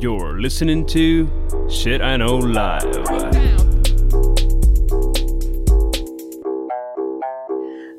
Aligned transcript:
You're 0.00 0.40
listening 0.40 0.86
to 0.86 1.28
Shit 1.68 2.00
I 2.00 2.16
Know 2.16 2.40
Live. 2.40 3.04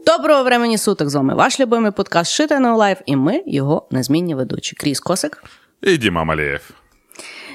Доброго 0.05 0.43
времені 0.43 0.77
суток 0.77 1.09
з 1.09 1.15
вами 1.15 1.35
ваш 1.35 1.59
любимий 1.59 1.91
подкаст 1.91 2.39
Shit 2.41 2.51
I 2.51 2.61
Know 2.61 2.77
Live 2.77 3.01
і 3.05 3.15
ми 3.15 3.43
його 3.45 3.87
незмінні 3.91 4.35
ведучі. 4.35 4.75
Кріс 4.75 4.99
Косик. 4.99 5.43
І 5.81 5.97
Діма 5.97 6.23
Малеєв. 6.23 6.71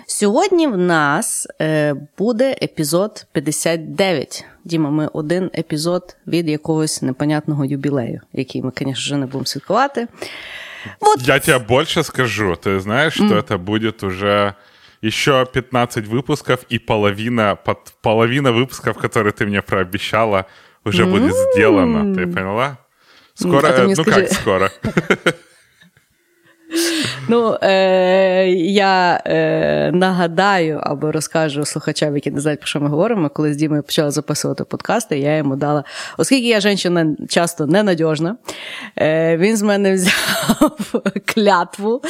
Сьогодні 0.07 0.67
в 0.67 0.77
нас 0.77 1.49
е, 1.61 1.95
буде 2.19 2.57
епізод 2.63 3.27
59. 3.33 4.45
Діма, 4.65 4.91
ми 4.91 5.07
один 5.13 5.51
епізод 5.59 6.17
від 6.27 6.49
якогось 6.49 7.03
непонятного 7.03 7.65
юбілею, 7.65 8.21
який 8.33 8.63
ми, 8.63 8.73
звісно, 8.79 8.93
вже 8.93 9.17
не 9.17 9.27
будемо 9.27 9.45
святкувати. 9.47 10.09
Вот. 11.01 11.21
Я 11.21 11.39
тебе 11.39 11.59
больше 11.59 12.03
скажу. 12.03 12.57
Ты 12.57 12.81
знаешь, 12.81 13.15
что 13.15 13.25
mm. 13.25 13.39
это 13.39 13.59
будет 13.59 14.03
уже 14.03 14.57
еще 15.01 15.47
15 15.51 16.07
выпусков, 16.07 16.61
и 16.69 16.79
половина, 16.79 17.57
под, 17.57 17.93
половина 18.03 18.53
выпусков, 18.53 18.99
которые 18.99 19.33
ты 19.33 19.47
мне 19.47 19.63
прообещала, 19.63 20.47
уже 20.85 21.05
mm. 21.05 21.11
будет 21.11 21.35
сделана. 21.55 22.15
Ты 22.15 22.27
поняла? 22.27 22.79
Скоро, 23.35 23.69
а 23.69 23.87
ну 23.87 23.95
скажи... 23.95 24.27
как 24.27 24.33
скоро? 24.33 24.73
Ну, 27.29 27.59
е, 27.63 28.49
я 28.59 29.23
е, 29.27 29.91
нагадаю 29.93 30.81
або 30.83 31.13
розкажу 31.13 31.65
слухачам, 31.65 32.15
які 32.15 32.31
не 32.31 32.41
знають, 32.41 32.61
про 32.61 32.67
що 32.67 32.81
ми 32.81 32.89
говоримо. 32.89 33.29
Коли 33.29 33.55
з 33.55 33.57
Дімою 33.57 33.83
почали 33.83 34.11
записувати 34.11 34.65
подкасти, 34.65 35.19
я 35.19 35.37
йому 35.37 35.57
дала, 35.57 35.85
оскільки 36.19 36.49
я 36.49 36.61
жінка 36.61 37.07
часто 37.29 37.67
ненадіжна, 37.67 38.37
е, 38.97 39.37
він 39.37 39.57
з 39.57 39.63
мене 39.63 39.95
взяв 39.95 40.71
клятву, 41.35 42.03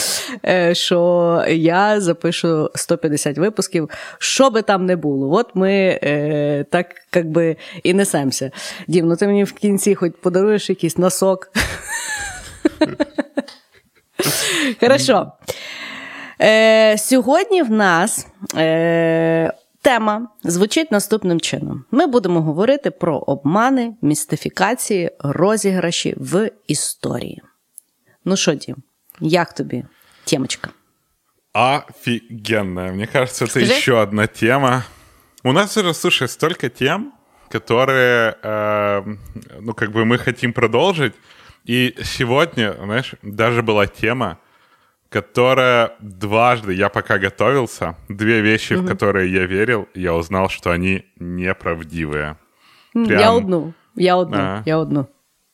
е, 0.46 0.74
що 0.74 1.44
я 1.48 2.00
запишу 2.00 2.70
150 2.74 3.38
випусків, 3.38 3.90
що 4.18 4.50
би 4.50 4.62
там 4.62 4.86
не 4.86 4.96
було. 4.96 5.38
От 5.38 5.46
ми 5.54 5.72
е, 6.02 6.64
так 6.70 6.86
як 7.14 7.30
би 7.30 7.56
і 7.82 7.94
несемося. 7.94 8.50
Дім, 8.88 9.06
ну 9.06 9.16
ти 9.16 9.26
мені 9.26 9.44
в 9.44 9.52
кінці 9.52 9.94
хоч 9.94 10.12
подаруєш 10.22 10.70
якийсь 10.70 10.98
носок. 10.98 11.52
Хорошо. 14.79 15.31
Е, 16.41 16.97
Сьогодні 16.97 17.63
в 17.63 17.71
нас 17.71 18.27
е, 18.55 19.53
тема 19.81 20.27
звучить 20.43 20.91
наступним 20.91 21.39
чином: 21.39 21.85
ми 21.91 22.07
будемо 22.07 22.41
говорити 22.41 22.91
про 22.91 23.17
обмани, 23.17 23.93
містифікації, 24.01 25.11
розіграші 25.19 26.13
в 26.17 26.49
історії. 26.67 27.41
Ну 28.25 28.37
що, 28.37 28.53
Дім, 28.53 28.75
як 29.19 29.53
тобі 29.53 29.83
темочка? 30.25 30.69
Офигенная. 31.53 32.91
Мне 32.91 33.07
кажется, 33.07 33.45
это 33.45 33.51
Скажи? 33.51 33.73
еще 33.73 33.93
одна 34.01 34.27
тема. 34.27 34.83
У 35.43 35.53
нас 35.53 35.77
уже, 35.77 35.93
слушай, 35.93 36.27
столько 36.27 36.69
тем, 36.69 37.13
которые, 37.49 38.35
э, 38.43 39.15
ну, 39.61 39.73
как 39.73 39.91
бы 39.91 40.03
мы 40.05 40.17
хотим 40.17 40.53
продолжить. 40.53 41.13
И 41.65 41.95
сегодня, 42.03 42.75
знаешь, 42.83 43.15
даже 43.21 43.61
была 43.63 43.87
тема, 43.87 44.37
которая 45.09 45.93
дважды, 45.99 46.73
я 46.73 46.89
пока 46.89 47.17
готовился, 47.17 47.95
две 48.09 48.41
вещи, 48.41 48.73
угу. 48.73 48.83
в 48.83 48.87
которые 48.87 49.31
я 49.31 49.45
верил, 49.45 49.87
я 49.95 50.13
узнал, 50.13 50.49
что 50.49 50.71
они 50.71 51.05
неправдивые. 51.19 52.35
Прям... 52.93 53.19
Я 53.19 53.31
одну, 53.31 53.73
я 53.95 54.17
одну, 54.17 54.37
а. 54.37 54.63
я 54.65 54.77
одну. 54.77 55.07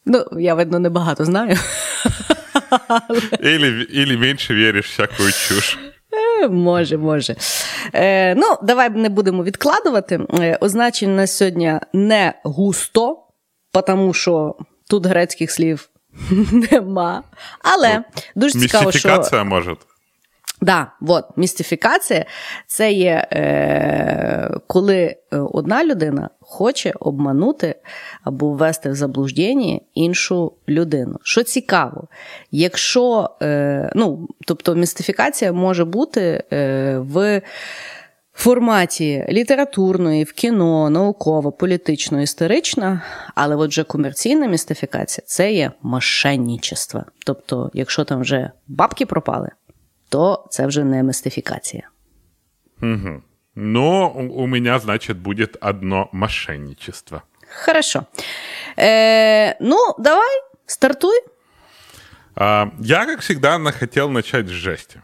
Ну, 0.06 0.26
я, 0.40 0.56
видно, 0.56 0.80
небагато 0.80 1.26
знаю. 1.26 1.58
Или, 3.40 3.84
или 3.84 4.18
менше 4.18 4.54
віриш 4.54 4.86
всякую 4.86 5.32
чуш. 5.32 5.78
Е, 6.42 6.48
може, 6.48 6.98
може. 6.98 7.36
Е, 7.94 8.36
Ну, 8.36 8.58
давай 8.64 8.90
не 8.90 9.10
будемо 9.10 9.44
відкладувати. 9.44 10.20
Е, 10.40 10.58
означень 10.62 11.16
на 11.16 11.28
сьогодні 11.28 11.80
не 11.94 12.34
густо, 12.44 13.28
тому 13.88 14.14
що 14.14 14.56
тут 14.90 15.06
грецьких 15.06 15.52
слів 15.52 15.90
Нема. 16.73 17.23
Але 17.63 18.05
дуже 18.35 18.59
цікаво, 18.59 18.93
що... 18.93 19.09
Містифікація 19.09 19.45
може. 19.45 19.77
Да, 20.61 20.87
от, 21.01 21.25
містифікація 21.37 22.25
це 22.67 22.93
є 22.93 23.27
е, 23.33 24.51
коли 24.67 24.97
е, 24.97 25.17
одна 25.31 25.85
людина 25.85 26.31
хоче 26.41 26.93
обманути 27.01 27.75
або 28.25 28.53
ввести 28.53 28.91
в 28.91 28.95
заблуждення 28.95 29.81
іншу 29.95 30.53
людину. 30.69 31.19
Що 31.23 31.43
цікаво, 31.43 32.09
якщо 32.51 33.31
е, 33.43 33.91
ну, 33.95 34.29
тобто 34.47 34.75
містифікація 34.75 35.53
може 35.53 35.85
бути 35.85 36.43
е, 36.53 36.99
в 36.99 37.43
форматі 38.37 39.27
літературної, 39.29 40.25
в 40.25 40.33
кіно, 40.33 40.91
науково, 40.91 41.53
політично, 41.53 42.23
історично, 42.23 43.01
але 43.35 43.57
от 43.57 43.71
вже 43.71 43.85
комерційна 43.85 44.47
містифікація 44.47 45.25
це 45.27 45.53
є 45.53 45.73
мошенничество. 45.83 47.05
Тобто, 47.27 47.71
якщо 47.75 48.05
там 48.05 48.21
вже 48.21 48.51
бабки 48.69 49.07
пропали, 49.07 49.51
то 50.09 50.47
це 50.51 50.67
вже 50.67 50.85
не 50.85 51.03
містифікація. 51.03 51.89
Угу. 52.83 53.23
Ну, 53.55 54.09
у 54.35 54.47
меня, 54.47 54.79
значит, 54.79 55.17
будет 55.17 55.57
одно 55.61 56.09
мошенничество. 56.13 57.23
Хорошо. 57.65 58.07
Э, 58.77 59.55
ну, 59.61 59.95
давай, 59.99 60.41
стартуй. 60.67 61.17
Я, 62.39 63.07
как 63.07 63.21
всегда, 63.21 63.59
хотел 63.73 64.11
начать 64.11 64.47
с 64.47 64.51
жести. 64.51 65.01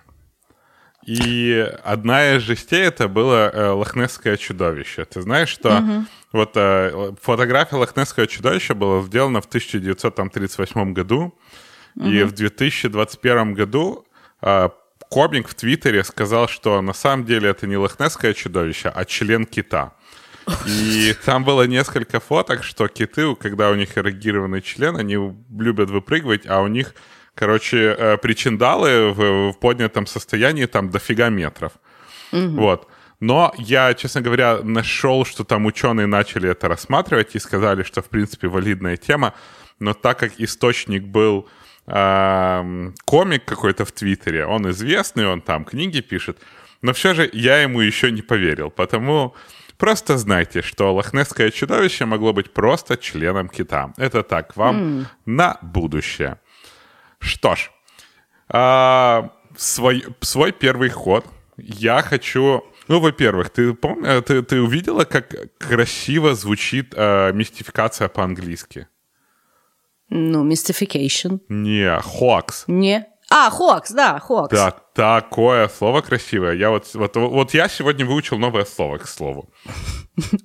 И 1.04 1.68
одна 1.82 2.36
из 2.36 2.42
жестей 2.42 2.84
это 2.84 3.08
было 3.08 3.50
э, 3.50 3.68
лохнесское 3.70 4.36
чудовище. 4.36 5.04
Ты 5.04 5.22
знаешь, 5.22 5.48
что 5.48 5.78
угу. 5.78 6.06
вот 6.32 6.52
э, 6.54 7.12
фотография 7.20 7.76
лохнесского 7.76 8.26
чудовища 8.28 8.74
была 8.74 9.02
сделана 9.02 9.40
в 9.40 9.46
1938 9.46 10.92
году, 10.92 11.34
угу. 11.96 12.08
и 12.08 12.22
в 12.22 12.32
2021 12.32 13.54
году 13.54 14.06
э, 14.42 14.68
комик 15.10 15.48
в 15.48 15.54
Твиттере 15.54 16.04
сказал, 16.04 16.46
что 16.46 16.80
на 16.80 16.92
самом 16.92 17.24
деле 17.24 17.50
это 17.50 17.66
не 17.66 17.76
лохнесское 17.76 18.32
чудовище, 18.32 18.88
а 18.88 19.04
член 19.04 19.44
кита. 19.44 19.94
И 20.66 21.14
там 21.24 21.44
было 21.44 21.64
несколько 21.64 22.20
фоток, 22.20 22.62
что 22.62 22.86
киты, 22.86 23.34
когда 23.34 23.70
у 23.70 23.74
них 23.74 23.98
эрегированный 23.98 24.62
член, 24.62 24.96
они 24.96 25.16
любят 25.50 25.90
выпрыгивать, 25.90 26.46
а 26.46 26.60
у 26.62 26.68
них 26.68 26.94
короче, 27.34 27.94
э, 27.98 28.16
причиндалы 28.18 29.12
в, 29.12 29.52
в 29.52 29.58
поднятом 29.58 30.06
состоянии 30.06 30.66
там 30.66 30.90
дофига 30.90 31.28
метров. 31.30 31.72
Угу. 32.32 32.60
Вот. 32.60 32.88
Но 33.20 33.54
я, 33.56 33.94
честно 33.94 34.20
говоря, 34.20 34.58
нашел, 34.64 35.24
что 35.24 35.44
там 35.44 35.66
ученые 35.66 36.06
начали 36.06 36.50
это 36.50 36.68
рассматривать 36.68 37.36
и 37.36 37.38
сказали, 37.38 37.84
что, 37.84 38.02
в 38.02 38.08
принципе, 38.08 38.48
валидная 38.48 38.96
тема. 38.96 39.34
Но 39.78 39.94
так 39.94 40.18
как 40.18 40.32
источник 40.40 41.04
был 41.04 41.48
э, 41.86 42.90
комик 43.04 43.44
какой-то 43.44 43.84
в 43.84 43.92
Твиттере, 43.92 44.44
он 44.46 44.68
известный, 44.70 45.26
он 45.26 45.40
там 45.40 45.64
книги 45.64 46.00
пишет, 46.00 46.38
но 46.82 46.92
все 46.92 47.14
же 47.14 47.30
я 47.32 47.62
ему 47.62 47.80
еще 47.80 48.10
не 48.10 48.22
поверил. 48.22 48.70
Потому 48.70 49.34
просто 49.78 50.18
знайте, 50.18 50.62
что 50.62 50.92
лохнесское 50.92 51.50
чудовище 51.50 52.06
могло 52.06 52.32
быть 52.32 52.52
просто 52.52 52.96
членом 52.96 53.48
кита. 53.48 53.92
Это 53.98 54.24
так, 54.24 54.56
вам 54.56 54.76
mm. 54.76 55.06
на 55.26 55.58
будущее. 55.62 56.38
Что 57.22 57.54
ж, 57.54 57.70
а, 58.48 59.30
свой, 59.56 60.04
свой 60.20 60.52
первый 60.52 60.90
ход 60.90 61.24
я 61.56 62.02
хочу... 62.02 62.64
Ну, 62.88 63.00
во-первых, 63.00 63.50
ты, 63.50 63.74
пом... 63.74 64.04
Э, 64.04 64.20
ты, 64.20 64.42
ты 64.42 64.60
увидела, 64.60 65.04
как 65.04 65.56
красиво 65.58 66.34
звучит 66.34 66.92
э, 66.96 67.32
мистификация 67.32 68.08
по-английски? 68.08 68.88
Ну, 70.08 70.44
mystification. 70.44 71.40
Не, 71.48 72.00
hoax. 72.00 72.64
Не. 72.66 73.06
А, 73.30 73.50
hoax, 73.50 73.94
да, 73.94 74.20
hoax. 74.28 74.48
Да, 74.50 74.70
такое 74.94 75.68
слово 75.68 76.00
красивое. 76.00 76.54
Я 76.54 76.70
вот, 76.70 76.92
вот, 76.94 77.16
вот 77.16 77.54
я 77.54 77.68
сегодня 77.68 78.04
выучил 78.04 78.38
новое 78.38 78.64
слово 78.64 78.98
к 78.98 79.06
слову. 79.06 79.52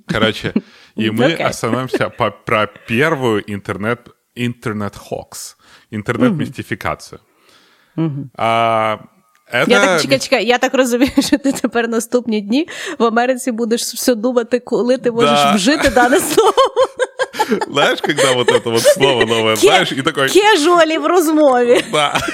Короче, 0.07 0.53
и 0.95 1.09
мы 1.09 1.33
остановимся 1.33 2.09
про 2.09 2.67
первую 2.67 3.51
интернет, 3.51 4.09
интернет-хокс 4.35 5.56
інтернет-містифікацію. 5.90 7.18
Угу. 7.96 8.30
А, 8.36 8.96
это... 9.52 9.70
Я 9.70 9.80
так 9.80 10.02
чекай, 10.02 10.18
чекай, 10.18 10.46
я 10.46 10.58
так 10.58 10.74
розумію, 10.74 11.12
що 11.18 11.38
ти 11.38 11.52
тепер 11.52 11.88
наступні 11.88 12.40
дні 12.40 12.68
в 12.98 13.04
Америці 13.04 13.52
будеш 13.52 13.82
все 13.82 14.14
думати, 14.14 14.58
коли 14.58 14.98
ти 14.98 15.10
можеш 15.10 15.30
да. 15.30 15.54
вжити 15.54 15.88
дане 15.88 16.20
слово. 16.20 16.52
Знаешь, 17.68 18.00
когда 18.00 18.32
вот 18.32 18.48
это 18.48 18.70
вот 18.70 18.82
слово 18.82 19.24
новое, 19.26 19.54
Ке- 19.54 19.60
знаешь, 19.60 19.92
и 19.92 20.02
такой... 20.02 20.28
Кежуалі 20.28 20.98
в 20.98 21.06
розмові. 21.06 21.84
Да. 21.92 22.20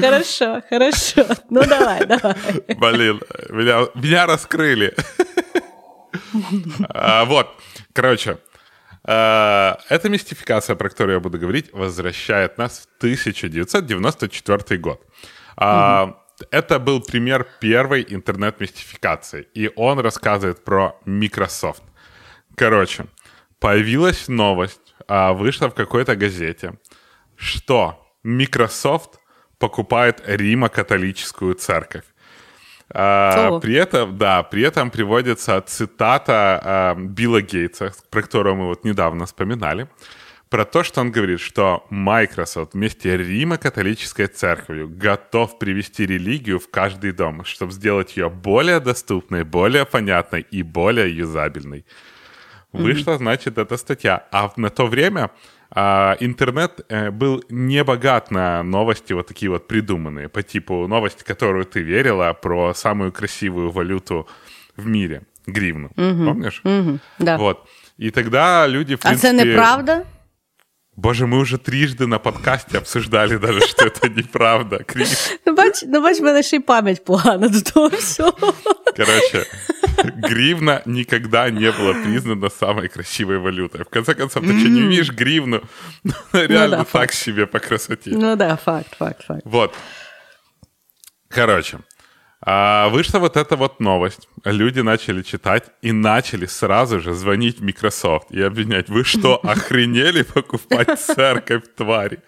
Хорошо, 0.00 0.62
хорошо. 0.70 1.24
Ну 1.50 1.62
давай, 1.62 2.06
давай. 2.06 2.34
Блин, 2.68 3.20
меня, 3.50 3.86
меня 3.94 4.26
раскрыли. 4.26 4.94
а, 6.88 7.24
вот, 7.24 7.46
короче, 7.92 8.30
Э, 8.30 8.36
эта 9.07 10.09
мистификация, 10.09 10.75
про 10.75 10.89
которую 10.89 11.15
я 11.15 11.19
буду 11.19 11.37
говорить, 11.37 11.71
возвращает 11.73 12.57
нас 12.57 12.79
в 12.79 12.97
1994 12.97 14.79
год. 14.79 15.01
Угу. 15.57 16.17
это 16.51 16.79
был 16.79 17.01
пример 17.01 17.47
первой 17.61 18.05
интернет-мистификации, 18.09 19.47
и 19.53 19.71
он 19.75 19.99
рассказывает 19.99 20.65
про 20.65 20.99
Microsoft. 21.05 21.83
Короче, 22.55 23.05
появилась 23.59 24.27
новость, 24.27 24.95
а, 25.07 25.33
вышла 25.33 25.69
в 25.69 25.73
какой-то 25.73 26.15
газете, 26.15 26.73
что 27.35 28.05
Microsoft 28.23 29.19
покупает 29.59 30.21
Римо-католическую 30.25 31.55
церковь. 31.55 32.03
А, 32.93 33.59
при 33.59 33.73
этом, 33.75 34.17
да, 34.17 34.43
при 34.43 34.61
этом 34.61 34.91
приводится 34.91 35.61
цитата 35.61 36.61
а, 36.63 36.95
Билла 36.95 37.41
Гейтса, 37.41 37.93
про 38.09 38.21
которого 38.21 38.55
мы 38.55 38.65
вот 38.67 38.83
недавно 38.83 39.25
вспоминали, 39.25 39.87
про 40.49 40.65
то, 40.65 40.83
что 40.83 41.01
он 41.01 41.11
говорит, 41.11 41.39
что 41.39 41.85
Microsoft 41.89 42.73
вместе 42.73 43.17
Римо-католической 43.17 44.27
церковью 44.27 44.87
готов 44.87 45.57
привести 45.57 46.05
религию 46.05 46.59
в 46.59 46.69
каждый 46.69 47.11
дом, 47.11 47.43
чтобы 47.43 47.71
сделать 47.71 48.15
ее 48.15 48.29
более 48.29 48.79
доступной, 48.79 49.43
более 49.43 49.85
понятной 49.85 50.41
и 50.41 50.61
более 50.61 51.15
юзабельной. 51.15 51.85
Вышла, 52.71 53.17
значит, 53.17 53.57
эта 53.57 53.77
статья. 53.77 54.27
А 54.31 54.51
на 54.57 54.69
то 54.69 54.85
время 54.85 55.31
а, 55.75 56.15
интернет 56.21 56.85
э, 56.87 57.11
был 57.11 57.43
не 57.49 57.83
богат 57.83 58.31
на 58.31 58.63
новости 58.63 59.13
вот 59.13 59.27
такие 59.27 59.49
вот 59.49 59.67
придуманные, 59.67 60.29
по 60.29 60.41
типу 60.41 60.87
новости, 60.87 61.23
которую 61.23 61.65
ты 61.65 61.81
верила 61.81 62.33
про 62.33 62.73
самую 62.73 63.11
красивую 63.11 63.71
валюту 63.71 64.27
в 64.77 64.87
мире, 64.87 65.23
гривну. 65.45 65.91
Угу. 65.97 66.25
Помнишь? 66.25 66.61
Угу. 66.63 66.99
Да. 67.19 67.37
Вот. 67.37 67.67
И 67.97 68.09
тогда 68.09 68.67
люди, 68.67 68.95
в 68.95 68.99
принципе... 68.99 69.27
А 69.27 69.31
це 69.31 69.45
неправда? 69.45 70.05
Боже, 70.97 71.27
мы 71.27 71.39
уже 71.39 71.57
трижды 71.57 72.07
на 72.07 72.19
подкасте 72.19 72.77
обсуждали 72.77 73.37
даже, 73.37 73.59
что 73.61 73.85
это 73.85 74.09
неправда. 74.15 74.83
Крис. 74.83 75.31
Ну, 75.45 75.55
бач, 75.55 75.83
ну, 75.83 76.01
бач, 76.01 76.19
в 76.19 76.23
мене 76.23 76.43
ще 76.43 76.55
й 76.55 76.59
пам'ять 76.59 77.03
погана 77.03 77.47
до 77.49 77.61
того 77.61 77.89
всього. 77.89 78.53
Короче, 78.95 79.45
гривна 80.29 80.81
никогда 80.85 81.49
не 81.49 81.71
была 81.71 81.93
признана 82.03 82.49
самой 82.49 82.87
красивой 82.87 83.37
валютой. 83.37 83.83
В 83.83 83.89
конце 83.89 84.13
концов, 84.13 84.43
ты 84.43 84.59
что, 84.59 84.69
не 84.69 84.81
видишь 84.81 85.11
гривну? 85.11 85.61
Реально 86.33 86.65
ну, 86.65 86.69
да, 86.69 86.77
так 86.77 86.87
факт. 86.87 87.13
себе 87.13 87.45
по 87.45 87.59
красоте. 87.59 88.11
Ну 88.11 88.35
да, 88.35 88.55
факт, 88.55 88.95
факт, 88.97 89.25
факт. 89.25 89.41
Вот. 89.45 89.73
Короче, 91.27 91.79
а 92.45 92.89
вышла 92.89 93.19
вот 93.19 93.37
эта 93.37 93.55
вот 93.55 93.79
новость. 93.79 94.29
Люди 94.43 94.79
начали 94.81 95.23
читать 95.23 95.65
и 95.81 95.91
начали 95.91 96.45
сразу 96.45 96.99
же 96.99 97.13
звонить 97.13 97.59
в 97.59 97.63
Microsoft 97.63 98.31
и 98.31 98.41
обвинять. 98.41 98.87
Вы 98.87 99.03
что, 99.03 99.39
охренели 99.43 100.21
покупать 100.21 100.99
церковь 100.99 101.63
твари? 101.75 102.19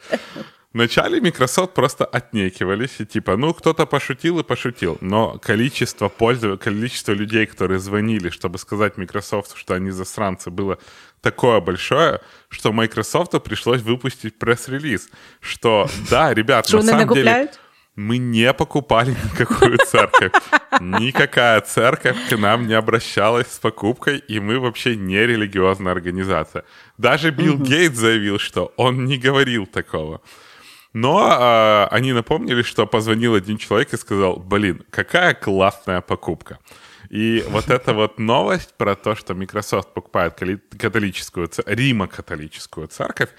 Вначале 0.74 1.22
Microsoft 1.22 1.74
просто 1.74 2.06
отнекивались, 2.06 3.00
и 3.00 3.06
типа, 3.06 3.38
ну, 3.38 3.54
кто-то 3.54 3.86
пошутил 3.86 4.40
и 4.40 4.44
пошутил, 4.44 4.98
но 5.02 5.40
количество 5.40 6.10
пользователей, 6.10 6.58
количество 6.63 7.13
людей, 7.13 7.46
которые 7.46 7.80
звонили, 7.80 8.30
чтобы 8.30 8.58
сказать 8.60 8.98
Microsoft, 8.98 9.58
что 9.58 9.75
они 9.75 9.92
засранцы, 9.92 10.52
было 10.52 10.78
такое 11.22 11.62
большое, 11.62 12.20
что 12.50 12.74
Microsoft 12.74 13.31
пришлось 13.44 13.81
выпустить 13.81 14.38
пресс-релиз, 14.38 15.10
что 15.40 15.90
да, 16.10 16.34
ребят, 16.34 16.72
на 16.72 16.81
самом 16.84 17.13
деле 17.13 17.50
мы 17.98 18.20
не 18.20 18.54
покупали 18.54 19.10
никакую 19.10 19.80
церковь. 19.80 20.32
Никакая 20.80 21.60
церковь 21.62 22.16
к 22.30 22.38
нам 22.38 22.68
не 22.68 22.76
обращалась 22.76 23.48
с 23.48 23.60
покупкой, 23.60 24.20
и 24.20 24.40
мы 24.40 24.60
вообще 24.60 24.96
не 24.96 25.18
религиозная 25.26 25.94
организация. 25.94 26.64
Даже 26.98 27.32
Билл 27.32 27.58
Гейтс 27.58 27.98
заявил, 27.98 28.38
что 28.38 28.72
он 28.78 29.06
не 29.06 29.18
говорил 29.18 29.66
такого. 29.66 30.22
Но 30.94 31.28
э, 31.28 31.88
они 31.96 32.14
напомнили, 32.14 32.62
что 32.62 32.86
позвонил 32.86 33.34
один 33.34 33.58
человек 33.58 33.94
и 33.94 33.98
сказал, 33.98 34.38
блин, 34.38 34.84
какая 34.92 35.34
классная 35.34 36.02
покупка. 36.02 36.60
И 37.10 37.44
вот 37.50 37.70
эта 37.70 37.94
вот 37.94 38.20
новость 38.20 38.76
про 38.78 38.96
то, 38.96 39.16
что 39.16 39.34
Microsoft 39.34 39.94
покупает 39.94 40.40
католическую, 40.78 41.50
Рима-католическую 41.66 42.88
церковь, 42.88 43.30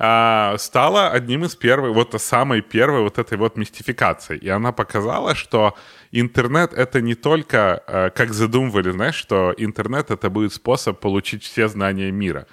а, 0.00 0.56
стала 0.58 1.10
одним 1.10 1.44
из 1.44 1.56
первых, 1.56 1.92
вот 1.92 2.14
самой 2.22 2.62
первой 2.62 3.02
вот 3.02 3.18
этой 3.18 3.36
вот 3.36 3.56
мистификацией. 3.56 4.38
И 4.38 4.48
она 4.48 4.70
показала, 4.70 5.34
что 5.34 5.74
интернет— 6.12 6.72
это 6.74 7.00
не 7.00 7.16
только, 7.16 7.82
э, 7.84 8.10
как 8.10 8.32
задумывали, 8.32 8.92
знаешь, 8.92 9.16
что 9.16 9.52
интернет— 9.56 10.10
это 10.12 10.30
будет 10.30 10.54
способ 10.54 11.00
получить 11.00 11.42
все 11.42 11.66
знания 11.66 12.12
мира. 12.12 12.46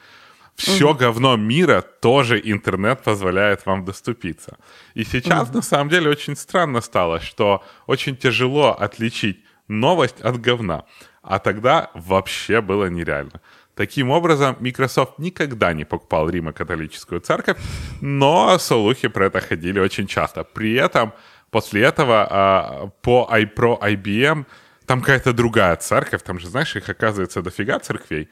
Все 0.56 0.89
mm 0.89 0.97
говно 0.97 1.36
мира 1.36 1.81
тоже 1.81 2.42
интернет 2.44 3.03
позволяет 3.03 3.65
вам 3.68 3.86
доступиться. 3.86 4.57
И 4.95 5.03
сейчас, 5.03 5.50
mm 5.50 5.56
на 5.56 5.62
самом 5.62 5.89
деле, 5.89 6.09
очень 6.09 6.36
странно 6.36 6.81
стало, 6.81 7.19
что 7.19 7.63
очень 7.86 8.18
тяжело 8.18 8.71
отличить 8.71 9.44
новость 9.68 10.19
от 10.21 10.42
говна. 10.42 10.86
А 11.21 11.38
тогда 11.38 11.92
вообще 11.94 12.62
было 12.62 12.89
нереально. 12.89 13.39
Таким 13.75 14.11
образом, 14.11 14.56
Microsoft 14.61 15.19
никогда 15.19 15.72
не 15.72 15.84
покупал 15.84 16.28
Рима-католическую 16.28 17.20
церковь, 17.20 17.56
но 18.00 18.58
слухи 18.58 19.08
про 19.08 19.26
это 19.26 19.40
ходили 19.40 19.81
очень 19.81 20.06
часто. 20.06 20.44
При 20.44 20.75
этом 20.75 21.12
после 21.50 21.82
этого 21.82 22.26
а, 22.31 22.90
по 23.02 23.28
iPro 23.32 23.81
IBM 23.81 24.44
там 24.87 25.00
какая-то 25.00 25.32
другая 25.32 25.76
церковь, 25.76 26.22
там 26.22 26.38
же, 26.38 26.49
знаешь, 26.49 26.76
их 26.76 26.88
оказывается 26.88 27.43
дофига 27.43 27.78
церквей. 27.78 28.28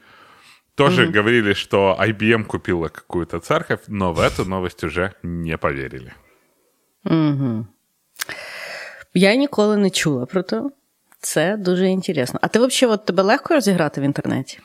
Тоже 0.75 1.05
mm-hmm. 1.05 1.11
говорили, 1.11 1.53
что 1.53 1.97
IBM 1.99 2.43
купила 2.43 2.89
какую-то 2.89 3.39
церковь, 3.39 3.79
но 3.87 4.13
в 4.13 4.19
эту 4.19 4.45
новость 4.45 4.83
уже 4.83 5.13
не 5.23 5.57
поверили. 5.57 6.13
Угу. 7.05 7.65
Я 9.13 9.35
ніколи 9.35 9.77
не 9.77 9.89
чула 9.89 10.25
про 10.25 10.43
це. 10.43 10.63
Це 11.19 11.57
дуже 11.57 11.87
інтересно. 11.87 12.39
А 12.41 12.47
ти 12.47 12.59
взагалі 12.59 12.93
от 12.93 13.05
тебе 13.05 13.23
легко 13.23 13.53
розіграти 13.53 14.01
в 14.01 14.03
інтернеті? 14.03 14.59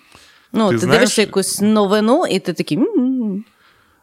Ну, 0.51 0.69
ты, 0.69 0.75
ты 0.75 0.85
знаешь, 0.85 1.01
дивишься 1.01 1.21
якусь 1.21 1.61
новину, 1.61 2.25
и 2.25 2.39
ты 2.39 2.53
такий. 2.53 2.77
М-м-м". 2.77 3.45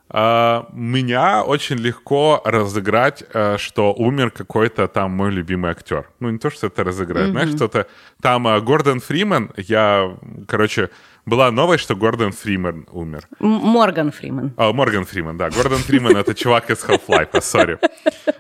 А, 0.09 0.69
меня 0.73 1.43
очень 1.43 1.77
легко 1.77 2.41
разыграть, 2.45 3.25
э, 3.35 3.57
что 3.59 3.93
умер 3.93 4.31
какой-то 4.31 4.87
там 4.87 5.11
мой 5.11 5.33
любимый 5.33 5.73
актер. 5.73 6.09
Ну, 6.21 6.31
не 6.31 6.39
то, 6.39 6.49
что 6.49 6.69
это 6.69 6.85
разыграть, 6.85 7.29
mm-hmm. 7.29 7.31
знаешь, 7.33 7.51
что-то... 7.51 7.87
Там 8.23 8.47
э, 8.47 8.61
Гордон 8.61 9.01
Фриман, 9.01 9.51
я, 9.57 10.17
короче, 10.47 10.91
была 11.27 11.51
новость, 11.51 11.83
что 11.83 11.97
Гордон 11.97 12.31
Фриман 12.31 12.87
умер. 12.93 13.29
Морган 13.41 14.13
Фриман. 14.13 14.53
А, 14.57 14.73
Морган 14.73 15.05
Фриман, 15.05 15.37
да. 15.37 15.51
Гордон 15.51 15.79
Фриман— 15.79 16.17
это 16.17 16.35
чувак 16.35 16.71
из 16.71 16.85
Half-Life, 16.85 17.41
сори. 17.41 17.79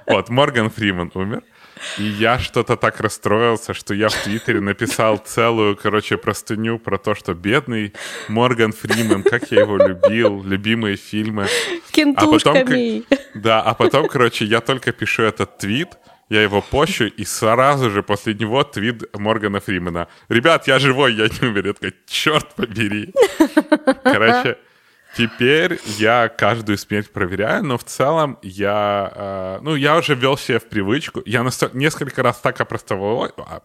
Вот, 0.06 0.28
Морган 0.28 0.70
Фриман 0.70 1.10
умер. 1.14 1.42
И 1.98 2.04
я 2.04 2.38
что-то 2.38 2.76
так 2.76 3.00
расстроился, 3.00 3.74
что 3.74 3.94
я 3.94 4.08
в 4.08 4.14
Твиттере 4.14 4.60
написал 4.60 5.18
целую, 5.18 5.76
короче, 5.76 6.16
простыню 6.16 6.78
про 6.78 6.98
то, 6.98 7.14
что 7.14 7.34
бедный 7.34 7.92
Морган 8.28 8.72
Фриман, 8.72 9.22
как 9.22 9.50
я 9.50 9.60
его 9.60 9.76
любил, 9.76 10.42
любимые 10.42 10.96
фильмы. 10.96 11.46
Кентушками. 11.90 12.98
А 12.98 13.10
потом, 13.10 13.20
да, 13.34 13.62
а 13.62 13.74
потом, 13.74 14.08
короче, 14.08 14.44
я 14.44 14.60
только 14.60 14.92
пишу 14.92 15.22
этот 15.22 15.58
твит, 15.58 15.98
я 16.28 16.42
его 16.42 16.60
пощу, 16.60 17.04
и 17.04 17.24
сразу 17.24 17.90
же 17.90 18.02
после 18.02 18.34
него 18.34 18.64
твит 18.64 19.04
Моргана 19.14 19.60
Фримена. 19.60 20.08
«Ребят, 20.28 20.66
я 20.66 20.78
живой, 20.78 21.14
я 21.14 21.28
не 21.28 21.48
умер». 21.48 21.66
Я 21.66 21.72
такой, 21.72 21.94
черт 22.06 22.54
побери. 22.54 23.14
Короче, 24.02 24.58
Теперь 25.16 25.80
я 25.98 26.28
каждую 26.28 26.76
смерть 26.76 27.10
проверяю, 27.10 27.64
но 27.64 27.78
в 27.78 27.84
целом 27.84 28.38
я, 28.42 29.12
э, 29.14 29.58
ну, 29.62 29.74
я 29.74 29.96
уже 29.96 30.14
ввел 30.14 30.36
себе 30.36 30.58
в 30.58 30.68
привычку. 30.68 31.22
Я 31.24 31.42
настолько, 31.42 31.78
несколько 31.78 32.22
раз 32.22 32.38
так 32.40 32.60
опростоволосился, 32.60 33.42
а, 33.50 33.62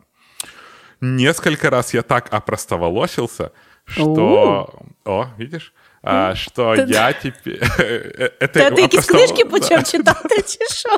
несколько 1.01 1.69
раз 1.69 1.93
я 1.93 2.03
так 2.03 2.33
опростоволосился, 2.33 3.51
что... 3.85 4.73
О, 5.03 5.27
видишь? 5.37 5.73
А, 6.03 6.35
что 6.35 6.75
Ты... 6.75 6.85
я 6.87 7.13
теперь... 7.13 7.59
Э, 7.77 8.31
это 8.39 8.59
Та 8.59 8.71
ти 8.71 8.81
якісь 8.81 9.05
книжки 9.05 9.45
почав 9.45 9.83
читати, 9.83 10.41
чи 10.41 10.65
що? 10.73 10.97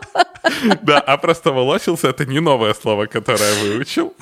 Да, 0.82 1.00
опростоволосился— 1.00 2.08
это 2.10 2.26
не 2.26 2.42
новое 2.42 2.74
слово, 2.74 3.08
которое 3.08 3.54
я 3.54 3.64
выучил. 3.64 4.14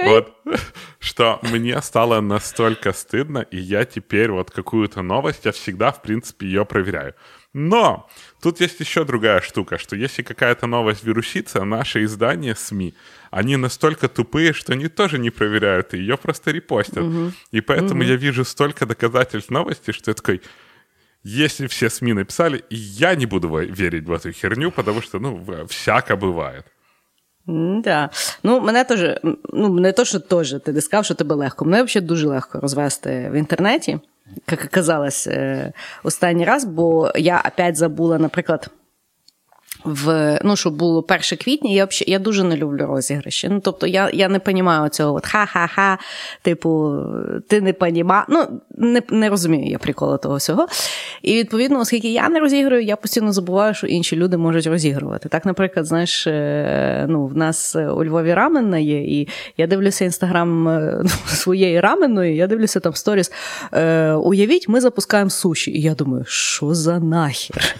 Окей. 0.00 0.08
Вот, 0.08 0.34
что 0.98 1.38
мне 1.42 1.80
стало 1.82 2.20
настолько 2.20 2.92
стыдно, 2.92 3.38
и 3.38 3.58
я 3.58 3.84
теперь 3.84 4.30
вот 4.30 4.50
какую-то 4.50 5.02
новость, 5.02 5.44
я 5.44 5.52
всегда, 5.52 5.92
в 5.92 6.02
принципе, 6.02 6.46
ее 6.46 6.64
проверяю. 6.64 7.14
Но 7.54 8.08
тут 8.42 8.60
есть 8.60 8.80
еще 8.80 9.04
другая 9.04 9.40
штука, 9.40 9.78
что 9.78 9.94
если 9.94 10.22
какая-то 10.22 10.66
новость 10.66 11.04
вирусится, 11.04 11.64
наши 11.64 12.02
издания 12.02 12.56
СМИ, 12.56 12.94
они 13.30 13.56
настолько 13.56 14.08
тупые, 14.08 14.52
что 14.52 14.72
они 14.72 14.88
тоже 14.88 15.18
не 15.18 15.30
проверяют, 15.30 15.94
и 15.94 15.98
ее 15.98 16.16
просто 16.16 16.50
репостят. 16.50 17.04
Угу. 17.04 17.32
И 17.52 17.60
поэтому 17.60 18.00
угу. 18.00 18.08
я 18.08 18.16
вижу 18.16 18.44
столько 18.44 18.86
доказательств 18.86 19.50
новости, 19.50 19.92
что 19.92 20.10
я 20.10 20.14
такой, 20.14 20.42
если 21.22 21.68
все 21.68 21.88
СМИ 21.88 22.12
написали, 22.12 22.64
я 22.70 23.14
не 23.14 23.26
буду 23.26 23.48
верить 23.56 24.04
в 24.04 24.12
эту 24.12 24.32
херню, 24.32 24.72
потому 24.72 25.00
что, 25.00 25.20
ну, 25.20 25.66
всяко 25.68 26.16
бывает. 26.16 26.66
Да. 27.46 28.10
Ну, 28.42 28.60
мене 28.60 28.84
теж, 28.84 29.20
ну, 29.52 29.68
не 29.68 29.92
то, 29.92 30.04
що 30.04 30.20
теж 30.20 30.54
ти 30.64 30.72
не 30.72 30.80
сказав, 30.80 31.04
що 31.04 31.14
тебе 31.14 31.34
легко. 31.34 31.64
Мене 31.64 31.82
взагалі 31.82 32.06
дуже 32.06 32.28
легко 32.28 32.60
розвести 32.60 33.28
в 33.32 33.34
інтернеті, 33.34 33.98
як 34.50 34.64
оказалось 34.64 35.26
е, 35.26 35.72
останній 36.02 36.44
раз, 36.44 36.64
бо 36.64 37.12
я 37.14 37.42
опять 37.54 37.76
забула, 37.76 38.18
наприклад, 38.18 38.70
в 39.84 40.38
ну, 40.44 40.56
щоб 40.56 40.74
було 40.74 41.04
1 41.08 41.20
квітня, 41.20 41.70
я 41.70 41.84
взагалі, 41.84 42.10
я 42.10 42.18
дуже 42.18 42.44
не 42.44 42.56
люблю 42.56 42.86
розіграші. 42.86 43.48
Ну, 43.48 43.60
тобто 43.60 43.86
я 43.86 44.10
я 44.12 44.28
не 44.28 44.38
розумію 44.38 44.88
цього 44.88 45.14
от 45.14 45.26
ха-ха-ха, 45.26 45.98
типу, 46.42 46.96
ти 47.48 47.60
не 47.60 47.72
понімаєш. 47.72 48.26
Ну, 48.28 48.60
не 48.76 49.02
не 49.10 49.28
розумію 49.28 49.70
я 49.70 49.78
приколу 49.78 50.18
того 50.18 50.36
всього. 50.36 50.66
І 51.22 51.34
відповідно, 51.34 51.80
оскільки 51.80 52.12
я 52.12 52.28
не 52.28 52.40
розіграю, 52.40 52.82
я 52.82 52.96
постійно 52.96 53.32
забуваю, 53.32 53.74
що 53.74 53.86
інші 53.86 54.16
люди 54.16 54.36
можуть 54.36 54.66
розігрувати. 54.66 55.28
Так, 55.28 55.46
наприклад, 55.46 55.86
знаєш, 55.86 56.26
е, 56.26 57.06
ну, 57.08 57.26
в 57.26 57.36
нас 57.36 57.76
у 57.76 58.04
Львові 58.04 58.34
раменна 58.34 58.78
є, 58.78 59.20
і 59.20 59.28
я 59.56 59.66
дивлюся 59.66 60.04
інстаграм 60.04 60.78
своєї 61.26 61.80
раменної, 61.80 62.36
я 62.36 62.46
дивлюся 62.46 62.80
там 62.80 62.94
сторіс. 62.94 63.32
Е, 63.72 64.12
Уявіть, 64.12 64.68
ми 64.68 64.80
запускаємо 64.80 65.30
суші. 65.30 65.70
І 65.70 65.80
я 65.80 65.94
думаю, 65.94 66.24
що 66.28 66.74
за 66.74 66.98
нахер? 66.98 67.76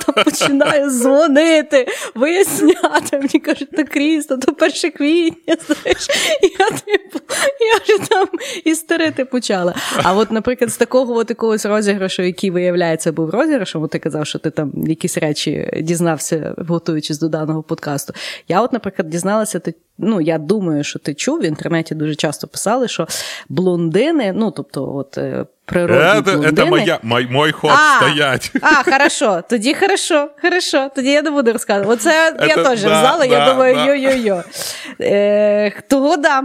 Починаю 0.24 0.90
дзвонити 0.90 1.86
виясняти. 2.14 3.18
Мені 3.18 3.40
кажуть, 3.40 3.70
то 3.76 3.84
Крісто, 3.84 4.36
то 4.36 4.52
1 4.66 4.90
квітня, 4.90 5.56
знаєш, 5.66 6.08
я 6.42 6.70
типу, 6.70 7.18
я 7.60 7.78
вже 7.82 8.08
там 8.08 8.28
істерити 8.64 9.24
почала. 9.24 9.74
А 10.02 10.14
от, 10.14 10.30
наприклад, 10.30 10.70
з 10.70 10.76
такого 10.76 11.14
от 11.14 11.30
якогось 11.30 11.66
розіграшу, 11.66 12.22
який 12.22 12.50
виявляється, 12.50 13.12
був 13.12 13.30
розіграшом, 13.30 13.88
ти 13.88 13.98
казав, 13.98 14.26
що 14.26 14.38
ти 14.38 14.50
там 14.50 14.72
якісь 14.86 15.18
речі 15.18 15.70
дізнався, 15.82 16.54
готуючись 16.58 17.18
до 17.18 17.28
даного 17.28 17.62
подкасту. 17.62 18.14
Я, 18.48 18.62
от, 18.62 18.72
наприклад, 18.72 19.08
дізналася 19.08 19.60
ну, 20.01 20.21
я 20.21 20.37
думаю, 20.37 20.83
що 20.83 20.99
ти 20.99 21.13
чув, 21.13 21.39
в 21.39 21.45
інтернеті 21.45 21.95
дуже 21.95 22.15
часто 22.15 22.47
писали, 22.47 22.87
що 22.87 23.07
блондини, 23.49 24.33
ну, 24.35 24.51
тобто, 24.51 24.95
от 24.95 25.17
е, 25.17 25.45
природні 25.65 26.21
это, 26.21 26.23
блондини... 26.23 26.61
Это 26.61 26.69
моя, 26.69 26.99
мой, 27.03 27.27
мой 27.27 27.51
ход 27.51 27.71
а, 27.71 27.97
стоять. 27.97 28.51
А, 28.61 28.83
хорошо, 28.83 29.43
тоді 29.49 29.73
хорошо, 29.73 30.29
хорошо, 30.41 30.89
тоді 30.95 31.11
я 31.11 31.21
не 31.21 31.31
буду 31.31 31.53
розказувати. 31.53 31.93
Оце 31.93 32.31
Это, 32.31 32.47
я 32.47 32.55
теж 32.55 32.83
да, 32.83 32.99
знала, 33.01 33.17
да, 33.17 33.25
я 33.25 33.53
думаю, 33.53 33.75
да. 33.75 33.85
йо-йо-йо. 33.85 34.43
Е, 35.01 35.81
того, 35.87 36.17
да, 36.17 36.43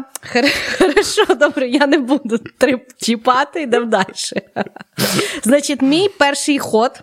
хорошо, 0.78 1.34
добре, 1.34 1.68
я 1.68 1.86
не 1.86 1.98
буду 1.98 2.38
трип 2.58 2.82
чіпати, 2.96 3.62
йдемо 3.62 3.86
далі. 3.86 4.04
Значить, 5.42 5.82
мій 5.82 6.08
перший 6.18 6.58
ход 6.58 7.00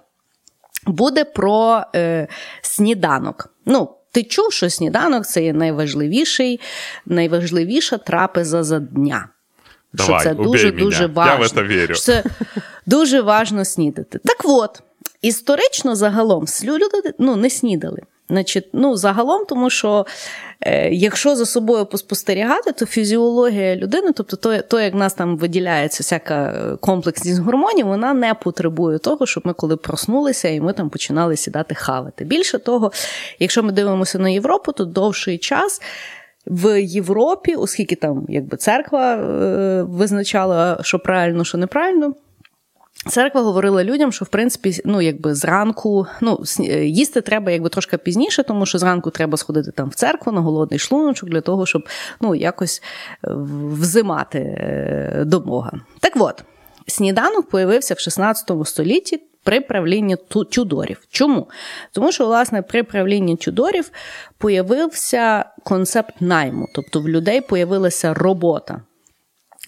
буде 0.88 1.24
про 1.25 1.84
е, 1.96 2.28
сніданок. 2.62 3.50
Ну, 3.66 3.90
ти 4.12 4.23
чув, 4.23 4.53
що 4.53 4.71
сніданок 4.71 5.27
це 5.27 5.43
є 5.43 5.53
найважливіший, 5.53 6.61
найважливіша 7.07 7.99
трапеза 7.99 8.62
за 8.62 8.79
дня. 8.79 9.29
Давай, 9.93 10.21
що 10.21 10.31
це 10.31 10.35
убей 10.35 10.47
дуже 10.47 10.67
мене. 10.67 10.79
дуже 10.79 11.03
Я 11.03 11.07
важно. 11.07 11.35
в 11.35 11.41
це 11.41 11.62
вірю. 11.62 11.95
Що 11.95 12.03
це 12.03 12.25
дуже 12.87 13.21
важно 13.21 13.65
снідати. 13.65 14.19
Так 14.25 14.41
от, 14.45 14.83
історично 15.23 15.97
загалом 15.97 16.47
люди 16.79 17.15
ну, 17.19 17.37
не 17.37 17.50
снідали. 17.50 18.03
Значить, 18.31 18.69
ну, 18.73 18.97
загалом, 18.97 19.45
тому 19.45 19.71
що 19.71 20.07
е, 20.61 20.91
якщо 20.91 21.37
за 21.37 21.47
собою 21.47 21.87
поспостерігати, 21.87 22.73
то 22.73 22.87
фізіологія 22.87 23.77
людини, 23.77 24.13
тобто 24.13 24.37
то, 24.37 24.63
то, 24.63 24.81
як 24.81 24.95
в 24.95 24.97
нас 24.97 25.15
там 25.15 25.37
виділяється 25.37 26.03
всяка 26.03 26.77
комплексність 26.81 27.39
гормонів, 27.41 27.87
вона 27.87 28.15
не 28.15 28.35
потребує 28.35 28.99
того, 28.99 29.27
щоб 29.27 29.47
ми 29.47 29.53
коли 29.53 29.77
проснулися 29.77 30.49
і 30.49 30.61
ми 30.61 30.73
там 30.73 30.91
починали 30.91 31.37
сідати 31.37 31.75
хавати. 31.75 32.25
Більше 32.25 32.59
того, 32.59 32.93
якщо 33.39 33.63
ми 33.63 33.73
дивимося 33.73 34.19
на 34.19 34.29
Європу, 34.29 34.73
то 34.73 34.85
довший 34.85 35.39
час. 35.39 35.83
В 36.47 36.83
Європі, 36.83 37.55
оскільки 37.55 37.95
там 37.95 38.27
якби 38.29 38.57
церква 38.57 39.15
е, 39.15 39.83
визначала, 39.83 40.79
що 40.83 40.99
правильно, 40.99 41.45
що 41.45 41.59
неправильно, 41.59 42.15
Церква 43.09 43.41
говорила 43.41 43.85
людям, 43.85 44.12
що 44.12 44.25
в 44.25 44.29
принципі, 44.29 44.81
ну 44.85 45.00
якби 45.00 45.35
зранку, 45.35 46.07
ну 46.21 46.43
їсти 46.83 47.21
треба 47.21 47.53
якби 47.53 47.69
трошки 47.69 47.99
пізніше, 47.99 48.43
тому 48.43 48.67
що 48.67 48.79
зранку 48.79 49.11
треба 49.11 49.37
сходити 49.37 49.71
там 49.71 49.88
в 49.88 49.95
церкву 49.95 50.33
на 50.33 50.41
голодний 50.41 50.79
шлуночок 50.79 51.29
для 51.29 51.41
того, 51.41 51.67
щоб 51.67 51.88
ну 52.21 52.35
якось 52.35 52.83
взимати 53.23 54.38
е, 54.38 55.23
до 55.27 55.41
Бога. 55.41 55.73
Так 56.00 56.12
от, 56.17 56.45
сніданок 56.87 57.49
появився 57.49 57.95
в 57.95 57.99
16 57.99 58.50
столітті 58.65 59.21
при 59.45 59.61
правлінні 59.61 60.17
Тюдорів. 60.50 61.00
Чому? 61.11 61.49
Тому 61.93 62.12
що, 62.12 62.27
власне, 62.27 62.62
при 62.62 62.83
правлінні 62.83 63.37
Тюдорів 63.37 63.91
появився 64.38 65.45
концепт 65.65 66.15
найму, 66.21 66.69
тобто 66.75 67.00
в 67.00 67.09
людей 67.09 67.41
появилася 67.41 68.15
робота. 68.15 68.81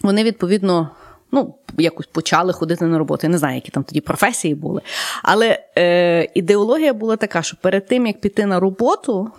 Вони 0.03 0.25
відповідно 0.25 0.91
ну, 1.33 1.55
якось 1.79 2.07
почали 2.07 2.53
ходити 2.53 2.85
на 2.85 2.99
роботу. 2.99 3.21
Я 3.23 3.31
не 3.31 3.39
знаю, 3.39 3.55
які 3.55 3.71
там 3.71 3.85
тоді 3.85 4.01
професії 4.01 4.55
були. 4.55 4.81
Але 5.23 5.59
е, 5.79 6.29
ідеологія 6.35 6.93
була 6.93 7.17
така, 7.17 7.43
що 7.43 7.57
перед 7.61 7.87
тим, 7.87 8.07
як 8.07 8.21
піти 8.21 8.47
на 8.47 8.61
роботу, 8.61 9.31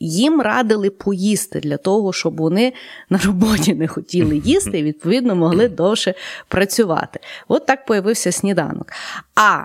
їм 0.00 0.40
радили 0.40 0.90
поїсти 0.90 1.60
для 1.60 1.76
того, 1.76 2.12
щоб 2.12 2.36
вони 2.36 2.72
на 3.10 3.18
роботі 3.18 3.74
не 3.74 3.88
хотіли 3.88 4.36
їсти 4.44 4.78
і, 4.78 4.82
відповідно, 4.82 5.36
могли 5.36 5.68
довше 5.68 6.14
працювати. 6.48 7.20
От 7.48 7.66
так 7.66 7.86
появився 7.86 8.32
сніданок. 8.32 8.92
А 9.34 9.64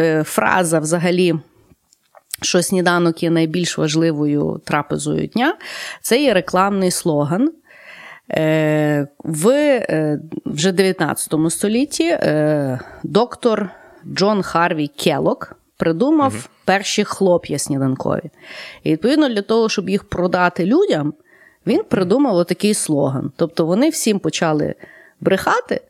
е, 0.00 0.24
фраза 0.24 0.78
взагалі. 0.78 1.34
Що 2.42 2.62
сніданок 2.62 3.22
є 3.22 3.30
найбільш 3.30 3.78
важливою 3.78 4.60
трапезою 4.64 5.26
дня, 5.26 5.56
це 6.00 6.22
є 6.22 6.34
рекламний 6.34 6.90
слоган, 6.90 7.52
в 9.24 9.48
е, 9.48 10.20
вже 10.46 10.72
19 10.72 11.34
столітті 11.48 12.04
е, 12.04 12.80
доктор 13.02 13.70
Джон 14.14 14.42
Харві 14.42 14.88
Келок 14.88 15.56
придумав 15.76 16.32
угу. 16.32 16.42
перші 16.64 17.04
хлоп'я 17.04 17.58
сніданкові. 17.58 18.30
І 18.82 18.92
відповідно 18.92 19.28
для 19.28 19.42
того, 19.42 19.68
щоб 19.68 19.88
їх 19.88 20.04
продати 20.04 20.66
людям, 20.66 21.14
він 21.66 21.82
придумав 21.88 22.34
отакий 22.34 22.74
слоган. 22.74 23.32
Тобто 23.36 23.66
вони 23.66 23.88
всім 23.88 24.18
почали 24.18 24.74
брехати, 25.20 25.80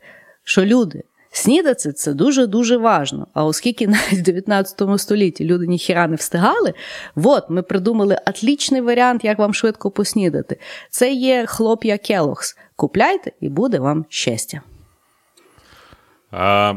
що 0.45 0.65
люди. 0.65 1.03
Снідати 1.35 1.93
це 1.93 2.15
дуже-дуже 2.15 2.77
важно. 2.77 3.27
А 3.35 3.45
оскільки 3.45 3.87
навіть 3.87 4.19
в 4.19 4.23
19 4.23 5.01
столітті 5.01 5.45
люди 5.45 5.67
ніхіра 5.67 6.07
не 6.07 6.17
встигали, 6.17 6.75
от 7.15 7.51
ми 7.51 7.63
придумали 7.63 8.19
атлічний 8.27 8.81
варіант, 8.81 9.25
як 9.25 9.39
вам 9.39 9.55
швидко 9.55 9.91
поснідати. 9.91 10.59
Це 10.91 11.13
є 11.13 11.47
хлоп'я 11.47 11.99
Келохс. 11.99 12.57
Купляйте, 12.77 13.33
і 13.41 13.49
буде 13.49 13.79
вам 13.79 14.05
щастя. 14.09 14.61
А, 16.31 16.75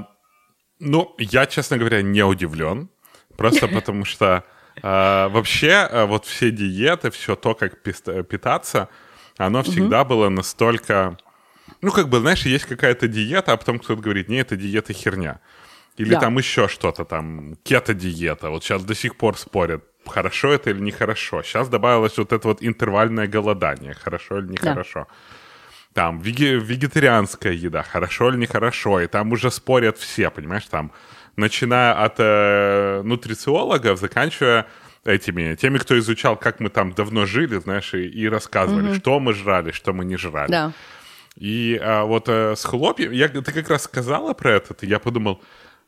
ну, 0.80 1.08
я, 1.20 1.46
честно 1.46 1.78
говоря, 1.78 2.02
не 2.02 2.24
удивлен. 2.24 2.88
Просто 3.36 3.68
потому 3.68 4.06
что 4.06 4.44
а, 4.82 5.28
вообще 5.28 5.90
вот 6.08 6.26
все 6.26 6.52
диеты, 6.52 7.10
все 7.10 7.36
то, 7.36 7.56
как 7.56 7.84
питаться, 8.28 8.88
оно 9.38 9.64
всегда 9.64 10.04
было 10.04 10.30
настолько 10.30 11.18
ну, 11.82 11.92
как 11.92 12.10
бы, 12.10 12.20
знаешь, 12.20 12.46
есть 12.46 12.66
какая-то 12.66 13.08
диета, 13.08 13.54
а 13.54 13.58
потом 13.58 13.80
кто-то 13.80 14.02
говорит, 14.02 14.30
не, 14.30 14.38
это 14.38 14.56
диета 14.56 14.94
херня. 14.94 15.40
Или 15.98 16.12
да. 16.12 16.20
там 16.20 16.38
еще 16.38 16.68
что-то, 16.68 17.06
там, 17.06 17.56
кето-диета. 17.64 18.50
Вот 18.50 18.64
сейчас 18.64 18.84
до 18.84 18.96
сих 18.96 19.16
пор 19.16 19.38
спорят, 19.38 19.84
хорошо 20.06 20.52
это 20.52 20.70
или 20.70 20.80
нехорошо. 20.80 21.42
Сейчас 21.44 21.70
добавилось 21.70 22.18
вот 22.18 22.34
это 22.34 22.48
вот 22.48 22.62
интервальное 22.62 23.28
голодание, 23.28 23.94
хорошо 23.94 24.40
или 24.40 24.48
нехорошо. 24.48 25.08
Да. 25.08 25.16
Там, 25.94 26.20
веге- 26.20 26.60
вегетарианская 26.60 27.54
еда, 27.54 27.84
хорошо 27.84 28.30
или 28.30 28.38
нехорошо. 28.38 29.00
И 29.00 29.08
там 29.08 29.32
уже 29.32 29.50
спорят 29.50 29.98
все, 29.98 30.30
понимаешь, 30.30 30.66
там, 30.66 30.92
начиная 31.38 31.94
от 31.94 32.16
э, 32.18 33.02
нутрициологов, 33.04 34.00
заканчивая 34.00 34.66
этими, 35.06 35.56
теми, 35.56 35.78
кто 35.78 35.98
изучал, 36.00 36.36
как 36.36 36.60
мы 36.60 36.70
там 36.70 36.92
давно 36.92 37.26
жили, 37.26 37.58
знаешь, 37.60 37.94
и, 37.94 38.08
и 38.08 38.28
рассказывали, 38.28 38.90
угу. 38.90 38.96
что 38.96 39.20
мы 39.20 39.34
жрали, 39.34 39.72
что 39.72 39.94
мы 39.94 40.04
не 40.04 40.18
жрали. 40.18 40.52
Да. 40.52 40.74
И 41.36 41.80
а, 41.82 42.06
вот 42.06 42.26
а, 42.30 42.56
с 42.56 42.64
хлопьем, 42.64 43.12
я, 43.12 43.28
ты 43.28 43.52
как 43.52 43.70
раз 43.70 43.84
сказала 43.84 44.34
про 44.34 44.54
это, 44.54 44.76
и 44.82 44.88
я 44.88 45.00
подумал, 45.00 45.42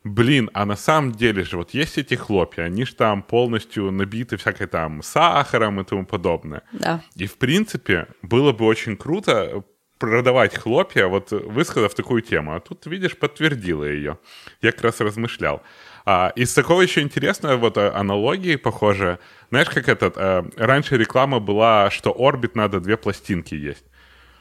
блин, 0.03 0.49
а 0.53 0.65
на 0.65 0.75
самом 0.75 1.13
деле 1.13 1.43
же 1.43 1.57
вот 1.57 1.73
есть 1.73 1.97
эти 1.97 2.15
хлопья, 2.15 2.63
они 2.63 2.85
же 2.85 2.95
там 2.95 3.23
полностью 3.23 3.91
набиты 3.91 4.37
всякой 4.37 4.67
там 4.67 5.01
сахаром 5.01 5.79
и 5.79 5.83
тому 5.83 6.05
подобное. 6.05 6.63
Да. 6.71 7.01
И 7.15 7.27
в 7.27 7.37
принципе 7.37 8.07
было 8.21 8.51
бы 8.51 8.65
очень 8.65 8.97
круто 8.97 9.63
продавать 9.99 10.55
хлопья, 10.55 11.07
вот 11.07 11.31
высказав 11.31 11.93
такую 11.95 12.21
тему. 12.21 12.55
А 12.55 12.59
тут, 12.59 12.85
видишь, 12.85 13.17
подтвердила 13.17 13.83
ее. 13.83 14.19
Я 14.61 14.71
как 14.71 14.83
раз 14.83 14.99
размышлял. 14.99 15.63
А, 16.05 16.31
из 16.35 16.53
такого 16.53 16.81
еще 16.81 17.01
интересного 17.01 17.57
вот 17.57 17.77
аналогии 17.77 18.55
похоже. 18.55 19.19
Знаешь, 19.49 19.69
как 19.69 19.89
этот... 19.89 20.13
А, 20.17 20.47
раньше 20.55 20.97
реклама 20.97 21.39
была, 21.39 21.89
что 21.89 22.15
орбит 22.17 22.55
надо 22.55 22.79
две 22.79 22.97
пластинки 22.97 23.55
есть. 23.55 23.85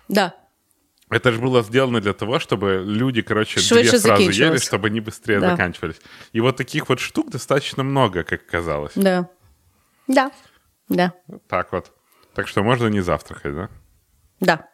Да. 0.09 0.35
Это 1.09 1.31
же 1.31 1.39
было 1.39 1.63
сделано 1.63 2.01
для 2.01 2.13
того, 2.13 2.39
чтобы 2.41 2.83
люди, 2.85 3.23
короче, 3.23 3.61
Швидше 3.61 3.91
две 3.93 3.99
сразу 4.01 4.31
ели, 4.31 4.59
чтобы 4.59 4.89
они 4.89 5.01
быстрее 5.01 5.39
да. 5.41 5.51
заканчивались. 5.51 6.01
И 6.33 6.41
вот 6.41 6.57
таких 6.57 6.89
вот 6.89 6.99
штук 6.99 7.31
достаточно 7.31 7.85
много, 7.85 8.25
как 8.25 8.43
оказалось. 8.43 8.93
Да. 8.97 9.29
Да. 10.09 10.33
Да. 10.89 11.13
Так 11.49 11.73
вот. 11.73 11.93
Так 12.35 12.49
что 12.49 12.63
можно 12.63 12.89
не 12.89 13.01
завтракать, 13.01 13.55
да? 13.55 13.69
Да. 14.41 14.69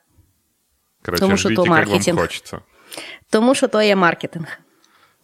Короче, 1.03 1.21
Тому 1.21 1.37
ждите, 1.37 1.55
то 1.55 1.65
как 1.65 1.89
вам 1.89 2.17
хочется. 2.17 2.61
Тому 3.31 3.55
що 3.55 3.69
то 3.69 3.83
є 3.83 3.97
маркетинг. 3.97 4.59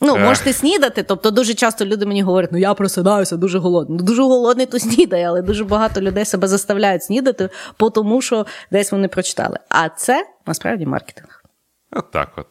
Ну, 0.01 0.15
Е. 0.15 0.19
можете 0.19 0.53
снідати. 0.53 1.03
Тобто 1.03 1.31
дуже 1.31 1.53
часто 1.53 1.86
люди 1.86 2.05
мені 2.05 2.24
говорять, 2.24 2.51
ну 2.51 2.57
я 2.57 2.74
просинаюся 2.74 3.38
дуже 3.38 3.60
голодний. 3.60 3.98
Ну, 4.00 4.05
дуже 4.05 4.22
голодний, 4.22 4.65
то 4.65 4.79
снідає, 4.79 5.27
але 5.27 5.41
дуже 5.41 5.63
багато 5.63 6.01
людей 6.01 6.25
себе 6.25 6.48
заставляють 6.48 7.03
снідати, 7.03 7.50
по 7.77 7.89
тому 7.89 8.22
що 8.22 8.45
десь 8.72 8.91
вони 8.91 9.07
прочитали. 9.07 9.60
А 9.69 9.89
це 9.89 10.27
насправді 10.45 10.86
маркетинг. 10.86 11.43
Вот 11.91 12.12
так 12.12 12.29
вот. 12.38 12.48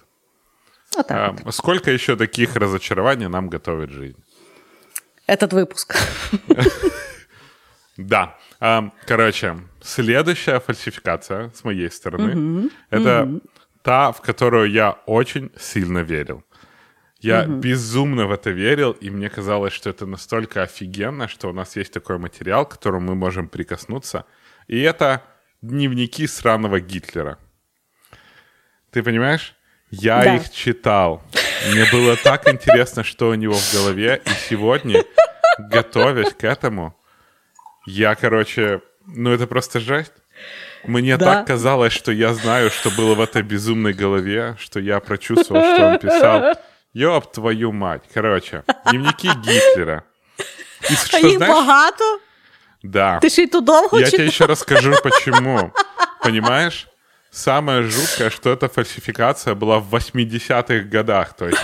Отак. 0.96 1.18
А, 1.18 1.48
от. 1.48 1.54
сколько 1.54 1.90
еще 1.90 2.16
таких 2.16 2.56
разочарований 2.56 3.28
нам 3.28 3.50
готовит 3.50 3.90
жизнь? 3.90 4.18
Этот 5.28 5.52
випуск. 5.52 5.96
Да. 7.98 8.36
А, 8.60 8.90
короче, 9.06 9.56
следующая 9.82 10.60
фальсификация 10.60 11.50
с 11.54 11.64
моей 11.64 11.90
стороны 11.90 12.70
это 12.90 13.40
та, 13.82 14.12
в 14.12 14.20
которую 14.20 14.70
я 14.70 14.96
очень 15.06 15.50
сильно 15.58 15.98
верил. 16.02 16.42
Я 17.19 17.45
безумно 17.45 18.27
в 18.27 18.31
это 18.31 18.51
верил, 18.51 18.91
и 18.91 19.09
мне 19.09 19.29
казалось, 19.29 19.73
что 19.73 19.89
это 19.89 20.05
настолько 20.05 20.61
офигенно, 20.61 21.27
что 21.27 21.49
у 21.49 21.53
нас 21.53 21.75
есть 21.75 21.91
такой 21.91 22.17
материал, 22.19 22.65
к 22.65 22.71
которому 22.73 23.07
мы 23.07 23.15
можем 23.15 23.47
прикоснуться. 23.49 24.25
И 24.67 24.79
это 24.81 25.23
дневники 25.61 26.27
сраного 26.27 26.79
Гитлера. 26.79 27.39
Ты 28.91 29.01
понимаешь? 29.01 29.55
Я 29.89 30.23
Да. 30.23 30.35
их 30.35 30.51
читал. 30.51 31.23
Мне 31.71 31.85
было 31.91 32.15
так 32.17 32.47
интересно, 32.47 33.03
что 33.03 33.29
у 33.29 33.33
него 33.33 33.53
в 33.55 33.73
голове. 33.73 34.21
И 34.25 34.29
сегодня, 34.49 35.03
готовясь 35.57 36.33
к 36.33 36.43
этому, 36.43 36.95
я, 37.87 38.13
короче, 38.15 38.81
ну 39.07 39.31
это 39.31 39.47
просто 39.47 39.79
жесть. 39.79 40.13
Мне 40.83 41.17
Да. 41.17 41.25
так 41.35 41.47
казалось, 41.47 41.93
что 41.93 42.11
я 42.11 42.33
знаю, 42.33 42.69
что 42.69 42.91
было 42.91 43.15
в 43.15 43.21
этой 43.21 43.41
безумной 43.41 43.93
голове, 43.93 44.55
что 44.59 44.79
я 44.79 44.99
прочувствовал, 44.99 45.63
что 45.63 45.87
он 45.87 45.99
писал. 45.99 46.55
Ёб 46.96 47.32
твою 47.32 47.72
мать. 47.72 48.02
Короче, 48.14 48.62
дневники 48.90 49.28
Гитлера. 49.28 50.02
И 50.90 50.94
А 50.94 50.96
что, 51.06 51.18
їх 51.18 51.36
знаешь, 51.36 51.54
багато. 51.54 52.18
да. 52.82 53.18
Ти 53.18 53.28
ж 53.28 53.42
і 53.42 53.46
тут 53.46 53.64
довго 53.64 54.00
Я 54.00 54.04
тебе 54.10 54.10
читав? 54.10 54.26
еще 54.28 54.46
расскажу, 54.46 54.94
почему. 55.02 55.72
Понимаешь? 56.22 56.86
Самое 57.30 57.82
жуткое, 57.82 58.30
что 58.30 58.50
эта 58.50 58.68
фальсификация 58.68 59.54
была 59.54 59.78
в 59.78 59.94
80-х 59.94 60.80
годах. 60.92 61.32
То 61.32 61.46
есть 61.46 61.62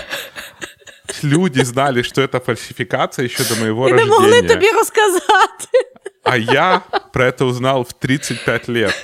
люди 1.25 1.63
знали, 1.65 2.03
что 2.03 2.23
это 2.23 2.41
фальсификация 2.41 3.25
еще 3.27 3.45
до 3.45 3.57
моего 3.61 3.89
І 3.89 3.93
не 3.93 4.05
могли 4.05 4.27
рождения. 4.31 4.49
тобі 4.49 4.71
розказати. 4.71 5.69
А 6.25 6.37
я 6.37 6.81
про 7.13 7.25
это 7.27 7.45
узнал 7.45 7.83
в 7.85 7.93
35 7.93 8.69
лет. 8.69 8.95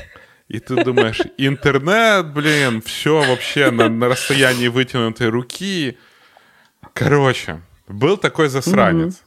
И 0.50 0.58
ты 0.58 0.84
думаешь, 0.84 1.20
интернет, 1.38 2.26
блин, 2.26 2.82
все 2.86 3.10
вообще 3.10 3.70
на, 3.70 3.88
на 3.88 4.08
расстоянии 4.08 4.68
вытянутой 4.68 5.28
руки. 5.30 5.96
Короче, 6.98 7.60
был 7.88 8.16
такой 8.16 8.48
засранец. 8.48 9.22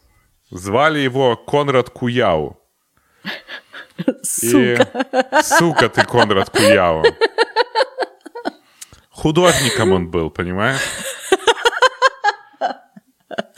Звали 0.52 1.00
его 1.00 1.36
Конрад 1.36 1.90
Куяу. 1.90 2.58
Сука. 4.24 5.08
И... 5.12 5.44
Сука 5.44 5.90
ты, 5.90 6.06
Конрад 6.06 6.50
Куяу. 6.50 7.04
Художником 9.10 9.92
он 9.92 10.12
был, 10.12 10.30
понимаешь? 10.30 10.82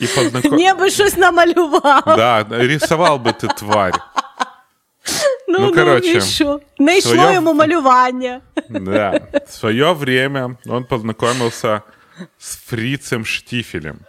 И 0.00 0.06
познаком... 0.06 0.56
Ні, 0.56 0.74
би 0.74 0.90
щось 0.90 1.16
намалював. 1.16 2.02
Да, 2.06 2.46
рисовал 2.50 3.18
бы 3.18 3.32
ты, 3.32 3.54
тварь. 3.54 3.94
Ну, 5.48 5.58
ну, 5.58 5.66
ну, 5.66 5.74
коротше, 5.74 6.16
і 6.16 6.20
що? 6.20 6.60
Не 6.78 6.98
йшло 6.98 7.14
своє- 7.14 7.34
йому 7.34 7.54
малювання. 7.54 8.40
Да. 8.68 9.20
В 9.46 9.52
свое 9.52 9.92
время 9.92 10.56
он 10.66 10.84
познакомился 10.84 11.82
с 12.37 12.57
Фрицем 12.67 13.25
Штифелем. 13.25 14.01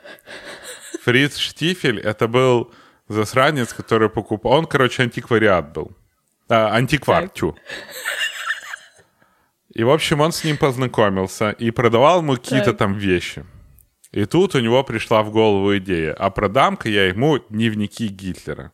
Фриц 1.02 1.36
Штифель— 1.36 2.00
это 2.04 2.28
был 2.28 2.72
засранец, 3.08 3.72
который 3.72 4.08
покупал... 4.08 4.52
Он, 4.52 4.66
короче, 4.66 5.02
антиквариат 5.02 5.72
был. 5.72 5.90
А, 6.48 6.74
антиквар, 6.76 7.28
тю. 7.28 7.56
И, 9.74 9.84
в 9.84 9.90
общем, 9.90 10.20
он 10.20 10.32
с 10.32 10.44
ним 10.44 10.56
познакомился 10.56 11.50
и 11.50 11.70
продавал 11.70 12.20
ему 12.20 12.34
какие-то 12.34 12.72
там 12.72 12.94
вещи. 12.94 13.44
И 14.12 14.24
тут 14.24 14.54
у 14.54 14.60
него 14.60 14.82
пришла 14.84 15.22
в 15.22 15.30
голову 15.30 15.76
идея, 15.76 16.14
а 16.14 16.30
продам-ка 16.30 16.88
я 16.88 17.06
ему 17.08 17.38
дневники 17.50 18.08
Гитлера. 18.08 18.72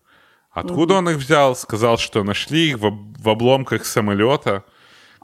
Откуда 0.50 0.94
он 0.94 1.08
их 1.08 1.16
взял? 1.16 1.56
Сказал, 1.56 1.98
что 1.98 2.22
нашли 2.22 2.70
их 2.70 2.78
в, 2.78 2.86
об- 2.86 3.18
в 3.18 3.28
обломках 3.28 3.84
самолета, 3.84 4.64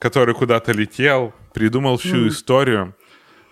который 0.01 0.35
куда-то 0.35 0.73
летел, 0.73 1.35
придумал 1.55 1.99
всю 1.99 2.29
историю. 2.29 2.97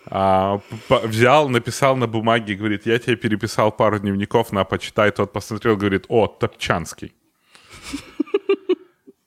А, 0.08 0.60
взял, 0.88 1.48
написал 1.48 1.96
на 1.96 2.06
бумаге, 2.06 2.54
говорит, 2.54 2.86
я 2.86 2.98
тебе 2.98 3.16
переписал 3.16 3.72
пару 3.72 3.98
дневников, 3.98 4.52
на, 4.52 4.64
почитай. 4.64 5.10
Тот 5.10 5.32
посмотрел, 5.32 5.76
говорит, 5.76 6.06
о, 6.08 6.26
Топчанский. 6.26 7.14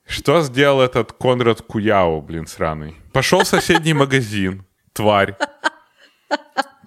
Что 0.06 0.42
сделал 0.42 0.82
этот 0.82 1.14
Конрад 1.14 1.62
Куяу, 1.62 2.22
блин, 2.22 2.48
сраный? 2.48 2.96
Пошел 3.14 3.42
в 3.44 3.48
соседний 3.48 3.94
магазин, 3.94 4.66
тварь. 4.94 5.36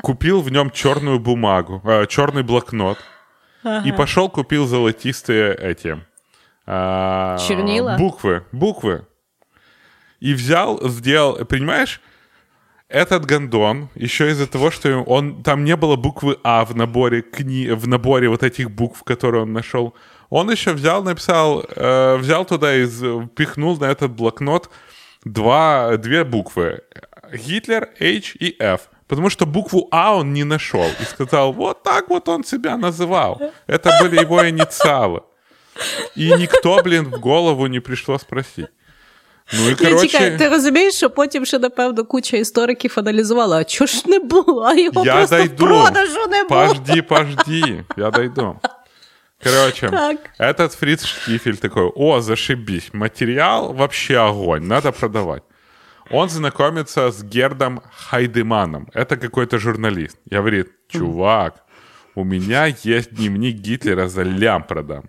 Купил 0.02 0.40
в 0.40 0.50
нем 0.50 0.70
черную 0.70 1.20
бумагу, 1.20 1.80
э, 1.84 2.06
черный 2.06 2.42
блокнот. 2.42 2.98
И 3.84 3.92
пошел 3.92 4.28
купил 4.28 4.66
золотистые 4.66 5.54
эти... 5.54 6.04
а, 6.66 7.38
Чернила? 7.38 7.96
Буквы, 7.96 8.44
буквы. 8.50 9.06
И 10.18 10.34
взял, 10.34 10.88
сделал, 10.88 11.44
понимаешь, 11.44 12.00
этот 12.92 13.26
гондон, 13.26 13.88
еще 13.94 14.30
из-за 14.30 14.46
того, 14.46 14.70
что 14.70 15.02
он 15.02 15.42
там 15.42 15.64
не 15.64 15.76
было 15.76 15.96
буквы 15.96 16.38
А 16.44 16.64
в 16.64 16.76
наборе 16.76 17.22
кни, 17.22 17.68
в 17.68 17.88
наборе 17.88 18.28
вот 18.28 18.42
этих 18.42 18.70
букв, 18.70 19.02
которые 19.02 19.42
он 19.42 19.52
нашел, 19.52 19.94
он 20.30 20.50
еще 20.50 20.72
взял, 20.72 21.02
написал, 21.02 21.64
э, 21.76 22.16
взял 22.16 22.44
туда 22.44 22.74
и 22.74 22.86
впихнул 22.86 23.78
на 23.78 23.86
этот 23.86 24.12
блокнот 24.12 24.70
два, 25.24 25.96
две 25.96 26.24
буквы. 26.24 26.82
Гитлер, 27.32 27.88
H 28.00 28.36
и 28.40 28.56
F. 28.58 28.90
Потому 29.08 29.30
что 29.30 29.46
букву 29.46 29.88
А 29.90 30.16
он 30.16 30.32
не 30.32 30.44
нашел. 30.44 30.88
И 31.00 31.04
сказал, 31.04 31.52
вот 31.52 31.82
так 31.82 32.08
вот 32.08 32.28
он 32.28 32.44
себя 32.44 32.76
называл. 32.76 33.40
Это 33.66 33.90
были 34.00 34.20
его 34.20 34.48
инициалы. 34.48 35.22
И 36.14 36.32
никто, 36.38 36.82
блин, 36.82 37.06
в 37.06 37.20
голову 37.20 37.66
не 37.66 37.80
пришло 37.80 38.18
спросить. 38.18 38.68
Ну 39.53 39.65
и, 39.65 39.69
Ні, 39.69 39.75
короче... 39.75 40.07
чекай, 40.07 40.37
ти 40.37 40.49
розумієш, 40.49 40.93
що 40.93 41.09
потім 41.09 41.45
ще, 41.45 41.59
напевно, 41.59 42.05
куча 42.05 42.37
істориків 42.37 42.93
аналізувала, 42.95 43.57
а 43.57 43.63
чого 43.63 43.85
ж 43.87 44.01
не 44.05 44.19
було, 44.19 44.63
а 44.63 44.73
його 44.73 45.05
Я 45.05 45.13
просто 45.15 45.37
дойду. 45.37 45.53
в 45.65 45.67
продажу 45.67 46.27
не 46.29 46.43
було. 46.43 46.67
Пожди, 46.67 47.01
пожди, 47.01 47.83
я 47.97 48.11
дойду. 48.11 48.59
Короче, 49.43 49.89
Так. 49.89 50.17
этот 50.39 50.69
Фриц 50.75 51.05
Штифель 51.05 51.55
такой, 51.57 51.91
о, 51.95 52.21
зашибись, 52.21 52.89
материал 52.93 53.73
вообще 53.73 54.17
огонь, 54.17 54.63
надо 54.67 54.91
продавать. 54.91 55.43
Он 56.11 56.29
знакомится 56.29 57.11
с 57.11 57.23
Гердом 57.23 57.81
Хайдеманом. 58.09 58.87
Это 58.93 59.17
какой-то 59.17 59.59
журналист. 59.59 60.17
Я 60.31 60.37
говорит, 60.39 60.67
чувак, 60.87 61.53
у 62.15 62.23
меня 62.23 62.65
есть 62.85 63.13
дневник 63.13 63.55
Гитлера, 63.57 64.07
за 64.07 64.23
лям 64.23 64.63
продам. 64.63 65.03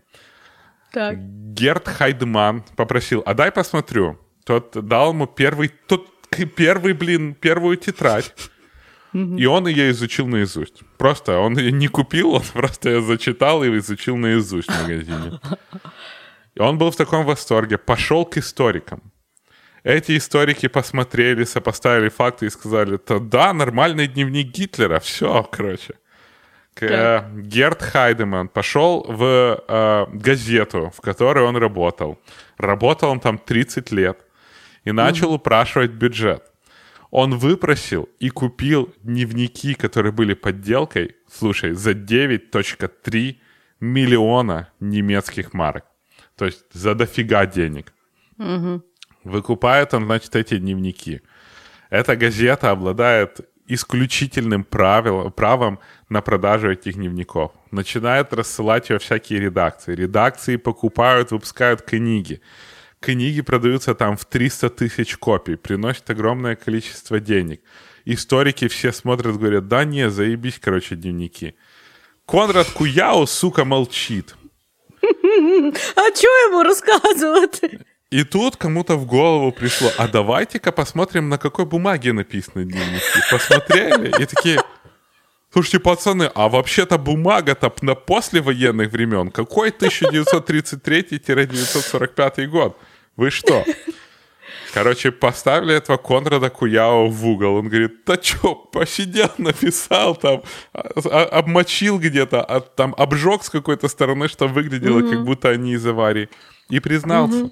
Так. 0.93 1.17
Герд 1.55 1.89
Хайдман 1.89 2.63
попросил, 2.77 3.23
а 3.27 3.35
дай 3.35 3.51
посмотрю. 3.51 4.17
Тот 4.46 4.72
дал 4.88 5.12
ему 5.14 5.28
первый, 5.28 5.72
тот 5.88 6.08
первый, 6.56 6.94
блин, 6.94 7.34
первую 7.34 7.78
тетрадь. 7.78 8.34
И 9.14 9.46
он 9.46 9.68
ее 9.68 9.92
изучил 9.92 10.26
наизусть. 10.28 10.82
Просто 10.98 11.38
он 11.38 11.56
ее 11.58 11.72
не 11.72 11.88
купил, 11.88 12.34
он 12.34 12.42
просто 12.54 12.90
ее 12.90 13.02
зачитал 13.02 13.64
и 13.64 13.78
изучил 13.78 14.18
наизусть 14.18 14.72
в 14.72 14.82
магазине. 14.82 15.40
И 16.56 16.60
он 16.60 16.78
был 16.80 16.90
в 16.90 16.96
таком 16.96 17.24
восторге. 17.26 17.78
Пошел 17.78 18.26
к 18.26 18.38
историкам. 18.38 19.02
Эти 19.84 20.18
историки 20.18 20.68
посмотрели, 20.68 21.44
сопоставили 21.44 22.10
факты 22.10 22.46
и 22.46 22.50
сказали, 22.50 22.98
то 22.98 23.20
да, 23.20 23.54
нормальный 23.54 24.08
дневник 24.08 24.48
Гитлера, 24.48 25.00
все, 25.00 25.44
короче. 25.44 25.94
К- 26.74 26.88
Так. 26.88 27.44
Герд 27.44 27.82
Хайдеман 27.84 28.48
пошел 28.48 29.06
в 29.08 29.64
э, 29.68 30.06
газету, 30.12 30.92
в 30.98 31.02
которой 31.02 31.44
он 31.44 31.56
работал. 31.58 32.18
Работал 32.58 33.12
он 33.12 33.20
там 33.20 33.38
30 33.38 33.92
лет. 33.92 34.23
И 34.84 34.92
начал 34.92 35.34
упрашивать 35.34 35.92
бюджет. 35.92 36.44
Он 37.10 37.38
выпросил 37.38 38.10
и 38.20 38.30
купил 38.30 38.94
дневники, 39.04 39.76
которые 39.76 40.12
были 40.12 40.34
подделкой, 40.34 41.16
слушай, 41.32 41.74
за 41.74 41.92
9.3 41.92 43.38
миллиона 43.80 44.70
немецких 44.80 45.54
марок. 45.54 45.86
То 46.36 46.46
есть 46.46 46.66
за 46.74 46.96
дофига 46.96 47.46
денег. 47.46 47.94
Выкупает 49.24 49.94
он, 49.94 50.06
значит, 50.06 50.36
эти 50.36 50.58
дневники. 50.58 51.22
Эта 51.90 52.16
газета 52.16 52.72
обладает 52.72 53.42
исключительным 53.68 54.64
правил, 54.64 55.32
правом 55.32 55.80
на 56.10 56.22
продажу 56.22 56.72
этих 56.72 56.96
дневников. 56.96 57.52
Начинает 57.72 58.34
рассылать 58.34 58.90
ее 58.90 58.98
всякие 58.98 59.40
редакции. 59.40 59.96
Редакции 59.96 60.58
покупают, 60.58 61.32
выпускают 61.32 61.82
книги. 61.82 62.42
Книги 63.04 63.42
продаются 63.42 63.94
там 63.94 64.16
в 64.16 64.24
300 64.24 64.70
тысяч 64.70 65.18
копий, 65.18 65.58
приносят 65.58 66.10
огромное 66.10 66.56
количество 66.56 67.20
денег. 67.20 67.60
историки 68.06 68.70
все 68.70 68.94
смотрят, 68.94 69.38
говорят, 69.38 69.68
да 69.68 69.84
не, 69.84 70.10
заебись, 70.10 70.60
короче, 70.62 70.96
дневники. 70.96 71.56
Конрад 72.26 72.70
Куяо, 72.70 73.26
сука, 73.26 73.66
молчит. 73.66 74.36
А 75.96 76.12
чого 76.12 76.40
йому 76.46 76.64
розказувати? 76.64 77.80
И 78.14 78.24
тут 78.24 78.56
кому-то 78.56 78.98
в 78.98 79.06
голову 79.06 79.52
пришло, 79.52 79.92
а 79.98 80.08
давайте-ка 80.08 80.72
посмотрим, 80.72 81.30
на 81.30 81.38
какой 81.38 81.66
бумаге 81.66 82.14
написаны 82.14 82.64
дневники. 82.64 83.20
Посмотрели 83.32 84.22
и 84.22 84.26
такие, 84.26 84.62
слушайте, 85.54 85.80
пацаны, 85.80 86.32
а 86.36 86.48
вообще-то 86.48 86.98
бумага-то 86.98 87.74
на 87.82 87.96
послевоенных 87.96 88.92
времен. 88.92 89.32
Какой 89.32 89.72
1933-1945 89.72 92.48
год? 92.48 92.78
Вы 93.16 93.30
что? 93.30 93.64
Короче, 94.74 95.12
поставили 95.12 95.76
этого 95.76 95.98
Конрада 95.98 96.50
Куяо 96.50 97.06
в 97.08 97.28
угол. 97.28 97.58
Он 97.58 97.70
говорит, 97.70 98.06
да 98.06 98.18
чё, 98.18 98.56
посидел, 98.56 99.30
написал 99.38 100.16
там, 100.16 100.42
а, 100.74 100.90
а, 101.06 101.24
обмочил 101.26 102.00
где-то, 102.00 102.44
а, 102.44 102.60
там 102.60 102.96
обжег 102.98 103.44
с 103.44 103.50
какой-то 103.50 103.88
стороны, 103.88 104.28
что 104.28 104.48
выглядело, 104.48 105.00
mm-hmm. 105.00 105.10
как 105.12 105.26
будто 105.26 105.50
они 105.50 105.74
из 105.74 105.86
аварии. 105.86 106.28
И 106.70 106.80
признался. 106.80 107.38
Mm-hmm. 107.38 107.52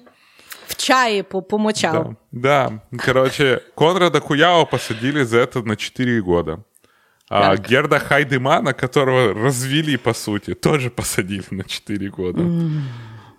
В 0.66 0.76
чае 0.76 1.22
помочал. 1.22 2.16
Да, 2.32 2.80
да. 2.90 2.98
Короче, 2.98 3.62
Конрада 3.76 4.20
Куяо 4.20 4.64
посадили 4.64 5.22
за 5.22 5.38
это 5.38 5.62
на 5.62 5.76
4 5.76 6.22
года. 6.22 6.64
А 7.28 7.56
так. 7.56 7.68
Герда 7.68 7.98
Хайдемана, 7.98 8.72
которого 8.74 9.32
развели, 9.32 9.96
по 9.96 10.12
сути, 10.12 10.54
тоже 10.54 10.90
посадили 10.90 11.44
на 11.50 11.64
4 11.64 12.10
года. 12.10 12.40
Mm. 12.40 12.80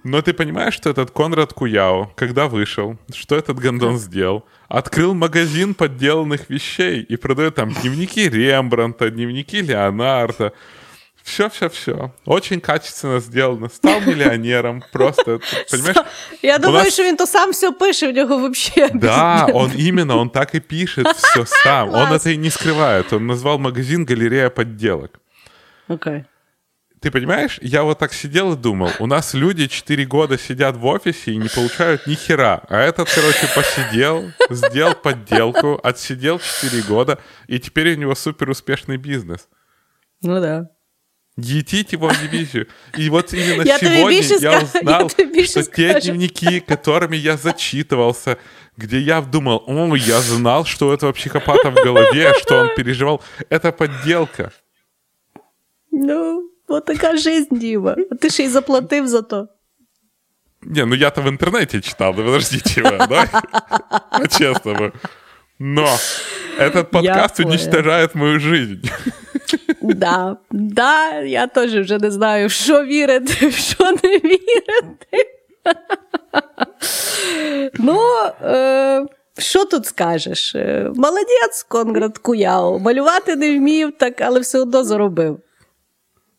Но 0.04 0.22
ты 0.22 0.34
понимаешь, 0.34 0.74
что 0.74 0.90
этот 0.90 1.12
Конрад 1.12 1.54
Куяо, 1.54 2.12
когда 2.16 2.48
вышел, 2.48 2.98
что 3.14 3.36
этот 3.36 3.58
гондон 3.60 3.98
сделал? 3.98 4.46
Открыл 4.68 5.14
магазин 5.14 5.74
подделанных 5.74 6.50
вещей 6.50 7.02
и 7.02 7.16
продает 7.16 7.56
там 7.56 7.74
дневники 7.74 8.28
Рембранта, 8.28 9.10
дневники 9.10 9.62
Леонардо. 9.62 10.52
Все-все-все. 11.24 12.14
Очень 12.26 12.60
качественно 12.60 13.22
сделано. 13.22 13.70
Стал 13.70 14.02
миллионером. 14.06 14.84
Просто, 14.92 15.40
понимаешь? 15.72 15.96
Я 16.42 16.60
думаю, 16.60 16.84
нас... 16.84 16.94
что 16.94 17.08
он 17.08 17.16
то 17.16 17.26
сам 17.26 17.54
все 17.54 17.72
пишет, 17.72 18.10
у 18.10 18.12
него 18.12 18.40
вообще... 18.40 18.90
Да, 18.94 19.48
он 19.54 19.72
именно, 19.72 20.18
он 20.18 20.30
так 20.30 20.54
и 20.54 20.60
пишет 20.60 21.08
все 21.16 21.46
сам. 21.46 21.92
Он 21.92 22.12
это 22.12 22.30
и 22.30 22.36
не 22.36 22.50
скрывает. 22.50 23.14
Он 23.14 23.26
назвал 23.26 23.58
магазин 23.58 24.04
«Галерея 24.04 24.50
подделок». 24.50 25.22
Окей. 25.88 26.14
Okay. 26.14 26.26
Ты 27.04 27.12
понимаешь, 27.12 27.60
я 27.62 27.84
вот 27.84 28.00
так 28.00 28.14
сидел 28.14 28.54
и 28.54 28.56
думал, 28.56 28.90
у 29.00 29.08
нас 29.08 29.34
люди 29.34 29.68
4 29.68 30.06
года 30.06 30.38
сидят 30.38 30.78
в 30.78 30.86
офисе 30.86 31.34
и 31.34 31.36
не 31.36 31.50
получают 31.50 32.08
ни 32.08 32.16
хера. 32.16 32.64
А 32.70 32.80
этот, 32.80 33.14
короче, 33.14 33.46
посидел, 33.54 34.32
сделал 34.50 34.96
подделку, 34.96 35.78
отсидел 35.84 36.40
4 36.40 36.82
года, 36.84 37.20
и 37.48 37.60
теперь 37.60 37.96
у 37.96 37.98
него 37.98 38.16
супер 38.16 38.50
успешный 38.50 38.96
бизнес. 38.96 39.50
Ну 40.22 40.40
да. 40.40 40.70
Етить 41.36 41.92
его 41.92 42.08
в 42.08 42.22
дивизию. 42.22 42.70
И 42.96 43.10
вот 43.10 43.34
именно 43.34 43.64
я 43.64 43.80
сегодня 43.80 44.22
я 44.40 44.62
узнал, 44.62 45.12
я 45.18 45.46
что 45.46 45.64
те 45.64 46.00
дневники, 46.00 46.62
которыми 46.62 47.18
я 47.18 47.36
зачитывался, 47.36 48.38
где 48.78 49.00
я 49.00 49.20
думал, 49.20 49.62
о, 49.68 49.94
я 49.98 50.22
знал, 50.22 50.64
что 50.64 50.88
у 50.88 50.94
этого 50.94 51.12
психопата 51.12 51.70
в 51.70 51.76
голове, 51.76 52.32
что 52.42 52.62
он 52.62 52.70
переживал, 52.78 53.22
это 53.50 53.74
подделка. 53.74 54.54
Ну, 55.92 56.53
Вот 56.73 56.85
така 56.85 57.17
жизнь, 57.17 57.59
Діма. 57.59 57.97
А 58.11 58.15
ти 58.15 58.31
ще 58.31 58.45
й 58.45 58.49
заплатив 58.49 59.09
за 59.09 59.23
то. 59.23 59.49
Не, 60.63 60.87
ну 60.87 60.95
я-то 60.95 61.23
в 61.23 61.29
интернете 61.29 61.81
читал, 61.81 62.15
да 62.15 62.23
подождите 62.23 62.83
вы, 62.83 63.09
да? 63.09 63.27
По-честному. 64.19 64.93
Но 65.59 65.89
этот 66.59 66.91
подкаст 66.91 67.41
уничтожает 67.41 68.15
мою 68.15 68.41
жизнь. 68.41 68.91
Да, 69.81 70.37
да, 70.51 71.21
я 71.21 71.47
теж 71.47 71.75
вже 71.75 71.99
не 71.99 72.11
знаю, 72.11 72.49
в 72.49 72.51
що 72.51 72.85
вірити, 72.85 73.47
в 73.47 73.55
що 73.55 73.85
не 73.85 74.19
вірити. 74.19 75.31
Ну, 77.79 78.01
е, 78.43 79.07
що 79.39 79.65
тут 79.65 79.87
скажеш? 79.87 80.55
Е, 80.55 80.91
молодець, 80.95 81.67
Конград 81.69 82.19
Куяо. 82.19 82.79
Малювати 82.79 83.37
не 83.37 83.59
вмів, 83.59 83.93
так, 83.99 84.21
але 84.21 84.41
все 84.41 84.59
одно 84.59 84.85
заробив. 84.85 85.41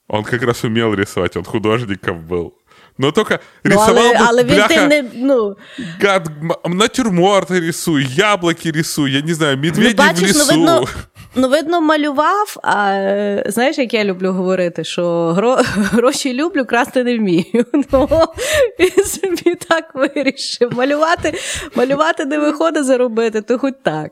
Он 0.07 0.23
как 0.23 0.41
раз 0.41 0.63
умел 0.63 0.93
рисовать, 0.93 1.37
он 1.37 1.43
художником 1.43 2.25
был. 2.25 2.53
Но 2.99 3.11
только 3.11 3.39
рисовал 3.63 3.93
ну, 3.95 4.13
але, 4.15 4.27
але 4.27 4.43
бляха, 4.43 4.73
він 4.73 4.89
не, 4.89 5.05
ну... 5.15 5.57
гад, 6.01 6.29
натюрморти 6.65 7.59
рисуй, 7.59 8.05
яблоки 8.09 8.71
рисуй, 8.71 9.11
я 9.11 9.21
не 9.21 9.33
знаю, 9.33 9.57
медведі 9.57 9.95
ну, 9.97 10.05
бачиш, 10.07 10.21
в 10.21 10.25
лісу. 10.25 10.53
Ну, 10.53 10.57
видно, 10.57 10.87
ну, 11.35 11.49
видно, 11.49 11.81
малював, 11.81 12.57
а 12.63 12.73
знаєш, 13.45 13.77
як 13.77 13.93
я 13.93 14.03
люблю 14.03 14.31
говорити, 14.31 14.83
що 14.83 15.33
гро, 15.33 15.55
гроші 15.75 16.33
люблю, 16.33 16.65
красти 16.65 17.03
не 17.03 17.17
вмію. 17.17 17.65
Ну, 17.91 18.09
він 18.79 19.05
собі 19.05 19.55
так 19.55 19.95
вирішив. 19.95 20.73
Малювати, 20.73 21.33
малювати 21.75 22.25
не 22.25 22.39
виходить 22.39 22.85
заробити, 22.85 23.41
то 23.41 23.59
хоч 23.59 23.73
так. 23.83 24.11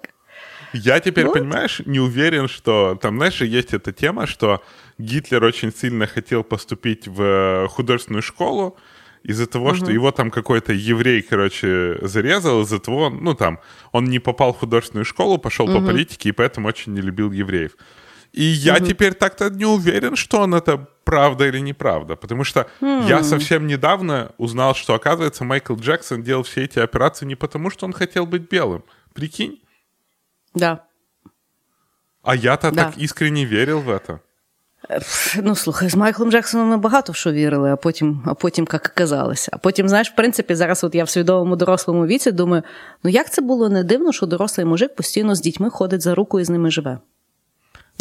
Я 0.73 0.99
теперь, 0.99 1.25
вот. 1.25 1.33
понимаешь, 1.33 1.81
не 1.85 1.99
уверен, 1.99 2.47
что 2.47 2.97
там, 3.01 3.17
знаешь, 3.17 3.41
есть 3.41 3.73
эта 3.73 3.91
тема, 3.91 4.27
что 4.27 4.59
Гитлер 5.02 5.44
очень 5.44 5.72
сильно 5.72 6.06
хотел 6.06 6.44
поступить 6.44 7.08
в 7.08 7.22
э, 7.22 7.68
художественную 7.68 8.22
школу 8.22 8.76
из-за 9.22 9.46
того, 9.46 9.68
угу. 9.68 9.74
что 9.76 9.92
его 9.92 10.10
там 10.10 10.30
какой-то 10.30 10.72
еврей, 10.72 11.22
короче, 11.22 11.98
зарезал, 12.02 12.62
из-за 12.62 12.78
того, 12.78 13.10
ну 13.10 13.34
там, 13.34 13.60
он 13.92 14.04
не 14.04 14.18
попал 14.18 14.52
в 14.52 14.58
художественную 14.58 15.04
школу, 15.04 15.38
пошел 15.38 15.66
угу. 15.68 15.80
по 15.80 15.86
политике, 15.86 16.28
и 16.28 16.32
поэтому 16.32 16.68
очень 16.68 16.94
не 16.94 17.00
любил 17.00 17.32
евреев. 17.32 17.72
И 18.32 18.42
я 18.42 18.76
угу. 18.76 18.86
теперь 18.86 19.14
так-то 19.14 19.50
не 19.50 19.66
уверен, 19.66 20.16
что 20.16 20.40
он 20.40 20.54
это 20.54 20.88
правда 21.04 21.48
или 21.48 21.60
неправда, 21.60 22.16
потому 22.16 22.44
что 22.44 22.68
mm. 22.80 23.08
я 23.08 23.22
совсем 23.24 23.66
недавно 23.66 24.32
узнал, 24.38 24.74
что, 24.74 24.94
оказывается, 24.94 25.44
Майкл 25.44 25.74
Джексон 25.74 26.22
делал 26.22 26.44
все 26.44 26.64
эти 26.64 26.78
операции 26.78 27.26
не 27.26 27.34
потому, 27.34 27.70
что 27.70 27.86
он 27.86 27.92
хотел 27.92 28.24
быть 28.24 28.48
белым. 28.48 28.84
Прикинь? 29.12 29.60
Да. 30.54 30.84
А 32.22 32.36
я-то 32.36 32.70
да. 32.70 32.84
так 32.84 32.98
искренне 32.98 33.44
верил 33.44 33.80
в 33.80 33.90
это. 33.90 34.22
Ну, 35.42 35.56
слухай, 35.56 35.88
з 35.88 35.94
Майклом 35.94 36.30
Джексоном 36.30 36.68
ми 36.68 36.76
багато 36.76 37.12
в 37.12 37.16
що 37.16 37.32
вірили, 37.32 37.70
а 37.70 37.76
потім, 37.76 38.22
а 38.26 38.34
потім 38.34 38.68
як 38.72 38.92
оказалося. 38.94 39.50
А 39.52 39.58
потім, 39.58 39.88
знаєш, 39.88 40.10
в 40.10 40.14
принципі, 40.14 40.54
зараз 40.54 40.84
от 40.84 40.94
я 40.94 41.04
в 41.04 41.08
свідомому 41.08 41.56
дорослому 41.56 42.06
віці 42.06 42.32
думаю: 42.32 42.62
ну 43.04 43.10
як 43.10 43.32
це 43.32 43.42
було 43.42 43.68
не 43.68 43.84
дивно, 43.84 44.12
що 44.12 44.26
дорослий 44.26 44.66
мужик 44.66 44.94
постійно 44.94 45.34
з 45.34 45.40
дітьми 45.40 45.70
ходить 45.70 46.02
за 46.02 46.14
руку 46.14 46.40
і 46.40 46.44
з 46.44 46.50
ними 46.50 46.70
живе? 46.70 46.98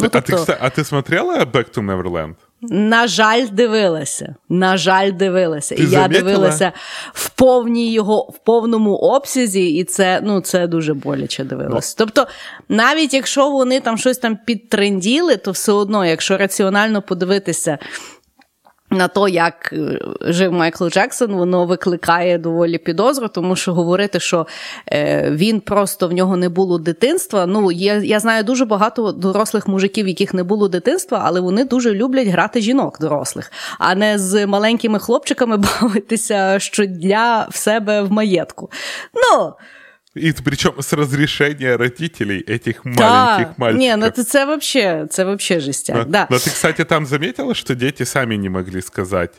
Ну, 0.00 0.06
а, 0.06 0.08
тобто... 0.08 0.44
ти, 0.44 0.56
а 0.60 0.70
ти 0.70 0.84
смотрела 0.84 1.38
Back 1.38 1.78
to 1.78 1.84
Neverland? 1.84 2.34
На 2.62 3.06
жаль, 3.06 3.46
дивилася. 3.52 4.34
На 4.48 4.76
жаль, 4.76 5.12
дивилася. 5.12 5.74
Ти 5.74 5.82
і 5.82 5.90
я 5.90 6.08
дивилася 6.08 6.72
в 7.12 7.30
повній 7.30 7.92
його 7.92 8.20
в 8.20 8.38
повному 8.38 8.94
обсязі, 8.94 9.74
і 9.74 9.84
це 9.84 10.20
ну, 10.22 10.40
це 10.40 10.66
дуже 10.66 10.94
боляче 10.94 11.44
дивилася. 11.44 11.96
Ну. 11.98 12.06
Тобто, 12.06 12.32
навіть 12.68 13.14
якщо 13.14 13.50
вони 13.50 13.80
там 13.80 13.98
щось 13.98 14.18
там 14.18 14.38
підтренділи, 14.46 15.36
то 15.36 15.50
все 15.50 15.72
одно, 15.72 16.06
якщо 16.06 16.36
раціонально 16.36 17.02
подивитися 17.02 17.78
на 18.92 19.08
то, 19.08 19.28
як 19.28 19.72
е, 19.72 20.00
жив 20.20 20.52
Майкл 20.52 20.88
Джексон, 20.88 21.32
воно 21.32 21.66
викликає 21.66 22.38
доволі 22.38 22.78
підозру, 22.78 23.28
тому 23.28 23.56
що 23.56 23.74
говорити, 23.74 24.20
що 24.20 24.46
е, 24.92 25.30
він 25.30 25.60
просто 25.60 26.08
в 26.08 26.12
нього 26.12 26.36
не 26.36 26.48
було 26.48 26.78
дитинства. 26.78 27.46
Ну, 27.46 27.72
я, 27.72 27.94
я 27.94 28.20
знаю 28.20 28.44
дуже 28.44 28.64
багато 28.64 29.12
дорослих 29.12 29.68
мужиків, 29.68 30.08
яких 30.08 30.34
не 30.34 30.42
було 30.42 30.68
дитинства, 30.68 31.22
але 31.24 31.40
вони 31.40 31.64
дуже 31.64 31.94
люблять 31.94 32.28
грати 32.28 32.60
жінок 32.60 32.98
дорослих, 33.00 33.52
а 33.78 33.94
не 33.94 34.18
з 34.18 34.46
маленькими 34.46 34.98
хлопчиками 34.98 35.56
бавитися 35.80 36.58
щодня 36.58 37.46
в 37.50 37.56
себе 37.56 38.02
в 38.02 38.12
маєтку. 38.12 38.70
Ну, 39.14 39.52
И 40.14 40.30
причем 40.32 40.74
с 40.82 40.92
разрешения 40.92 41.76
родителей 41.76 42.40
этих 42.40 42.84
маленьких 42.84 42.98
да. 42.98 43.54
мальчиков. 43.56 43.80
Не, 43.80 43.96
ну 43.96 44.06
это, 44.06 44.20
это 44.20 44.46
вообще, 44.46 45.06
это 45.10 45.24
вообще 45.24 45.58
жестяк, 45.58 45.96
но, 45.96 46.04
да. 46.04 46.26
Но 46.28 46.38
ты, 46.38 46.50
кстати, 46.50 46.84
там 46.84 47.06
заметила, 47.06 47.54
что 47.54 47.74
дети 47.74 48.02
сами 48.02 48.34
не 48.34 48.50
могли 48.50 48.82
сказать, 48.82 49.32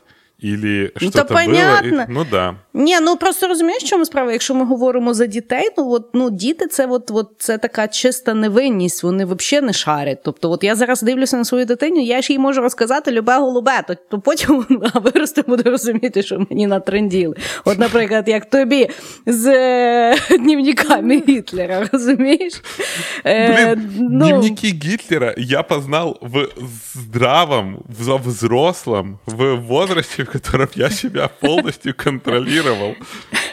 Ілі 0.44 0.92
ну, 1.02 1.10
то 1.10 1.26
понятно. 1.26 1.90
Було, 1.90 2.06
ну 2.10 2.26
да. 2.32 2.56
Ні, 2.74 3.00
ну 3.02 3.18
просто 3.18 3.48
розумієш, 3.48 3.84
чому 3.84 4.06
справа? 4.06 4.32
Якщо 4.32 4.56
ми 4.56 4.66
говоримо 4.66 5.14
за 5.14 5.26
дітей, 5.26 5.70
ну 5.78 5.92
от 5.92 6.10
ну 6.14 6.30
діти 6.30 6.68
це 6.68 6.86
от, 6.86 7.12
от 7.14 7.32
це 7.38 7.58
така 7.58 7.88
чиста 7.88 8.34
невинність, 8.34 9.04
вони 9.04 9.26
взагалі 9.26 9.66
не 9.66 9.74
шарять. 9.74 10.20
Тобто, 10.24 10.52
от 10.52 10.64
я 10.64 10.76
зараз 10.76 11.02
дивлюся 11.02 11.38
на 11.38 11.46
свою 11.46 11.66
дитину, 11.66 12.00
я 12.00 12.22
ж 12.22 12.34
їй 12.34 12.40
можу 12.40 12.62
розказати 12.62 13.12
любе 13.12 13.38
голубе, 13.38 13.84
то, 13.88 13.96
то 14.10 14.20
потім 14.20 14.66
вона 14.70 14.92
виросте 15.04 15.42
буде 15.42 15.70
розуміти, 15.70 16.24
що 16.24 16.46
мені 16.50 16.68
натренділи. 16.68 17.36
От, 17.66 17.80
наприклад, 17.80 18.28
як 18.28 18.50
тобі 18.50 18.90
з 19.26 19.48
е, 19.48 20.16
дневниками 20.30 21.24
Гітлера, 21.28 21.90
розумієш? 21.92 22.54
Е, 23.26 23.54
Блин, 23.54 23.92
ну... 24.00 24.26
Дневники 24.26 24.68
Гітлера 24.68 25.34
я 25.38 25.64
познав 25.64 26.18
в 26.22 26.48
здравом, 26.94 27.78
в 28.00 28.28
взрослом, 28.28 29.20
в 29.26 29.56
возрасте, 29.56 30.24
в 30.24 30.33
котором 30.33 30.69
я 30.75 30.91
себя 30.91 31.29
полностью 31.29 31.95
контролировал. 31.95 32.95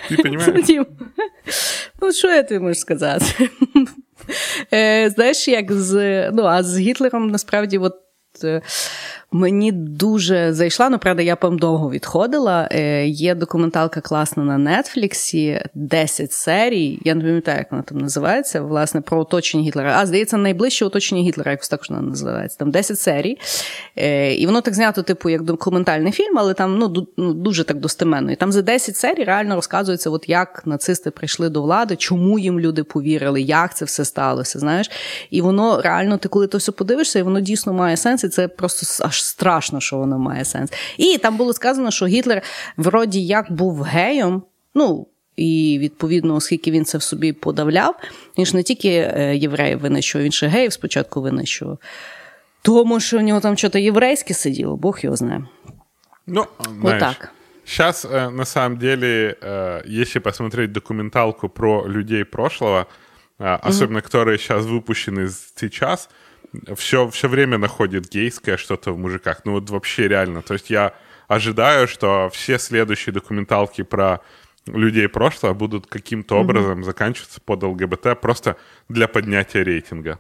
Ты 0.10 0.22
понимаешь? 0.22 0.48
Ну, 2.02 2.14
що 2.14 2.28
я 2.28 2.44
тобі 2.44 2.60
можу 2.60 2.76
сказати? 2.76 3.50
Е, 4.74 5.10
знаєш, 5.10 5.48
як 5.48 5.72
з 5.72 6.32
ну, 6.32 6.44
а 6.44 6.64
з 6.64 6.80
Гітлером 6.80 7.28
насправді, 7.28 7.78
от. 7.78 7.96
Мені 9.33 9.73
дуже 9.73 10.53
зайшла, 10.53 10.89
ну 10.89 10.99
правда, 10.99 11.23
я 11.23 11.37
пам 11.37 11.59
довго 11.59 11.91
відходила. 11.91 12.69
Е, 12.73 13.07
Є 13.07 13.35
документалка 13.35 14.01
класна 14.01 14.45
на 14.45 14.83
Нетфліксі, 14.83 15.63
10 15.75 16.33
серій. 16.33 16.99
Я 17.05 17.15
не 17.15 17.25
пам'ятаю, 17.25 17.59
як 17.59 17.71
вона 17.71 17.83
там 17.83 17.99
називається, 17.99 18.63
власне, 18.63 19.01
про 19.01 19.21
оточення 19.21 19.65
Гітлера. 19.65 19.95
А, 19.99 20.07
здається, 20.07 20.37
найближче 20.37 20.85
оточення 20.85 21.23
Гітлера, 21.23 21.51
якось 21.51 21.69
також 21.69 21.91
вона 21.91 22.03
називається. 22.03 22.59
Там 22.59 22.71
10 22.71 23.01
серій. 23.01 23.39
Е, 23.97 24.35
І 24.35 24.47
воно 24.47 24.61
так 24.61 24.75
знято, 24.75 25.03
типу, 25.03 25.29
як 25.29 25.43
документальний 25.43 26.13
фільм, 26.13 26.39
але 26.39 26.55
там 26.55 26.79
ну, 26.79 27.07
ну, 27.17 27.35
дуже 27.35 27.65
так 27.65 27.77
достеменно. 27.77 28.33
І 28.33 28.37
там 28.37 28.53
за 28.53 28.63
10 28.63 28.97
серій 28.97 29.25
реально 29.25 29.55
розказується, 29.55 30.11
от 30.11 30.29
як 30.29 30.63
нацисти 30.67 31.11
прийшли 31.11 31.49
до 31.49 31.63
влади, 31.63 31.97
чому 31.97 32.39
їм 32.39 32.61
люди 32.61 32.85
повірили, 32.85 33.43
як 33.43 33.77
це 33.77 33.85
все 33.85 34.05
сталося. 34.05 34.59
знаєш. 34.59 34.91
І 35.31 35.41
воно 35.41 35.83
реально, 35.83 36.19
ти 36.19 36.29
коли 36.29 36.47
то 36.47 36.59
все 36.59 36.73
подивишся, 36.73 37.19
і 37.19 37.23
воно 37.23 37.41
дійсно 37.41 37.73
має 37.73 37.97
сенс, 37.97 38.25
і 38.25 38.29
це 38.29 38.49
просто 38.49 39.05
аж 39.05 39.20
страшно, 39.20 39.82
що 39.82 39.98
воно 39.98 40.20
має 40.20 40.46
сенс. 40.46 40.74
І 40.98 41.18
там 41.18 41.38
було 41.38 41.54
сказано, 41.54 41.92
що 41.92 42.06
Гітлер 42.06 42.42
вроді 42.78 43.26
як 43.26 43.52
був 43.52 43.82
геєм, 43.82 44.44
ну. 44.76 45.08
І 45.36 45.78
відповідно, 45.82 46.36
оскільки 46.36 46.72
він 46.72 46.86
це 46.86 46.98
в 46.98 47.04
собі 47.04 47.34
подавляв, 47.34 47.96
він 48.38 48.46
ж 48.46 48.56
не 48.56 48.64
тільки 48.64 48.90
е, 48.90 49.36
євреїв 49.36 49.80
винищував, 49.80 50.24
він 50.26 50.32
ще 50.32 50.48
геїв 50.48 50.74
спочатку 50.74 51.22
винищував. 51.22 51.78
Тому 52.62 53.00
що 53.00 53.18
у 53.18 53.22
нього 53.22 53.40
там 53.40 53.58
щось 53.58 53.76
єврейське 53.76 54.34
сиділо, 54.34 54.78
Бог 54.78 55.00
його 55.02 55.16
знає. 55.16 55.46
Ну, 56.28 56.46
знаешь, 56.60 56.82
вот 56.82 57.00
так. 57.00 57.32
Сейчас, 57.66 58.06
э, 58.06 58.30
на 58.30 58.46
самом 58.46 58.78
деле, 58.78 59.38
э, 59.42 59.82
если 59.86 60.20
посмотреть 60.20 60.72
документалку 60.72 61.50
про 61.50 61.88
людей 61.88 62.24
прошлого, 62.24 62.88
э, 63.40 63.60
особенно 63.64 64.00
mm-hmm. 64.00 64.02
которые 64.02 64.38
сейчас 64.38 64.66
выпущены 64.66 65.30
сейчас, 65.56 66.10
все, 66.76 67.08
все 67.10 67.28
время 67.28 67.58
находит 67.58 68.10
гейское 68.10 68.58
что-то 68.58 68.92
в 68.92 68.98
мужиках. 68.98 69.42
Ну 69.46 69.52
вот 69.54 69.70
вообще 69.70 70.08
реально. 70.08 70.42
То 70.42 70.54
есть 70.54 70.70
я 70.70 70.94
ожидаю, 71.28 71.88
что 71.88 72.30
все 72.32 72.60
следующие 72.60 73.14
документалки 73.14 73.84
про 73.84 74.20
людей 74.68 75.08
прошлого 75.08 75.54
будут 75.54 75.88
каким-то 75.88 76.36
mm-hmm. 76.36 76.42
образом 76.42 76.84
заканчиваться 76.84 77.42
под 77.42 77.64
ЛГБТ 77.64 78.22
просто 78.22 78.56
для 78.90 79.08
поднятия 79.08 79.64
рейтинга. 79.64 80.18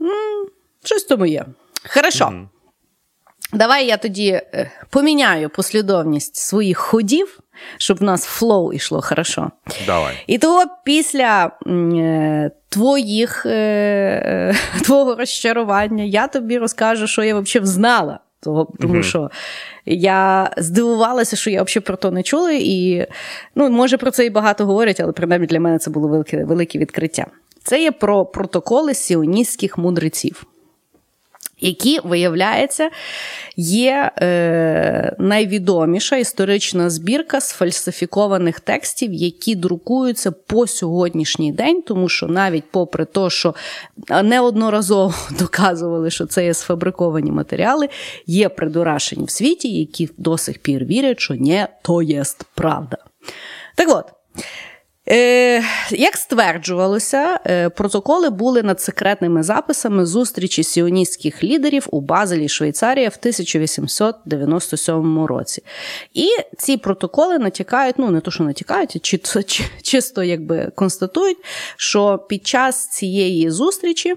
Mm, 0.00 0.46
щось 0.84 1.04
тому 1.04 1.26
є. 1.26 1.46
Хорошо. 1.88 2.24
Mm-hmm. 2.24 2.48
Давай 3.52 3.86
я 3.86 3.96
тоді 3.96 4.28
е, 4.28 4.70
поміняю 4.90 5.50
послідовність 5.50 6.36
своїх 6.36 6.78
ходів, 6.78 7.38
щоб 7.77 7.97
в 7.97 8.03
нас 8.03 8.25
флоу 8.25 8.73
ішло 8.73 9.01
хорошо. 9.01 9.51
Давай. 9.85 10.13
І 10.27 10.37
того 10.37 10.63
після 10.85 11.51
е, 11.67 12.51
твоїх, 12.69 13.45
е, 13.45 14.55
твого 14.83 15.15
розчарування 15.15 16.03
я 16.03 16.27
тобі 16.27 16.57
розкажу, 16.57 17.07
що 17.07 17.23
я 17.23 17.39
взагалі 17.39 17.67
знала. 17.67 18.19
Того, 18.41 18.67
тому 18.81 18.93
mm 18.93 19.03
що 19.03 19.29
я 19.85 20.51
здивувалася, 20.57 21.35
що 21.35 21.49
я 21.49 21.63
взагалі 21.63 21.85
про 21.85 21.95
то 21.95 22.11
не 22.11 22.23
чула. 22.23 22.51
І 22.51 23.07
ну, 23.55 23.69
може 23.69 23.97
про 23.97 24.11
це 24.11 24.25
і 24.25 24.29
багато 24.29 24.65
говорять, 24.65 24.99
але 24.99 25.11
принаймні 25.11 25.47
для 25.47 25.59
мене 25.59 25.77
це 25.79 25.89
було 25.89 26.07
велике, 26.07 26.45
велике 26.45 26.79
відкриття. 26.79 27.25
Це 27.63 27.81
є 27.81 27.91
про 27.91 28.25
протоколи 28.25 28.93
сіоністських 28.93 29.77
мудреців 29.77 30.45
які, 31.59 31.99
виявляється, 32.03 32.89
є 33.57 34.11
е, 34.21 35.15
найвідоміша 35.19 36.15
історична 36.15 36.89
збірка 36.89 37.41
сфальсифікованих 37.41 38.59
текстів, 38.59 39.13
які 39.13 39.55
друкуються 39.55 40.31
по 40.31 40.67
сьогоднішній 40.67 41.51
день, 41.51 41.81
тому 41.81 42.09
що 42.09 42.27
навіть 42.27 42.71
попри 42.71 43.05
те, 43.05 43.29
що 43.29 43.55
неодноразово 44.23 45.13
доказували, 45.39 46.09
що 46.09 46.25
це 46.25 46.45
є 46.45 46.53
сфабриковані 46.53 47.31
матеріали, 47.31 47.89
є 48.27 48.49
придурашені 48.49 49.25
в 49.25 49.29
світі, 49.29 49.79
які 49.79 50.09
до 50.17 50.37
сих 50.37 50.59
пір 50.59 50.85
вірять, 50.85 51.19
що 51.19 51.33
не 51.33 51.67
то 51.81 52.01
є 52.01 52.23
правда. 52.55 52.97
Так 53.75 53.89
от. 53.89 54.05
Е, 55.09 55.63
Як 55.91 56.17
стверджувалося, 56.17 57.39
е, 57.45 57.69
протоколи 57.69 58.29
були 58.29 58.63
над 58.63 58.81
секретними 58.81 59.43
записами 59.43 60.05
зустрічі 60.05 60.63
сіоністських 60.63 61.43
лідерів 61.43 61.87
у 61.91 62.01
Базелі, 62.01 62.49
Швейцарія 62.49 63.09
в 63.09 63.17
1897 63.19 65.25
році. 65.25 65.63
І 66.13 66.27
ці 66.57 66.77
протоколи 66.77 67.39
натякають, 67.39 67.95
ну 67.99 68.11
не 68.11 68.19
то, 68.19 68.31
що 68.31 68.43
натякають, 68.43 68.99
чи, 69.01 69.17
чи 69.45 69.63
чисто 69.81 70.23
якби 70.23 70.71
констатують, 70.75 71.37
що 71.77 72.25
під 72.29 72.47
час 72.47 72.87
цієї 72.87 73.51
зустрічі. 73.51 74.15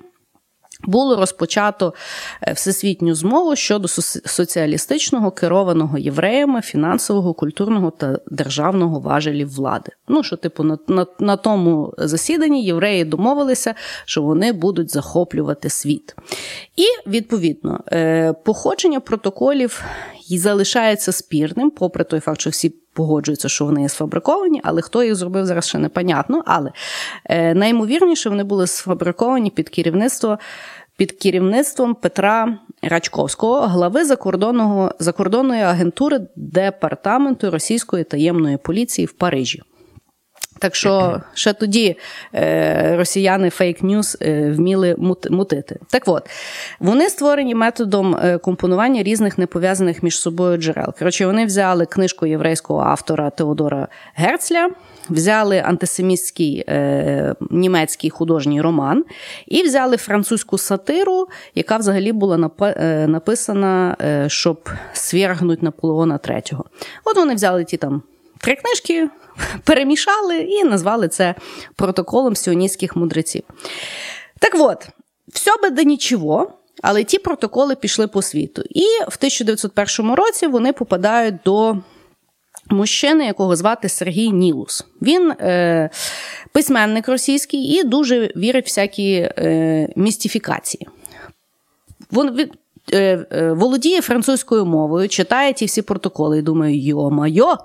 Було 0.84 1.16
розпочато 1.16 1.94
е, 2.42 2.52
всесвітню 2.52 3.14
змову 3.14 3.56
щодо 3.56 3.88
соціалістичного 3.88 5.30
керованого 5.30 5.98
євреями 5.98 6.60
фінансового, 6.60 7.34
культурного 7.34 7.90
та 7.90 8.18
державного 8.30 9.00
важелів 9.00 9.54
влади. 9.54 9.92
Ну 10.08 10.22
що, 10.22 10.36
типу, 10.36 10.62
на, 10.62 10.78
на, 10.88 11.06
на 11.20 11.36
тому 11.36 11.94
засіданні 11.98 12.64
євреї 12.64 13.04
домовилися, 13.04 13.74
що 14.04 14.22
вони 14.22 14.52
будуть 14.52 14.92
захоплювати 14.92 15.70
світ. 15.70 16.16
І 16.76 17.10
відповідно 17.10 17.80
е, 17.92 18.32
походження 18.44 19.00
протоколів 19.00 19.84
і 20.30 20.38
залишається 20.38 21.12
спірним, 21.12 21.70
попри 21.70 22.04
той 22.04 22.20
факт, 22.20 22.40
що 22.40 22.50
всі 22.50 22.74
погоджуються, 22.98 23.48
що 23.48 23.64
вони 23.64 23.88
сфабриковані, 23.88 24.60
але 24.64 24.82
хто 24.82 25.02
їх 25.02 25.14
зробив 25.14 25.46
зараз 25.46 25.68
ще 25.68 25.78
непонятно. 25.78 26.42
Але 26.46 26.72
е, 27.24 27.54
найімовірніше 27.54 28.28
вони 28.28 28.44
були 28.44 28.66
сфабриковані 28.66 29.50
під 29.50 29.68
керівництво. 29.68 30.38
Під 30.96 31.12
керівництвом 31.12 31.94
Петра 31.94 32.58
Рачковського, 32.82 33.60
глави 33.60 34.04
закордонного 34.04 34.94
закордонної 34.98 35.62
агентури 35.62 36.20
департаменту 36.36 37.50
російської 37.50 38.04
таємної 38.04 38.56
поліції 38.56 39.06
в 39.06 39.12
Парижі. 39.12 39.62
Так 40.58 40.74
що 40.74 41.20
ще 41.34 41.52
тоді 41.52 41.96
е, 42.34 42.96
росіяни 42.96 43.48
fake 43.48 43.82
news 43.82 44.16
е, 44.22 44.50
вміли 44.50 44.96
мутити. 45.30 45.76
Так 45.90 46.02
от, 46.06 46.30
вони 46.80 47.10
створені 47.10 47.54
методом 47.54 48.16
е, 48.16 48.38
компонування 48.38 49.02
різних 49.02 49.38
непов'язаних 49.38 50.02
між 50.02 50.20
собою 50.20 50.56
джерел. 50.56 50.94
Коротше, 50.98 51.26
вони 51.26 51.46
взяли 51.46 51.86
книжку 51.86 52.26
єврейського 52.26 52.80
автора 52.80 53.30
Теодора 53.30 53.88
Герцля, 54.14 54.70
взяли 55.10 55.58
антисемітський 55.58 56.64
е, 56.68 57.34
німецький 57.50 58.10
художній 58.10 58.60
роман 58.60 59.04
і 59.46 59.62
взяли 59.62 59.96
французьку 59.96 60.58
сатиру, 60.58 61.28
яка 61.54 61.76
взагалі 61.76 62.12
була 62.12 62.50
е, 62.60 63.06
написана, 63.06 63.96
е, 64.00 64.28
щоб 64.28 64.68
свергнути 64.92 65.62
Наполеона 65.62 66.18
III. 66.18 66.60
От 67.04 67.16
вони 67.16 67.34
взяли 67.34 67.64
ті 67.64 67.76
там 67.76 68.02
три 68.40 68.56
книжки 68.56 69.08
перемішали 69.64 70.36
і 70.36 70.64
назвали 70.64 71.08
це 71.08 71.34
протоколом 71.76 72.36
сіоністських 72.36 72.96
мудреців. 72.96 73.42
Так 74.38 74.52
от, 74.58 74.88
все 75.28 75.50
би 75.62 75.70
до 75.70 75.82
нічого. 75.82 76.52
Але 76.82 77.04
ті 77.04 77.18
протоколи 77.18 77.76
пішли 77.76 78.06
по 78.06 78.22
світу. 78.22 78.62
І 78.70 78.84
в 79.08 79.16
1901 79.18 80.14
році 80.14 80.46
вони 80.46 80.72
попадають 80.72 81.34
до 81.44 81.76
мужчини, 82.70 83.26
якого 83.26 83.56
звати 83.56 83.88
Сергій 83.88 84.30
Нілус. 84.30 84.86
Він 85.02 85.30
е, 85.30 85.90
письменник 86.52 87.08
російський 87.08 87.60
і 87.60 87.84
дуже 87.84 88.32
вірить 88.36 88.64
в 88.64 88.68
всякі 88.68 89.12
е, 89.14 89.88
містифікації. 89.96 90.88
Він, 92.12 92.50
володіє 93.50 94.02
французькою 94.02 94.66
мовою, 94.66 95.08
читає 95.08 95.52
ті 95.52 95.64
всі 95.64 95.82
протоколи 95.82 96.38
і 96.38 96.42
думає, 96.42 96.76
йо-майо, 96.76 97.56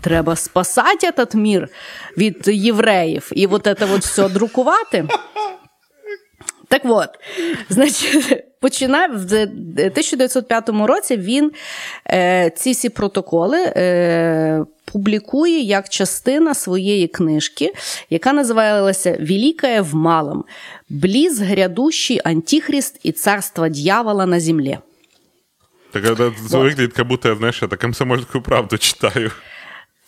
треба 0.00 0.36
спасати 0.36 1.10
этот 1.10 1.36
мір 1.36 1.68
від 2.16 2.48
євреїв 2.48 3.30
і 3.32 3.46
от 3.46 3.62
це 3.64 3.86
от 3.94 4.00
все 4.00 4.28
друкувати. 4.28 5.08
Так 6.68 6.82
от, 6.84 7.08
значить, 7.68 8.44
починав 8.60 9.10
в 9.10 9.42
1905 9.42 10.68
році 10.68 11.16
він 11.16 11.52
е, 12.10 12.50
ці 12.56 12.72
всі 12.72 12.88
протоколи 12.88 13.58
е, 13.76 14.64
публікує 14.92 15.60
як 15.60 15.88
частина 15.88 16.54
своєї 16.54 17.08
книжки, 17.08 17.72
яка 18.10 18.32
називалася 18.32 19.18
Великая 19.20 19.82
в 19.82 19.94
малом. 19.94 20.44
Близ 20.88 21.40
грядущий 21.40 22.20
антихрист 22.24 23.00
і 23.02 23.12
царство 23.12 23.68
дьявола 23.68 24.26
на 24.26 24.40
землі. 24.40 24.78
Так 25.92 26.04
это 26.04 26.32
выглядит, 26.50 26.92
как 26.92 27.08
будто, 27.08 27.34
знаешь, 27.34 27.62
я 27.62 27.68
комсомольскую 27.68 28.42
правду 28.42 28.78
читаю. 28.78 29.32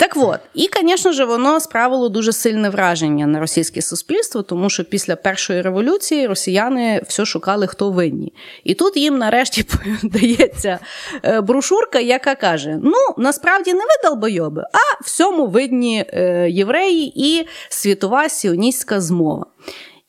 Так 0.02 0.16
от, 0.16 0.40
і, 0.54 0.68
звісно 0.82 1.12
ж, 1.12 1.24
воно 1.24 1.60
справило 1.60 2.08
дуже 2.08 2.32
сильне 2.32 2.70
враження 2.70 3.26
на 3.26 3.40
російське 3.40 3.82
суспільство, 3.82 4.42
тому 4.42 4.70
що 4.70 4.84
після 4.84 5.16
першої 5.16 5.62
революції 5.62 6.26
росіяни 6.26 7.02
все 7.08 7.24
шукали, 7.24 7.66
хто 7.66 7.90
винні. 7.90 8.32
І 8.64 8.74
тут 8.74 8.96
їм 8.96 9.18
нарешті 9.18 9.64
дається 10.02 10.78
е, 11.24 11.40
брошурка, 11.40 11.98
яка 12.00 12.34
каже: 12.34 12.78
ну, 12.82 12.96
насправді 13.18 13.72
не 13.72 13.78
ви 13.80 14.08
долбойоби, 14.08 14.62
а 14.72 15.04
всьому 15.04 15.46
видні 15.46 16.04
е, 16.08 16.50
євреї 16.50 17.12
і 17.16 17.46
світова 17.68 18.28
сіоністська 18.28 19.00
змова. 19.00 19.46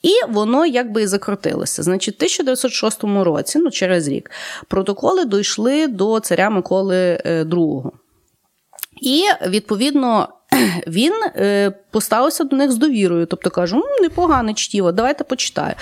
І 0.02 0.12
воно 0.30 0.66
якби 0.66 1.04
і 1.04 1.08
закрутилося. 1.08 1.84
Значить, 1.84 2.16
в 2.16 2.18
1906 2.18 3.04
році, 3.04 3.60
ну 3.60 3.72
через 3.72 4.08
рік, 4.08 4.32
протоколи 4.68 5.26
дійшли 5.26 5.88
до 5.88 6.20
царя 6.20 6.50
Миколи 6.50 7.22
II. 7.26 7.92
І 9.02 9.24
відповідно 9.48 10.30
він 10.88 11.14
е, 11.36 11.72
поставився 11.92 12.44
до 12.44 12.56
них 12.56 12.72
з 12.72 12.78
довірою, 12.78 13.26
тобто 13.26 13.50
каже, 13.50 13.76
непогане 14.02 14.54
чтіво, 14.54 14.92
давайте 14.92 15.24
почитаю. 15.24 15.74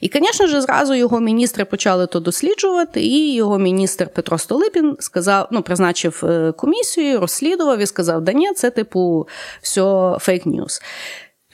І, 0.00 0.10
звісно 0.14 0.46
ж, 0.46 0.60
зразу 0.60 0.94
його 0.94 1.20
міністри 1.20 1.64
почали 1.64 2.06
то 2.06 2.20
досліджувати, 2.20 3.02
і 3.02 3.34
його 3.34 3.58
міністр 3.58 4.08
Петро 4.08 4.38
Столипін 4.38 4.96
сказав, 5.00 5.48
ну, 5.50 5.62
призначив 5.62 6.22
е, 6.24 6.52
комісію, 6.52 7.20
розслідував 7.20 7.78
і 7.78 7.86
сказав, 7.86 8.20
да 8.20 8.32
ні, 8.32 8.52
це 8.52 8.70
типу 8.70 9.28
все 9.62 9.82
fake 10.20 10.48
news. 10.48 10.82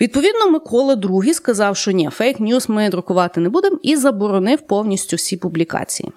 Відповідно, 0.00 0.50
Микола 0.50 0.94
II 0.94 1.34
сказав, 1.34 1.76
що 1.76 1.90
ні, 1.90 2.08
fake 2.08 2.39
news 2.39 2.70
ми 2.70 2.88
друкувати 2.88 3.40
не 3.40 3.48
будемо, 3.48 3.78
і 3.82 3.96
заборонив 3.96 4.60
повністю 4.60 5.16
всі 5.16 5.36
публікації. 5.36 6.12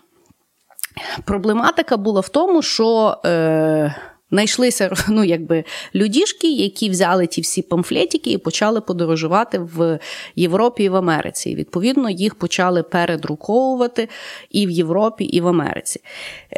Проблематика 1.25 1.97
була 1.97 2.21
в 2.21 2.29
тому, 2.29 2.61
що. 2.61 3.17
Е, 3.25 3.95
Найшлися 4.35 4.91
ну, 5.09 5.23
якби, 5.23 5.63
людішки, 5.95 6.51
які 6.51 6.89
взяли 6.89 7.27
ті 7.27 7.41
всі 7.41 7.61
памфлетики 7.61 8.31
і 8.31 8.37
почали 8.37 8.81
подорожувати 8.81 9.59
в 9.59 9.99
Європі 10.35 10.83
і 10.83 10.89
в 10.89 10.95
Америці. 10.95 11.49
І, 11.49 11.55
Відповідно, 11.55 12.09
їх 12.09 12.35
почали 12.35 12.83
передруковувати 12.83 14.09
і 14.51 14.67
в 14.67 14.71
Європі, 14.71 15.23
і 15.23 15.41
в 15.41 15.47
Америці. 15.47 16.01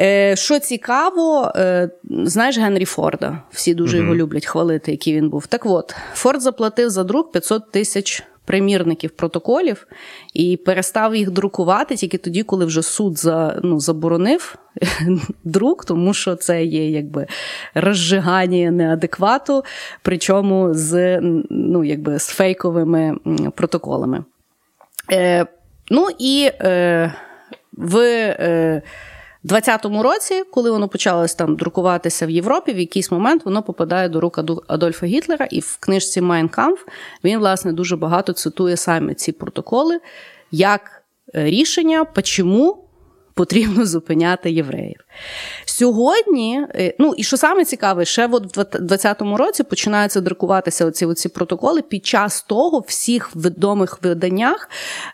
Е, 0.00 0.36
Що 0.36 0.58
цікаво, 0.58 1.52
е, 1.56 1.90
знаєш 2.04 2.58
Генрі 2.58 2.84
Форда, 2.84 3.42
всі 3.50 3.74
дуже 3.74 3.96
mm-hmm. 3.96 4.00
його 4.00 4.14
люблять 4.14 4.46
хвалити, 4.46 4.90
який 4.90 5.14
він 5.14 5.30
був. 5.30 5.46
Так 5.46 5.66
от, 5.66 5.94
Форд 6.14 6.40
заплатив 6.40 6.90
за 6.90 7.04
друк 7.04 7.32
500 7.32 7.70
тисяч 7.72 8.22
примірників 8.48 9.10
протоколів 9.10 9.86
і 10.34 10.56
перестав 10.56 11.16
їх 11.16 11.30
друкувати 11.30 11.96
тільки 11.96 12.18
тоді, 12.18 12.42
коли 12.42 12.64
вже 12.64 12.82
суд 12.82 13.18
за, 13.18 13.60
ну, 13.62 13.80
заборонив 13.80 14.56
друк, 15.44 15.84
тому 15.84 16.14
що 16.14 16.36
це 16.36 16.64
є 16.64 16.90
якби 16.90 17.26
розжигання 17.74 18.70
неадеквату, 18.70 19.64
причому 20.02 20.74
з 20.74 21.20
ну, 21.50 21.84
якби, 21.84 22.18
з 22.18 22.26
фейковими 22.26 23.16
протоколами. 23.54 24.24
Е, 25.12 25.46
Ну 25.90 26.08
і 26.18 26.50
е, 26.60 27.14
в. 27.72 27.96
Е, 27.98 28.82
20-му 29.48 30.02
році, 30.02 30.42
коли 30.50 30.70
воно 30.70 30.88
почалось 30.88 31.34
там 31.34 31.56
друкуватися 31.56 32.26
в 32.26 32.30
Європі, 32.30 32.72
в 32.72 32.78
якийсь 32.78 33.10
момент 33.10 33.44
воно 33.44 33.62
попадає 33.62 34.08
до 34.08 34.20
рук 34.20 34.38
Адольфа 34.66 35.06
Гітлера, 35.06 35.46
і 35.50 35.60
в 35.60 35.76
книжці 35.80 36.20
Mein 36.20 36.48
Kampf 36.48 36.78
він, 37.24 37.38
власне, 37.38 37.72
дуже 37.72 37.96
багато 37.96 38.32
цитує 38.32 38.76
саме 38.76 39.14
ці 39.14 39.32
протоколи 39.32 40.00
як 40.50 41.02
е, 41.34 41.44
рішення, 41.44 42.06
чому 42.22 42.84
потрібно 43.34 43.86
зупиняти 43.86 44.50
євреїв. 44.50 45.00
Сьогодні, 45.64 46.66
е, 46.74 46.94
ну 46.98 47.14
і 47.16 47.22
що 47.22 47.36
саме 47.36 47.64
цікаве, 47.64 48.04
ще 48.04 48.28
от 48.32 48.56
в 48.56 48.64
2020 48.80 49.22
році 49.22 49.62
починаються 49.62 50.20
друкуватися 50.20 50.86
оці, 50.86 51.06
оці 51.06 51.28
протоколи. 51.28 51.82
Під 51.82 52.06
час 52.06 52.44
того 52.48 52.84
всіх 52.86 53.36
відомих 53.36 53.98
виданнях 54.02 54.70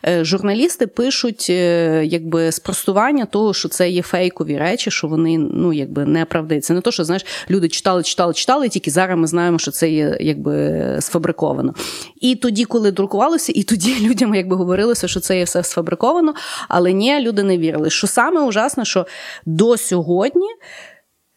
е, 0.07 0.25
журналісти 0.25 0.87
пишуть 0.87 1.47
е, 1.51 2.03
якби 2.05 2.53
спростування 2.53 3.25
того, 3.25 3.55
що 3.55 3.69
це 3.69 3.91
є 3.91 4.03
фейкові 4.03 4.59
речі, 4.59 4.91
що 4.91 5.09
вони 5.09 5.39
ну 5.39 5.73
якби 5.73 6.05
не 6.05 6.25
правди. 6.25 6.61
Це 6.61 6.75
не 6.75 6.81
то, 6.81 6.91
що 6.91 7.05
знаєш, 7.05 7.27
люди 7.51 7.69
читали, 7.69 8.03
читали, 8.03 8.35
читали, 8.35 8.69
тільки 8.69 8.91
зараз 8.91 9.19
ми 9.19 9.27
знаємо, 9.27 9.59
що 9.59 9.71
це 9.71 9.91
є 9.91 10.17
якби 10.21 10.97
сфабриковано. 11.01 11.75
І 12.21 12.37
тоді, 12.37 12.65
коли 12.65 12.91
друкувалося, 12.91 13.53
і 13.55 13.63
тоді 13.63 13.97
людям 14.09 14.35
якби 14.35 14.57
говорилося, 14.57 15.09
що 15.09 15.21
це 15.21 15.39
є 15.39 15.45
все 15.45 15.63
сфабриковано, 15.63 16.35
але 16.69 16.93
ні, 16.93 17.21
люди 17.21 17.43
не 17.43 17.59
вірили. 17.59 17.91
Що 17.91 18.07
саме 18.07 18.41
ужасне, 18.41 18.85
що 18.85 19.07
до 19.47 19.77
сьогодні. 19.95 20.47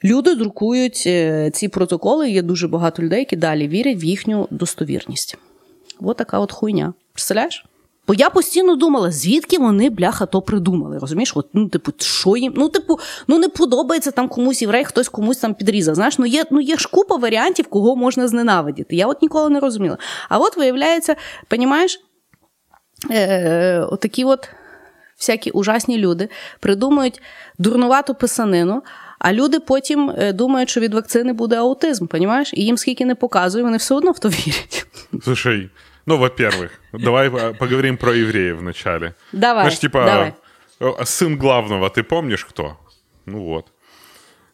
Люди 0.04 0.36
друкують 0.36 1.04
е, 1.06 1.52
ці 1.54 1.68
протоколи, 1.68 2.30
є 2.30 2.42
дуже 2.42 2.68
багато 2.68 3.04
людей, 3.04 3.20
які 3.20 3.36
далі 3.36 3.68
вірять 3.68 4.04
в 4.04 4.04
їхню 4.04 4.48
достовірність. 4.52 5.38
Ось 6.00 6.16
така 6.16 6.40
от 6.40 6.52
хуйня. 6.52 6.94
Представляєш? 7.14 7.66
Бо 8.08 8.14
я 8.14 8.30
постійно 8.30 8.76
думала, 8.76 9.12
звідки 9.12 9.58
вони, 9.60 9.90
бляха, 9.90 10.26
то 10.26 10.42
придумали. 10.42 10.98
Розумієш? 10.98 11.32
От, 11.36 11.48
Ну, 11.54 11.70
типу, 11.70 11.92
що 11.98 12.38
їм? 12.38 12.54
Ну, 12.58 12.70
типу, 12.70 13.00
ну 13.28 13.38
не 13.40 13.50
подобається 13.50 14.12
там 14.12 14.28
комусь 14.28 14.62
єврей, 14.62 14.86
хтось 14.86 15.10
комусь 15.10 15.38
там 15.38 15.54
підрізав. 15.54 15.96
Знаєш, 15.96 16.18
ну 16.18 16.26
є 16.26 16.46
ну 16.52 16.62
є 16.62 16.78
ж 16.78 16.90
купа 16.92 17.16
варіантів, 17.16 17.68
кого 17.68 17.96
можна 17.96 18.28
зненавидіти. 18.28 18.96
Я 18.96 19.08
от 19.08 19.22
ніколи 19.22 19.50
не 19.50 19.60
розуміла. 19.60 19.98
А 20.30 20.38
от 20.38 20.58
виявляється, 20.58 21.16
понімаєш, 21.48 22.00
е, 23.12 23.80
отакі 23.92 24.24
от 24.24 24.50
всякі 25.18 25.52
ужасні 25.52 25.98
люди 25.98 26.30
придумують 26.60 27.22
дурнувату 27.59 28.15
писанину. 28.15 28.83
А 29.19 29.33
люди 29.33 29.61
потім 29.61 30.11
е, 30.11 30.33
думають, 30.33 30.71
що 30.71 30.81
від 30.81 30.95
вакцини 30.95 31.33
буде 31.33 31.57
аутизм, 31.57 32.07
понімаєш? 32.07 32.51
І 32.55 32.65
їм 32.65 32.77
скільки 32.77 33.05
не 33.05 33.15
показує, 33.15 33.65
вони 33.65 33.77
все 33.77 33.95
одно 33.95 34.11
в 34.11 34.19
то 34.19 34.29
вірять. 34.29 34.87
Слушай, 35.25 35.71
ну, 36.07 36.19
во-первых, 36.19 36.71
давай 36.93 37.31
поговорим 37.55 37.97
про 37.97 38.15
евреев 38.15 38.59
вначале. 38.59 39.15
Давай, 39.33 39.63
Знаешь, 39.65 39.79
типа, 39.79 40.05
давай. 40.05 40.33
сын 41.05 41.39
главного, 41.39 41.89
ты 41.89 42.03
помнишь 42.03 42.45
кто? 42.45 42.77
Ну 43.27 43.45
вот. 43.45 43.67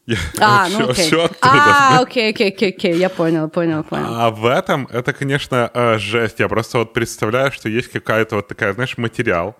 Я, 0.07 0.17
а, 0.39 0.65
все, 0.65 0.79
ну 0.79 0.91
окей. 0.91 1.05
Все 1.05 1.31
а, 1.41 2.01
окей, 2.01 2.31
окей, 2.31 2.49
окей, 2.49 2.71
окей, 2.71 2.97
я 2.97 3.09
понял, 3.09 3.49
понял, 3.51 3.85
понял. 3.85 4.15
А 4.15 4.31
в 4.31 4.47
этом, 4.47 4.87
это, 4.91 5.13
конечно, 5.13 5.71
э, 5.75 5.99
жесть. 5.99 6.41
Я 6.41 6.49
просто 6.49 6.79
вот 6.79 6.95
представляю, 6.95 7.53
что 7.53 7.69
есть 7.69 7.93
какая-то 7.93 8.37
вот 8.37 8.49
такая, 8.49 8.73
знаешь, 8.73 8.97
материал, 8.97 9.55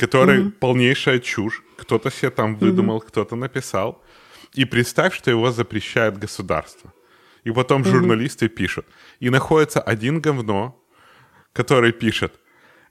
который 0.00 0.38
mm-hmm. 0.38 0.50
полнейшая 0.60 1.18
чушь. 1.18 1.62
Кто-то 1.76 2.10
себе 2.10 2.30
там 2.30 2.56
выдумал, 2.56 2.98
mm-hmm. 2.98 3.08
кто-то 3.08 3.36
написал. 3.36 4.02
И 4.58 4.64
представь, 4.64 5.14
что 5.14 5.30
его 5.30 5.52
запрещает 5.52 6.18
государство. 6.18 6.92
И 7.46 7.52
потом 7.52 7.82
mm-hmm. 7.82 7.90
журналисты 7.90 8.48
пишут. 8.48 8.86
И 9.20 9.30
находится 9.30 9.80
один 9.80 10.20
говно, 10.20 10.74
который 11.52 11.92
пишет, 11.92 12.32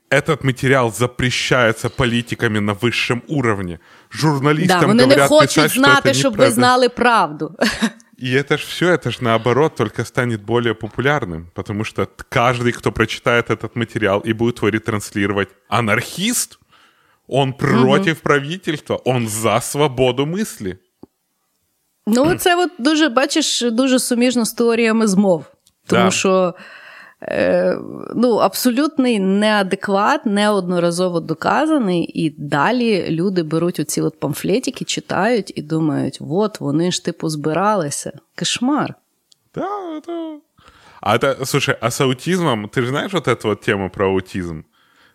этот 0.09 0.43
материал 0.43 0.91
запрещается 0.91 1.89
политиками 1.89 2.59
на 2.59 2.73
высшем 2.73 3.21
уровне. 3.27 3.79
Журналистам 4.09 4.81
да, 4.81 4.87
вони 4.87 5.03
говорят 5.03 5.17
не 5.17 5.27
хочуть 5.27 5.63
писать, 5.63 5.71
знати, 5.71 6.13
щоб 6.13 6.35
ви 6.35 6.51
знали 6.51 6.89
правду. 6.89 7.55
И 8.21 8.33
это 8.33 8.57
ж 8.57 8.65
все, 8.65 8.89
это 8.89 9.11
ж 9.11 9.21
наоборот 9.21 9.75
только 9.75 10.03
станет 10.03 10.41
более 10.41 10.73
популярным, 10.73 11.47
потому 11.53 11.85
что 11.85 12.05
каждый, 12.29 12.73
кто 12.73 12.91
прочитает 12.91 13.49
этот 13.49 13.77
материал 13.77 14.19
и 14.19 14.33
будет 14.33 14.57
его 14.57 14.67
ретранслировать, 14.67 15.47
анархист, 15.69 16.58
он 17.28 17.52
против 17.52 18.12
угу. 18.12 18.22
правительства, 18.22 19.00
он 19.04 19.28
за 19.28 19.60
свободу 19.60 20.26
мислі. 20.26 20.76
Ну, 22.06 22.34
це 22.34 22.56
от 22.56 22.70
дуже, 22.78 23.08
бачиш, 23.08 23.62
дуже 23.62 23.98
суміжно 23.98 24.44
з 24.44 24.52
теоріями 24.52 25.06
змов. 25.06 25.44
Тому 25.86 26.04
да. 26.04 26.10
що 26.10 26.54
е, 27.22 27.78
ну, 28.14 28.36
абсолютний 28.36 29.18
неадекват, 29.18 30.26
неодноразово 30.26 31.20
доказаний, 31.20 32.10
і 32.14 32.34
далі 32.38 33.06
люди 33.10 33.42
беруть 33.42 33.80
оці 33.80 34.00
от 34.00 34.20
памфлетики, 34.20 34.84
читають 34.84 35.52
і 35.56 35.62
думають, 35.62 36.18
от 36.20 36.60
вони 36.60 36.92
ж 36.92 37.04
типу 37.04 37.28
збиралися. 37.28 38.12
Кошмар. 38.38 38.94
Да, 39.54 40.00
да. 40.06 40.36
А 41.00 41.16
это, 41.16 41.44
слушай, 41.44 41.76
а 41.80 41.90
с 41.90 42.00
аутизмом, 42.00 42.68
ты 42.68 42.80
же 42.82 42.88
знаешь 42.88 43.12
вот 43.12 43.28
эту 43.28 43.48
вот 43.48 43.60
тему 43.60 43.90
про 43.90 44.08
аутизм? 44.08 44.64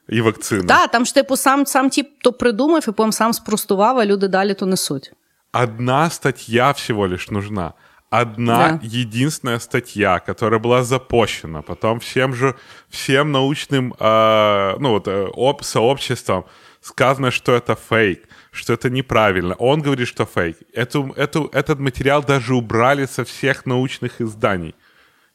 і 0.09 0.21
вакцини. 0.21 0.63
Так, 0.63 0.91
там 0.91 1.05
ж 1.05 1.13
типу 1.13 1.37
сам 1.37 1.65
сам 1.65 1.89
ті, 1.89 2.09
хто 2.19 2.33
придумав, 2.33 2.85
і 2.87 2.91
потім 2.91 3.11
сам 3.11 3.33
спростував, 3.33 3.99
а 3.99 4.05
люди 4.05 4.27
далі 4.27 4.53
то 4.53 4.65
несуть. 4.65 5.11
Одна 5.53 6.09
статья 6.09 6.71
всего 6.71 7.07
лишь 7.07 7.31
нужна. 7.31 7.73
Одна 8.11 8.57
да. 8.57 8.79
единственная 8.83 9.59
статья, 9.59 10.19
которая 10.19 10.59
была 10.59 10.83
запущена, 10.83 11.61
потом 11.61 11.99
всем 11.99 12.33
же, 12.33 12.55
всем 12.89 13.31
научным 13.31 13.93
э, 13.99 14.77
ну, 14.79 14.89
вот, 14.89 15.07
э, 15.07 15.27
об, 15.35 15.63
сообществом 15.63 16.45
сказано, 16.81 17.29
что 17.31 17.51
это 17.53 17.75
фейк, 17.75 18.27
что 18.51 18.73
это 18.73 18.89
неправильно. 18.89 19.55
Он 19.59 19.81
говорит, 19.81 20.07
что 20.07 20.25
фейк. 20.25 20.57
Эту, 20.73 21.13
эту, 21.17 21.49
этот 21.53 21.79
материал 21.79 22.23
даже 22.23 22.55
убрали 22.55 23.05
со 23.05 23.23
всех 23.23 23.65
научных 23.67 24.21
изданий. 24.21 24.73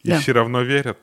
И 0.03 0.11
да. 0.11 0.19
все 0.19 0.33
равно 0.33 0.63
верят. 0.63 0.99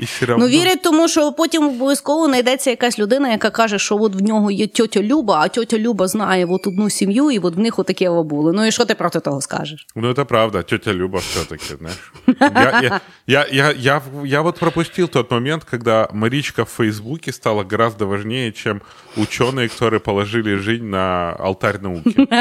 І 0.00 0.04
все 0.04 0.26
равно... 0.26 0.44
Ну, 0.44 0.50
вірять, 0.50 0.82
тому 0.82 1.08
що 1.08 1.32
потім 1.32 1.66
обов'язково 1.66 2.26
знайдеться 2.26 2.70
якась 2.70 2.98
людина, 2.98 3.30
яка 3.30 3.50
каже, 3.50 3.78
що 3.78 3.96
от 3.96 4.14
в 4.14 4.22
нього 4.22 4.50
є 4.50 4.66
тьотя 4.66 5.02
Люба, 5.02 5.40
а 5.40 5.48
тьотя 5.48 5.78
Люба 5.78 6.08
знає 6.08 6.46
от 6.46 6.66
одну 6.66 6.90
сім'ю, 6.90 7.30
і 7.30 7.38
от 7.38 7.56
в 7.56 7.58
них 7.58 7.78
отаке 7.78 8.10
було. 8.10 8.52
Ну 8.52 8.66
і 8.66 8.72
що 8.72 8.84
ти 8.84 8.94
проти 8.94 9.20
того 9.20 9.40
скажеш? 9.40 9.86
Ну, 9.96 10.14
це 10.14 10.24
правда, 10.24 10.62
тьотя 10.62 10.94
Люба 10.94 11.18
все-таки, 11.18 11.64
знаєш. 11.78 12.12
Я, 12.40 12.80
я, 12.82 13.00
я, 13.26 13.46
я, 13.52 13.74
я, 13.78 14.02
я 14.24 14.40
вот 14.40 14.58
пропустил 14.58 15.08
тот 15.08 15.30
момент, 15.30 15.64
когда 15.64 16.08
Маричка 16.12 16.62
в 16.62 16.68
Фейсбуке 16.68 17.32
стала 17.32 17.64
гораздо 17.70 18.06
важнее, 18.06 18.52
чем 18.52 18.80
ученые, 19.16 19.68
которые 19.68 20.00
положили 20.00 20.56
жизнь 20.56 20.84
на 20.84 21.32
алтарь 21.32 21.82
науки. 21.82 22.28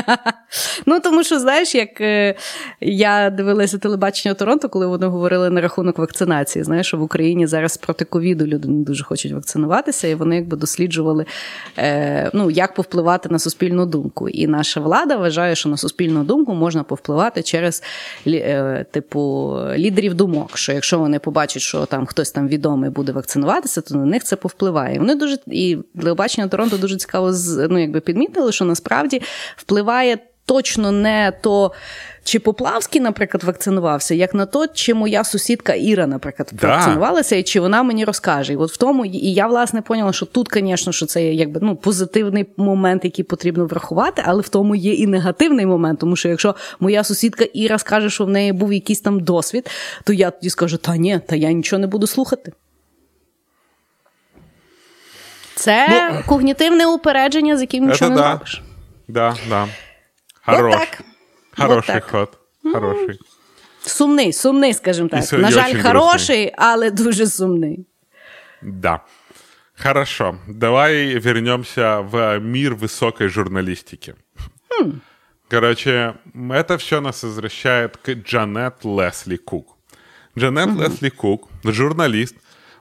Ну, 0.86 1.00
тому 1.00 1.24
що, 1.24 1.40
знаєш, 1.40 1.76
як 1.76 2.02
я 2.82 3.30
дивилася 3.30 3.78
телебачення 3.78 4.34
Торонто, 4.34 4.70
коли 4.70 4.88
вони 4.88 5.08
говорили 5.08 5.50
на 5.50 5.62
рахунок 5.62 5.98
вакцинації, 5.98 6.64
знаєш, 6.64 6.88
що 6.88 6.98
в 6.98 7.02
Україні 7.02 7.41
Україні 7.42 7.48
зараз 7.48 7.78
проти 7.78 8.06
ковіду 8.06 8.46
люди 8.46 8.68
не 8.68 8.84
дуже 8.84 9.04
хочуть 9.04 9.32
вакцинуватися, 9.32 10.08
і 10.08 10.16
вони 10.16 10.36
якби 10.36 10.58
досліджували, 10.58 11.26
е, 11.78 12.32
ну, 12.34 12.52
як 12.52 12.74
повпливати 12.74 13.30
на 13.30 13.40
суспільну 13.40 13.86
думку. 13.86 14.30
І 14.30 14.48
наша 14.48 14.80
влада 14.80 15.18
вважає, 15.18 15.56
що 15.56 15.70
на 15.70 15.78
суспільну 15.78 16.24
думку 16.24 16.54
можна 16.54 16.84
повпливати 16.84 17.44
через 17.44 17.84
е, 18.28 18.86
типу 18.92 19.54
лідерів 19.78 20.14
думок. 20.14 20.58
Що 20.58 20.74
якщо 20.74 21.00
вони 21.00 21.20
побачать, 21.20 21.62
що 21.62 21.86
там 21.86 22.06
хтось 22.06 22.32
там 22.32 22.48
відомий 22.48 22.90
буде 22.90 23.12
вакцинуватися, 23.12 23.82
то 23.82 23.96
на 23.96 24.06
них 24.06 24.24
це 24.24 24.36
повпливає. 24.36 25.00
Вони 25.00 25.16
дуже 25.16 25.38
і 25.48 25.78
телебачення 26.00 26.48
Торонто 26.48 26.78
дуже 26.78 26.98
цікаво 26.98 27.32
ну, 27.70 27.80
якби 27.80 28.00
підмітили, 28.00 28.52
що 28.52 28.66
насправді 28.66 29.22
впливає 29.58 30.18
точно 30.52 30.92
не 30.92 31.34
то. 31.42 31.72
Чи 32.24 32.40
Поплавський, 32.40 33.02
наприклад, 33.02 33.44
вакцинувався, 33.44 34.16
як 34.16 34.34
на 34.34 34.46
то, 34.46 34.68
чи 34.68 34.94
моя 34.94 35.24
сусідка 35.24 35.74
Іра, 35.74 36.08
наприклад, 36.08 36.50
да. 36.54 36.68
вакцинувалася, 36.68 37.36
і 37.36 37.44
чи 37.44 37.60
вона 37.60 37.84
мені 37.84 38.06
розкаже. 38.06 38.54
І 38.54 38.56
от 38.56 38.72
в 38.72 38.78
тому, 38.78 39.06
і 39.06 39.34
я 39.34 39.48
власне 39.48 39.82
поняла, 39.82 40.14
що 40.14 40.26
тут, 40.26 40.48
звісно, 40.54 40.94
що 40.94 41.06
це 41.06 41.24
є 41.24 41.34
якби 41.34 41.60
ну 41.64 41.76
позитивний 41.76 42.46
момент, 42.58 43.06
який 43.06 43.26
потрібно 43.26 43.66
врахувати, 43.66 44.24
але 44.26 44.42
в 44.42 44.50
тому 44.50 44.76
є 44.76 44.94
і 44.94 45.08
негативний 45.08 45.66
момент. 45.66 46.00
Тому 46.00 46.16
що 46.16 46.30
якщо 46.30 46.56
моя 46.80 47.04
сусідка 47.04 47.46
Іра 47.54 47.78
скаже, 47.78 48.10
що 48.10 48.26
в 48.26 48.30
неї 48.30 48.54
був 48.54 48.74
якийсь 48.74 49.02
там 49.02 49.20
досвід, 49.20 49.70
то 50.04 50.14
я 50.14 50.32
тоді 50.32 50.50
скажу: 50.50 50.78
та 50.78 50.98
ні, 50.98 51.20
та 51.28 51.36
я 51.36 51.52
нічого 51.52 51.80
не 51.80 51.88
буду 51.88 52.08
слухати. 52.08 52.52
Це 55.56 55.88
ну, 55.90 56.20
когнітивне 56.26 56.88
упередження, 56.88 57.58
з 57.58 57.62
яким 57.62 57.88
нічого 57.88 58.12
не 58.12 58.18
да. 58.18 58.32
робиш. 58.32 58.62
Да, 59.08 59.36
да. 59.50 59.68
Хорош. 60.46 60.76
Вот 60.76 60.80
так. 60.80 61.02
Хороший 61.58 61.94
вот 61.94 62.04
так. 62.04 62.12
ход. 62.12 62.38
Хороший. 62.74 63.20
Сумний, 63.82 64.34
сумний, 64.34 64.74
скажімо 64.74 65.10
так. 65.10 65.34
На 65.34 65.52
жаль, 65.52 65.82
хороший, 65.84 66.54
але 66.58 66.92
дуже 66.92 67.28
сумний. 67.28 67.86
Да. 68.62 69.00
Хорошо. 69.84 70.38
Давай 70.48 71.20
вернемся 71.20 72.00
в 72.02 72.40
мир 72.40 72.76
высокой 72.76 73.30
журналистики. 73.30 74.16
Хм. 74.70 74.92
Короче, 75.50 76.14
это 76.34 76.78
все 76.78 77.02
нас 77.02 77.24
возвращает 77.24 77.98
к 77.98 78.14
Джанет 78.14 78.86
Лесли 78.86 79.38
Кук. 79.38 79.78
Джанет 80.38 80.68
угу. 80.68 80.82
Лесли 80.82 81.10
Кук, 81.10 81.50
журналист, 81.64 82.36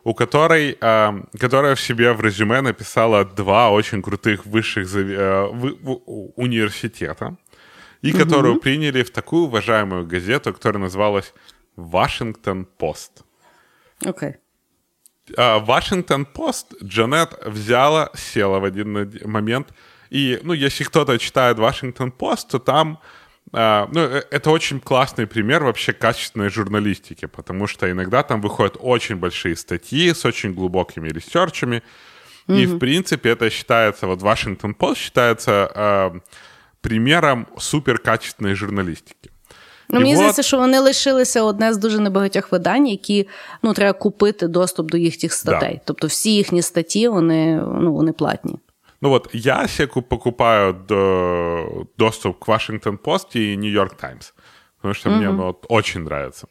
у 0.04 0.14
которой, 0.14 0.76
э, 0.80 1.12
которая 1.40 1.74
в 1.74 1.80
себе 1.80 2.12
в 2.12 2.20
резюме 2.20 2.60
написала 2.60 3.24
два 3.24 3.70
очень 3.70 4.02
крутых 4.02 4.46
высших 4.46 4.94
э, 4.94 5.48
в, 5.52 5.74
в, 5.82 6.00
университета 6.36 7.36
и 8.02 8.12
которую 8.12 8.54
угу. 8.54 8.60
приняли 8.60 9.02
в 9.02 9.10
такую 9.10 9.44
уважаемую 9.44 10.06
газету, 10.06 10.52
которая 10.52 10.82
называлась 10.82 11.34
«Вашингтон 11.76 12.64
Пост». 12.64 13.24
Окей. 14.04 14.36
Okay. 15.36 15.64
«Вашингтон 15.64 16.26
Пост» 16.26 16.74
Джанет 16.82 17.38
взяла, 17.44 18.10
села 18.14 18.58
в 18.58 18.64
один 18.64 19.12
момент, 19.24 19.68
и, 20.10 20.40
ну, 20.42 20.52
если 20.52 20.84
кто-то 20.84 21.18
читает 21.18 21.58
«Вашингтон 21.58 22.10
Пост», 22.10 22.48
то 22.48 22.58
там 22.58 22.98
Uh, 23.52 23.88
ну, 23.92 24.00
э, 24.02 24.22
это 24.30 24.50
очень 24.50 24.78
классный 24.78 25.26
пример 25.26 25.64
вообще 25.64 25.92
качественной 25.92 26.50
журналистики, 26.50 27.26
потому 27.26 27.66
что 27.66 27.90
иногда 27.90 28.22
там 28.22 28.40
выходят 28.40 28.76
очень 28.78 29.16
большие 29.16 29.56
статьи 29.56 30.14
с 30.14 30.24
очень 30.24 30.54
глубокими 30.54 31.08
ресерчами, 31.08 31.82
mm-hmm. 32.46 32.62
и, 32.62 32.66
в 32.66 32.78
принципе, 32.78 33.30
это 33.30 33.50
считается, 33.50 34.06
вот 34.06 34.22
Вашингтон 34.22 34.74
Пост 34.74 35.00
считается 35.00 35.72
uh, 35.74 36.22
примером 36.81 37.45
суперкачественної 37.57 38.55
журналістики. 38.55 39.29
Ну, 39.89 39.99
Мені 39.99 40.11
вот... 40.11 40.17
здається, 40.17 40.43
що 40.43 40.57
вони 40.57 40.79
лишилися 40.79 41.43
одне 41.43 41.73
з 41.73 41.77
дуже 41.77 41.99
небагатьох 41.99 42.51
видань, 42.51 42.87
які 42.87 43.27
ну, 43.63 43.73
треба 43.73 43.93
купити 43.93 44.47
доступ 44.47 44.91
до 44.91 44.97
їхніх 44.97 45.33
статей. 45.33 45.73
Да. 45.73 45.81
Тобто 45.85 46.07
всі 46.07 46.35
їхні 46.35 46.61
статті 46.61 47.07
вони 47.07 47.55
ну, 47.55 47.93
вони 47.93 48.11
платні. 48.11 48.55
Ну 49.01 49.09
вот 49.09 49.29
я 49.33 49.67
себе 49.67 50.01
покупаю 50.01 50.73
до, 50.73 51.85
доступ 51.97 52.39
к 52.39 52.51
Washington 52.51 52.97
Post 52.97 53.35
и 53.35 53.57
New 53.57 53.71
York 53.71 53.95
Times, 54.01 54.33
потому 54.77 54.93
что 54.93 55.09
mm-hmm. 55.09 55.17
мне 55.17 55.29
оно 55.29 55.45
вот, 55.45 55.65
очень 55.69 56.01
нравится. 56.01 56.47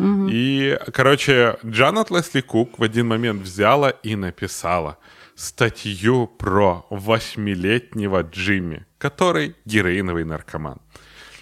Mm-hmm. 0.00 0.28
И, 0.32 0.78
короче, 0.92 1.56
Джанет 1.64 2.10
Лесли 2.10 2.40
Кук 2.40 2.78
в 2.78 2.82
один 2.82 3.06
момент 3.06 3.42
взяла 3.42 3.90
и 3.90 4.16
написала 4.16 4.96
статью 5.36 6.26
про 6.26 6.84
восьмилетнего 6.90 8.22
Джимми, 8.22 8.86
который 8.99 9.55
героиновый 9.65 10.23
наркоман. 10.23 10.77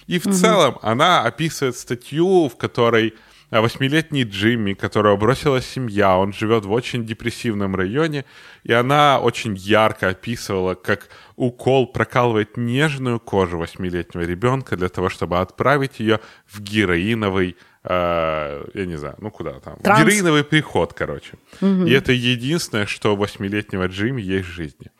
И 0.06 0.18
в 0.18 0.26
угу. 0.26 0.34
целом 0.34 0.78
она 0.80 1.22
описывает 1.22 1.76
статью, 1.76 2.48
в 2.48 2.56
которой 2.56 3.14
восьмилетний 3.50 4.24
Джимми, 4.24 4.74
которого 4.74 5.16
бросила 5.16 5.60
семья, 5.60 6.16
он 6.18 6.32
живет 6.32 6.64
в 6.64 6.72
очень 6.72 7.06
депрессивном 7.06 7.74
районе, 7.76 8.24
и 8.62 8.72
она 8.72 9.20
очень 9.20 9.56
ярко 9.56 10.08
описывала, 10.08 10.74
как 10.74 11.08
укол 11.36 11.86
прокалывает 11.86 12.56
нежную 12.56 13.20
кожу 13.20 13.58
восьмилетнего 13.58 14.22
ребенка 14.22 14.76
для 14.76 14.88
того, 14.88 15.08
чтобы 15.08 15.38
отправить 15.38 16.00
ее 16.00 16.20
в 16.46 16.60
героиновый 16.60 17.56
э, 17.84 18.64
я 18.74 18.86
не 18.86 18.96
знаю, 18.96 19.16
ну 19.18 19.30
куда 19.30 19.60
там, 19.60 19.78
Транс. 19.78 20.00
героиновый 20.00 20.44
приход, 20.44 20.92
короче. 20.92 21.34
Угу. 21.60 21.86
И 21.86 21.92
это 21.92 22.12
единственное, 22.12 22.86
что 22.86 23.14
у 23.14 23.16
восьмилетнего 23.16 23.86
Джимми 23.86 24.20
есть 24.20 24.48
в 24.48 24.52
жизни. 24.52 24.90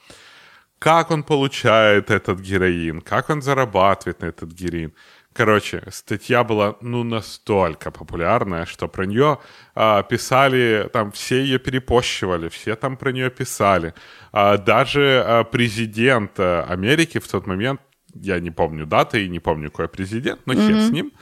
Как 0.79 1.11
он 1.11 1.22
получает 1.22 2.11
этот 2.11 2.41
героин, 2.41 3.01
как 3.01 3.31
он 3.31 3.43
зарабатывает 3.43 4.20
на 4.20 4.26
этот 4.26 4.53
героин. 4.53 4.93
Короче, 5.33 5.83
статья 5.91 6.43
была, 6.43 6.76
ну, 6.81 7.05
настолько 7.05 7.91
популярная, 7.91 8.66
что 8.66 8.89
про 8.89 9.07
нее 9.07 9.39
а, 9.74 10.03
писали, 10.03 10.89
там, 10.93 11.12
все 11.12 11.41
ее 11.43 11.59
перепощивали, 11.59 12.49
все 12.49 12.74
там 12.74 12.97
про 12.97 13.12
нее 13.12 13.31
писали. 13.31 13.95
А, 14.33 14.57
даже 14.57 15.22
а, 15.24 15.45
президент 15.45 16.33
а, 16.39 16.64
Америки 16.68 17.18
в 17.18 17.29
тот 17.29 17.47
момент, 17.47 17.81
я 18.14 18.41
не 18.41 18.51
помню 18.51 18.85
даты 18.87 19.24
и 19.24 19.29
не 19.29 19.39
помню, 19.39 19.70
какой 19.70 19.89
президент, 19.89 20.41
но 20.47 20.55
mm-hmm. 20.55 20.68
хер 20.68 20.81
с 20.81 20.91
ним, 20.91 21.12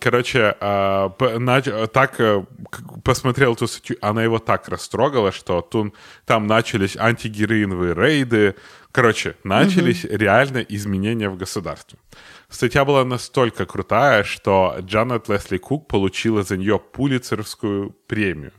Короче, 0.00 0.56
а, 0.60 1.10
так 1.92 2.18
э, 2.18 2.44
посмотрел 3.04 3.52
эту 3.52 3.68
статью, 3.68 3.96
она 4.00 4.22
его 4.24 4.38
так 4.38 4.68
растрогала, 4.68 5.30
что 5.30 5.68
там 6.24 6.46
начались 6.46 6.96
антигероиновые 6.96 7.94
рейды. 7.94 8.56
Короче, 8.90 9.36
начались 9.44 10.04
угу. 10.04 10.16
реально 10.16 10.58
изменения 10.58 11.28
в 11.28 11.36
государстве. 11.36 11.98
Статья 12.48 12.84
была 12.84 13.04
настолько 13.04 13.66
крутая, 13.66 14.24
что 14.24 14.76
Джанет 14.80 15.28
Лесли 15.28 15.58
Кук 15.58 15.88
получила 15.88 16.42
за 16.42 16.56
нее 16.56 16.78
Пулицеровскую 16.78 17.90
премию. 18.06 18.52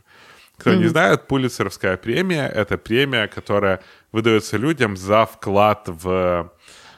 Кто 0.58 0.70
mm-hmm. 0.70 0.76
не 0.76 0.86
знает, 0.88 1.26
Пулицеровская 1.28 1.96
премия— 1.96 2.46
это 2.54 2.78
премия, 2.78 3.28
которая 3.28 3.82
выдается 4.12 4.56
людям 4.56 4.96
за 4.96 5.26
вклад 5.26 5.84
в 5.86 6.52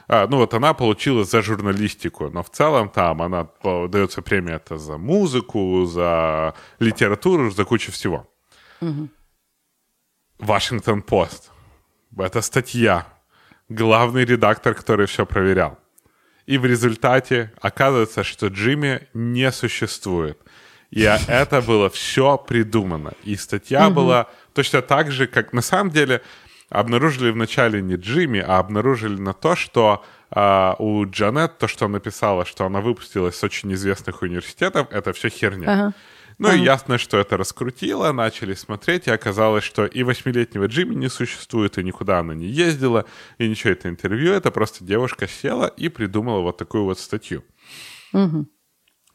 ну 0.09 0.37
вот 0.37 0.53
она 0.55 0.73
получила 0.73 1.23
за 1.23 1.41
журналистику, 1.41 2.29
но 2.29 2.41
в 2.41 2.49
целом 2.49 2.89
там 2.89 3.21
она 3.21 3.47
дается 3.63 4.21
премия 4.21 4.55
это 4.55 4.77
за 4.77 4.97
музыку, 4.97 5.85
за 5.85 6.55
литературу, 6.79 7.51
за 7.51 7.63
кучу 7.63 7.91
всего. 7.91 8.27
Вашингтон 10.39 11.03
Пост. 11.03 11.51
Это 12.17 12.41
статья. 12.41 13.05
Главный 13.69 14.25
редактор, 14.25 14.73
который 14.73 15.05
все 15.05 15.25
проверял. 15.25 15.77
И 16.47 16.57
в 16.57 16.65
результате 16.65 17.51
оказывается, 17.61 18.23
что 18.23 18.47
Джимми 18.47 19.07
не 19.13 19.51
существует. 19.51 20.39
И 20.89 21.01
это 21.01 21.61
было 21.61 21.91
все 21.91 22.37
придумано. 22.37 23.13
И 23.23 23.35
статья 23.35 23.91
была 23.91 24.27
точно 24.53 24.81
так 24.81 25.11
же, 25.11 25.27
как 25.27 25.53
на 25.53 25.61
самом 25.61 25.91
деле 25.91 26.23
обнаружили 26.69 27.31
вначале 27.31 27.81
не 27.81 27.95
Джимми, 27.95 28.39
а 28.39 28.59
обнаружили 28.59 29.19
на 29.19 29.33
то, 29.33 29.55
что 29.55 30.03
а, 30.31 30.75
у 30.79 31.05
Джанет, 31.05 31.57
то, 31.57 31.67
что 31.67 31.85
она 31.85 31.93
написала, 31.93 32.45
что 32.45 32.65
она 32.65 32.81
выпустилась 32.81 33.35
с 33.35 33.43
очень 33.43 33.73
известных 33.73 34.21
университетов, 34.21 34.87
это 34.91 35.13
все 35.13 35.29
херня. 35.29 35.71
Ага. 35.71 35.93
Ну 36.37 36.47
ага. 36.47 36.57
и 36.57 36.61
ясно, 36.61 36.97
что 36.97 37.17
это 37.17 37.35
раскрутило, 37.35 38.11
начали 38.13 38.53
смотреть, 38.53 39.07
и 39.07 39.11
оказалось, 39.11 39.63
что 39.63 39.85
и 39.85 40.03
восьмилетнего 40.03 40.65
Джимми 40.67 40.95
не 40.95 41.09
существует, 41.09 41.77
и 41.77 41.83
никуда 41.83 42.19
она 42.19 42.33
не 42.33 42.45
ездила, 42.45 43.05
и 43.37 43.47
ничего, 43.47 43.73
это 43.73 43.89
интервью, 43.89 44.31
это 44.31 44.49
просто 44.49 44.85
девушка 44.85 45.27
села 45.27 45.65
и 45.65 45.89
придумала 45.89 46.39
вот 46.39 46.57
такую 46.57 46.85
вот 46.85 46.97
статью. 46.99 47.43
Угу. 48.13 48.47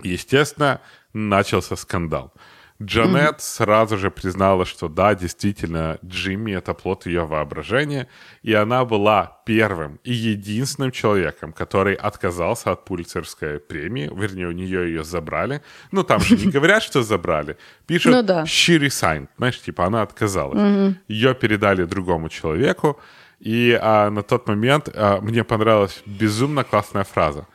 Естественно, 0.02 0.80
начался 1.14 1.76
скандал. 1.76 2.34
Джанет 2.82 3.36
mm-hmm. 3.36 3.40
сразу 3.40 3.96
же 3.96 4.10
признала, 4.10 4.64
что 4.64 4.88
да, 4.88 5.14
действительно, 5.14 5.98
Джимми— 6.04 6.52
это 6.58 6.74
плод 6.74 7.06
ее 7.06 7.24
воображения, 7.24 8.08
и 8.42 8.52
она 8.52 8.84
была 8.84 9.38
первым 9.46 10.00
и 10.02 10.12
единственным 10.12 10.90
человеком, 10.90 11.52
который 11.52 11.94
отказался 11.94 12.72
от 12.72 12.84
Пульцерской 12.84 13.60
премии, 13.60 14.10
вернее, 14.12 14.48
у 14.48 14.52
нее 14.52 14.88
ее 14.88 15.04
забрали. 15.04 15.62
Ну, 15.92 16.02
там 16.02 16.20
же 16.20 16.36
не 16.36 16.50
говорят, 16.52 16.82
что 16.82 17.02
забрали. 17.02 17.56
Пишут 17.86 18.12
ну, 18.12 18.22
да. 18.22 18.42
«she 18.42 18.78
resigned», 18.78 19.28
знаешь, 19.38 19.60
типа 19.60 19.86
она 19.86 20.02
отказалась. 20.02 20.58
Mm-hmm. 20.58 20.94
Ее 21.08 21.34
передали 21.34 21.84
другому 21.84 22.28
человеку, 22.28 23.00
и 23.38 23.78
а, 23.80 24.10
на 24.10 24.22
тот 24.22 24.48
момент 24.48 24.88
а, 24.92 25.20
мне 25.20 25.44
понравилась 25.44 26.02
безумно 26.06 26.64
классная 26.64 27.04
фраза. 27.04 27.46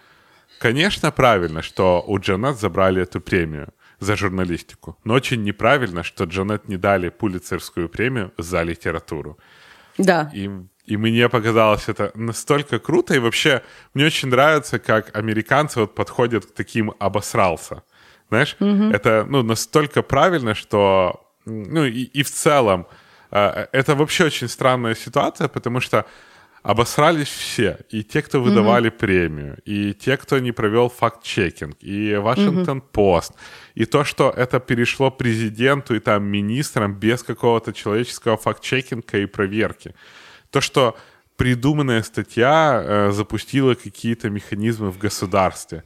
Конечно, 0.59 1.11
правильно, 1.11 1.61
что 1.61 2.03
у 2.05 2.20
Джанет 2.20 2.57
забрали 2.57 3.01
эту 3.01 3.22
премию, 3.22 3.70
за 3.99 4.15
журналистику. 4.15 4.97
Но 5.03 5.13
очень 5.13 5.43
неправильно, 5.43 6.03
что 6.03 6.23
Джанет 6.23 6.67
не 6.69 6.77
дали 6.77 7.09
Пулицерскую 7.09 7.89
премию 7.89 8.31
за 8.37 8.63
литературу. 8.63 9.37
Да. 9.97 10.31
И, 10.33 10.49
и 10.85 10.97
мне 10.97 11.29
показалось 11.29 11.89
это 11.89 12.11
настолько 12.15 12.79
круто. 12.79 13.13
И 13.13 13.19
вообще 13.19 13.61
мне 13.93 14.05
очень 14.05 14.29
нравится, 14.29 14.79
как 14.79 15.15
американцы 15.17 15.79
вот 15.81 15.95
подходят 15.95 16.45
к 16.45 16.53
таким 16.53 16.93
«обосрался». 16.99 17.83
Знаешь, 18.29 18.55
угу. 18.59 18.91
это 18.93 19.25
ну, 19.27 19.43
настолько 19.43 20.01
правильно, 20.01 20.53
что... 20.53 21.25
Ну 21.45 21.85
и, 21.85 22.03
и 22.03 22.21
в 22.21 22.29
целом 22.29 22.85
э, 23.31 23.67
это 23.71 23.95
вообще 23.95 24.25
очень 24.25 24.47
странная 24.47 24.95
ситуация, 24.95 25.47
потому 25.47 25.79
что 25.79 26.05
обосрались 26.70 27.30
все. 27.30 27.78
И 27.89 28.03
те, 28.03 28.22
кто 28.22 28.41
выдавали 28.41 28.91
mm-hmm. 28.91 28.99
премию, 28.99 29.57
и 29.65 29.93
те, 29.93 30.17
кто 30.17 30.38
не 30.39 30.51
провел 30.51 30.89
факт-чекинг, 30.89 31.78
и 31.82 32.15
Вашингтон-Пост, 32.15 33.32
mm-hmm. 33.32 33.82
и 33.82 33.86
то, 33.86 34.03
что 34.03 34.30
это 34.30 34.59
перешло 34.59 35.09
президенту 35.09 35.95
и 35.95 35.99
там 35.99 36.24
министрам 36.26 36.93
без 36.93 37.24
какого-то 37.24 37.74
человеческого 37.74 38.38
факт-чекинга 38.38 39.17
и 39.17 39.26
проверки. 39.26 39.95
То, 40.51 40.61
что 40.61 40.95
придуманная 41.38 42.03
статья 42.03 42.84
э, 42.84 43.11
запустила 43.13 43.74
какие-то 43.74 44.30
механизмы 44.30 44.91
в 44.91 44.99
государстве. 44.99 45.84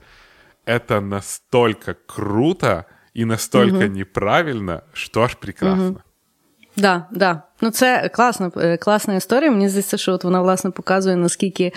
Это 0.66 1.00
настолько 1.00 1.94
круто 1.94 2.86
и 3.14 3.24
настолько 3.24 3.86
mm-hmm. 3.86 4.00
неправильно, 4.00 4.84
что 4.94 5.24
аж 5.24 5.38
прекрасно. 5.38 5.84
Mm-hmm. 5.84 6.02
Да, 6.76 7.08
да. 7.12 7.46
Ну 7.64 7.72
це 7.72 8.10
класна, 8.14 8.52
е, 8.58 8.78
класна 8.78 9.16
історія. 9.16 9.52
Мені 9.52 9.70
здається, 9.70 9.98
що 9.98 10.12
от 10.12 10.24
вона 10.24 10.42
власне 10.42 10.72
показує, 10.72 11.16
наскільки. 11.16 11.72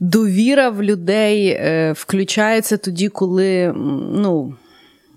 Довіра 0.00 0.70
в 0.70 0.82
людей 0.82 1.48
е, 1.48 1.92
включається 1.92 2.76
тоді, 2.76 3.08
коли 3.08 3.72
ну, 4.12 4.54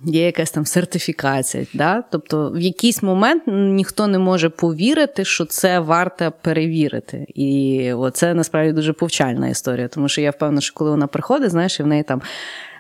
є 0.06 0.26
якась 0.26 0.52
там 0.52 0.66
сертифікація. 0.66 1.66
Да? 1.74 2.04
Тобто, 2.12 2.52
в 2.52 2.60
якийсь 2.60 3.04
момент 3.04 3.44
ніхто 3.48 4.08
не 4.08 4.20
може 4.20 4.50
повірити, 4.50 5.26
що 5.26 5.46
це 5.46 5.80
варто 5.80 6.34
перевірити. 6.42 7.26
І 7.36 7.94
це 8.14 8.34
насправді 8.34 8.72
дуже 8.72 8.94
повчальна 8.94 9.48
історія, 9.48 9.88
тому 9.88 10.10
що 10.10 10.22
я 10.22 10.32
впевнена, 10.32 10.62
що 10.62 10.74
коли 10.74 10.92
вона 10.92 11.08
приходить, 11.08 11.52
знаєш, 11.52 11.80
і 11.80 11.84
в 11.84 11.88
неї 11.88 12.04
там 12.04 12.22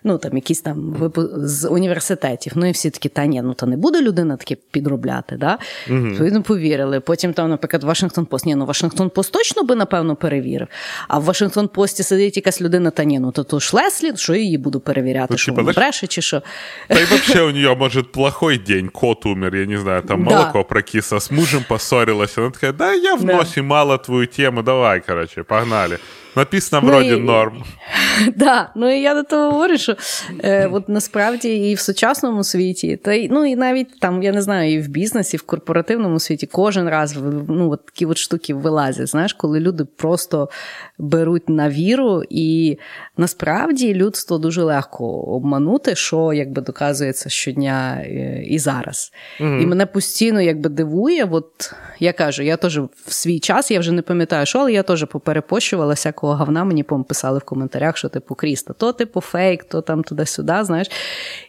ну 0.03 0.17
там 0.17 0.35
якісь 0.35 0.61
там 0.61 1.11
з 1.35 1.67
університетів. 1.67 2.53
Ну 2.55 2.65
і 2.65 2.71
всі 2.71 2.89
такі, 2.89 3.09
та 3.09 3.25
ні, 3.25 3.41
ну 3.41 3.53
то 3.53 3.65
не 3.65 3.77
буде 3.77 4.01
людина 4.01 4.37
таке 4.37 4.55
підробляти. 4.71 5.35
Да? 5.37 5.57
Угу. 5.89 5.97
Відповідно, 5.97 6.43
повірили. 6.43 6.99
Потім 6.99 7.33
там, 7.33 7.49
наприклад, 7.49 7.83
Вашингтон 7.83 8.25
Пост. 8.25 8.45
Ні, 8.45 8.55
ну 8.55 8.65
Вашингтон 8.65 9.09
Пост 9.09 9.31
точно 9.31 9.63
би, 9.63 9.75
напевно, 9.75 10.15
перевірив. 10.15 10.67
А 11.07 11.19
в 11.19 11.23
Вашингтон 11.23 11.67
Пості 11.67 12.03
сидить 12.03 12.35
якась 12.35 12.61
людина, 12.61 12.89
та 12.89 13.03
ні, 13.03 13.19
ну 13.19 13.31
то 13.31 13.43
то 13.43 13.59
Шлеслі, 13.59 14.13
що 14.15 14.35
її 14.35 14.57
буду 14.57 14.79
перевіряти, 14.79 15.27
ну, 15.31 15.37
що 15.37 15.53
вона 15.53 15.73
бреше 15.73 16.07
чи 16.07 16.21
що. 16.21 16.41
Та 16.87 16.99
й 16.99 17.03
взагалі 17.03 17.49
у 17.49 17.51
нее, 17.53 17.75
може, 17.75 18.03
плохой 18.03 18.57
день, 18.57 18.87
кот 18.87 19.25
умер, 19.25 19.55
я 19.55 19.65
не 19.65 19.77
знаю, 19.77 20.01
там 20.01 20.21
молоко 20.21 20.57
да. 20.57 20.63
прокисло, 20.63 21.19
с 21.19 21.31
мужем 21.31 21.65
поссорилась. 21.67 22.37
Она 22.37 22.49
такая, 22.49 22.73
да, 22.73 22.93
я 22.93 23.15
в 23.15 23.25
носе 23.25 23.61
да. 23.61 23.67
мало 23.67 23.97
твою 23.97 24.27
тему, 24.27 24.63
давай, 24.63 25.01
короче, 25.07 25.43
погнали. 25.43 25.97
Написано 26.35 26.81
ну, 26.85 26.89
вроді 26.89 27.09
і... 27.09 27.19
норм. 27.19 27.63
Да, 28.35 28.69
ну 28.75 28.95
і 28.95 29.01
я 29.01 29.13
до 29.13 29.23
того 29.23 29.51
говорю, 29.51 29.77
що 29.77 29.95
е, 30.43 30.67
от 30.67 30.89
насправді 30.89 31.69
і 31.69 31.75
в 31.75 31.79
сучасному 31.79 32.43
світі, 32.43 32.97
та 32.97 33.13
й 33.13 33.29
ну 33.31 33.45
і 33.45 33.55
навіть 33.55 33.99
там, 33.99 34.23
я 34.23 34.31
не 34.31 34.41
знаю, 34.41 34.73
і 34.73 34.79
в 34.79 34.87
бізнесі, 34.87 35.37
і 35.37 35.39
в 35.39 35.43
корпоративному 35.43 36.19
світі 36.19 36.47
кожен 36.47 36.89
раз 36.89 37.17
ну, 37.47 37.71
от 37.71 37.85
такі 37.85 38.05
от 38.05 38.17
штуки 38.17 38.53
вилазять. 38.53 39.07
Знаєш, 39.07 39.33
коли 39.33 39.59
люди 39.59 39.85
просто 39.85 40.49
беруть 40.97 41.49
на 41.49 41.69
віру, 41.69 42.23
і 42.29 42.77
насправді 43.19 43.93
людство 43.93 44.37
дуже 44.37 44.63
легко 44.63 45.05
обманути, 45.21 45.95
що 45.95 46.33
якби 46.33 46.61
доказується 46.61 47.29
щодня 47.29 47.97
е, 48.01 48.43
і 48.45 48.59
зараз. 48.59 49.11
mm 49.39 49.61
І 49.61 49.65
мене 49.65 49.85
постійно 49.85 50.41
якби 50.41 50.69
дивує, 50.69 51.27
от 51.31 51.73
я 51.99 52.13
кажу, 52.13 52.43
я 52.43 52.57
теж 52.57 52.79
в 52.79 53.13
свій 53.13 53.39
час, 53.39 53.71
я 53.71 53.79
вже 53.79 53.91
не 53.91 54.01
пам'ятаю, 54.01 54.45
що, 54.45 54.59
але 54.59 54.73
я 54.73 54.83
теж 54.83 55.05
поперепощувала 55.05 55.93
всякого 55.93 56.33
говна, 56.33 56.63
мені 56.63 56.83
писали 56.83 57.39
в 57.39 57.43
коментарях, 57.43 57.97
що 57.97 58.09
типу 58.09 58.35
Кріста, 58.35 58.73
то 58.73 58.93
типу 58.93 59.21
фейк, 59.21 59.63
то 59.63 59.81
там 59.81 60.03
туди-сюди, 60.03 60.53
знаєш. 60.61 60.87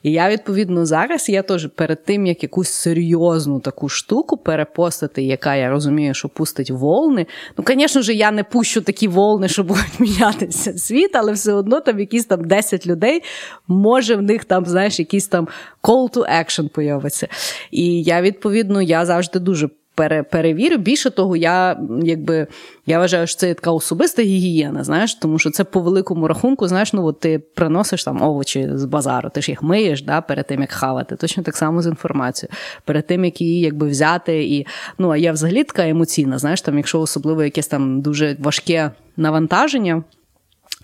І 0.03 0.13
я, 0.13 0.31
відповідно, 0.31 0.87
зараз 0.87 1.29
я 1.29 1.43
теж 1.43 1.69
перед 1.75 2.05
тим, 2.05 2.27
як 2.27 2.43
якусь 2.43 2.69
серйозну 2.69 3.61
таку 3.61 3.89
штуку 3.89 4.37
перепостити, 4.37 5.23
яка 5.23 5.55
я 5.55 5.71
розумію, 5.71 6.15
що 6.15 6.29
пустить 6.29 6.71
волни. 6.71 7.27
Ну, 7.59 7.65
звісно 7.69 8.03
ж, 8.03 8.15
я 8.15 8.31
не 8.31 8.45
пущу 8.45 8.81
такі 8.81 9.09
волни, 9.09 9.49
що 9.49 9.65
будуть 9.65 9.85
мінятися 10.01 10.79
світ, 10.79 11.11
але 11.15 11.33
все 11.33 11.60
одно 11.61 11.81
там 11.81 12.01
якісь 12.01 12.25
там 12.25 12.45
10 12.45 12.87
людей, 12.87 13.23
може 13.69 14.17
в 14.17 14.23
них 14.23 14.45
там, 14.45 14.67
знаєш, 14.67 14.99
якийсь 14.99 15.29
там 15.29 15.49
call 15.83 16.17
to 16.17 16.41
action 16.41 16.69
появиться. 16.69 17.29
І 17.71 18.03
я, 18.03 18.23
відповідно, 18.23 18.83
я 18.83 19.07
завжди 19.07 19.39
дуже 19.39 19.69
пере, 20.01 20.23
перевірю. 20.23 20.77
Більше 20.77 21.11
того, 21.11 21.37
я 21.37 21.81
якби 22.03 22.47
я 22.87 22.99
вважаю, 22.99 23.27
що 23.27 23.37
це 23.37 23.55
така 23.55 23.71
особиста 23.71 24.23
гігієна, 24.23 24.85
знаєш, 24.85 25.15
тому 25.15 25.39
що 25.39 25.51
це 25.51 25.65
по 25.65 25.81
великому 25.81 26.29
рахунку, 26.29 26.69
знаєш, 26.69 26.93
ну 26.93 27.05
от 27.05 27.21
ти 27.21 27.39
приносиш 27.39 28.05
там 28.05 28.23
овочі 28.23 28.69
з 28.75 28.85
базару, 28.85 29.31
ти 29.35 29.43
ж 29.43 29.51
їх 29.51 29.63
миєш 29.63 30.03
да, 30.03 30.21
перед 30.21 30.47
тим, 30.47 30.61
як 30.61 30.71
хавати. 30.71 31.17
Точно 31.17 31.43
так 31.43 31.57
само 31.57 31.83
з 31.83 31.87
інформацією, 31.87 32.55
перед 32.85 33.07
тим, 33.07 33.25
як 33.25 33.41
її 33.41 33.61
якби 33.61 33.89
взяти. 33.89 34.45
І 34.45 34.67
ну 34.99 35.11
а 35.11 35.17
я 35.17 35.33
взагалі 35.33 35.65
така 35.65 35.89
емоційна, 35.89 36.39
знаєш, 36.39 36.61
там, 36.61 36.77
якщо 36.77 37.01
особливо 37.01 37.45
якесь 37.45 37.67
там 37.67 38.01
дуже 38.01 38.37
важке 38.41 38.91
навантаження. 39.17 40.03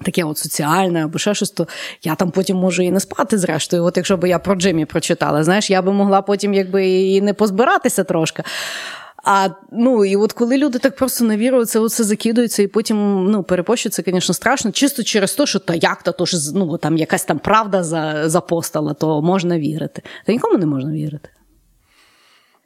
Таке 0.04 0.24
от 0.24 0.38
соціальне 0.38 1.04
або 1.04 1.18
ще 1.18 1.34
щось, 1.34 1.50
то 1.50 1.68
я 2.02 2.14
там 2.14 2.30
потім 2.30 2.56
можу 2.56 2.82
і 2.82 2.90
не 2.90 3.00
спати, 3.00 3.38
зрештою. 3.38 3.84
От 3.84 3.96
якщо 3.96 4.16
б 4.16 4.28
я 4.28 4.38
про 4.38 4.54
Джимі 4.54 4.84
прочитала, 4.84 5.44
знаєш, 5.44 5.70
я 5.70 5.82
би 5.82 5.92
могла 5.92 6.22
потім 6.22 6.54
якби 6.54 6.88
і 6.88 7.20
не 7.20 7.34
позбиратися 7.34 8.04
трошки. 8.04 8.42
А 9.24 9.48
ну 9.72 10.04
і 10.04 10.16
от 10.16 10.32
коли 10.32 10.58
люди 10.58 10.78
так 10.78 10.96
просто 10.96 11.24
на 11.24 11.36
віру 11.36 11.64
це 11.64 11.78
оце 11.78 12.04
закидуються 12.04 12.62
і 12.62 12.66
потім 12.66 13.24
ну, 13.30 13.42
перепощують, 13.42 13.94
це, 13.94 14.02
звісно, 14.06 14.34
страшно. 14.34 14.72
Чисто 14.72 15.02
через 15.02 15.34
те, 15.34 15.46
що 15.46 15.58
та 15.58 15.74
як 15.74 16.02
то, 16.02 16.12
то 16.12 16.24
ж 16.24 16.36
ну, 16.54 16.78
там 16.78 16.96
якась 16.96 17.24
там 17.24 17.38
правда 17.38 17.82
за, 17.82 18.28
запостала, 18.28 18.94
то 18.94 19.22
можна 19.22 19.58
вірити. 19.58 20.02
Та 20.26 20.32
нікому 20.32 20.58
не 20.58 20.66
можна 20.66 20.92
вірити. 20.92 21.28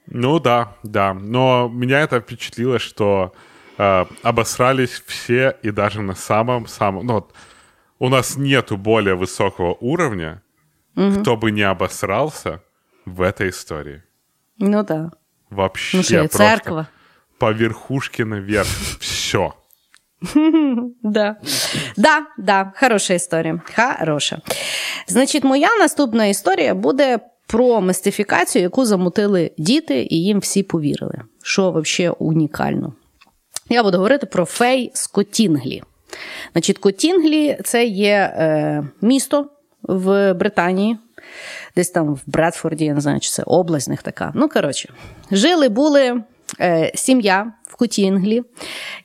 Ну 0.07 0.39
да, 0.39 0.67
да. 0.83 1.13
Но 1.13 1.69
меня 1.69 2.01
это 2.01 2.19
впечатлило, 2.19 2.79
что 2.79 3.31
э, 3.78 4.06
обосрались 4.22 5.02
все 5.06 5.56
и 5.62 5.70
даже 5.70 6.02
на 6.02 6.14
самом-самом... 6.14 7.06
Ну, 7.06 7.12
вот, 7.14 7.32
у 7.98 8.08
нас 8.08 8.36
нету 8.36 8.76
более 8.76 9.14
высокого 9.14 9.76
уровня, 9.80 10.42
угу. 10.96 11.20
кто 11.20 11.36
бы 11.36 11.50
не 11.50 11.62
обосрался 11.62 12.60
в 13.06 13.22
этой 13.22 13.48
истории. 13.48 14.02
Ну 14.58 14.82
да. 14.82 15.10
Вообще 15.50 15.96
ну, 15.96 16.02
что, 16.02 16.18
просто 16.18 16.38
церква. 16.38 16.88
по 17.38 17.52
верхушке 17.52 18.24
наверх. 18.24 18.68
Все. 19.00 19.54
Да, 21.02 21.36
да, 21.96 22.26
да, 22.38 22.72
хороша 22.76 23.14
історія. 23.14 23.60
Хороша. 23.76 24.40
Значить, 25.06 25.44
моя 25.44 25.76
наступна 25.78 26.26
історія 26.26 26.74
буде 26.74 27.18
про 27.46 27.80
мистифікацію, 27.80 28.62
яку 28.62 28.84
замутили 28.84 29.50
діти, 29.58 30.06
і 30.10 30.24
їм 30.24 30.38
всі 30.38 30.62
повірили. 30.62 31.22
Що 31.42 31.72
взагалі 31.72 32.14
унікально. 32.18 32.92
Я 33.71 33.83
буду 33.83 33.97
говорити 33.97 34.25
про 34.25 34.45
фей 34.45 34.91
з 34.93 35.07
Котінглі. 35.07 35.83
Значить, 36.51 36.77
Котінглі 36.77 37.57
це 37.63 37.85
є 37.85 38.33
е, 38.35 38.83
місто 39.01 39.45
в 39.83 40.33
Британії 40.33 40.97
десь 41.75 41.89
там 41.89 42.13
в 42.13 42.21
Бредфорді, 42.25 42.85
я 42.85 42.93
не 42.93 43.01
знаю, 43.01 43.19
чи 43.19 43.29
це 43.29 43.43
область 43.45 43.89
них 43.89 44.03
така. 44.03 44.31
Ну, 44.35 44.49
коротше, 44.49 44.89
жили, 45.31 45.69
були 45.69 46.23
е, 46.59 46.91
сім'я 46.95 47.53
в 47.63 47.75
Котінглі, 47.75 48.43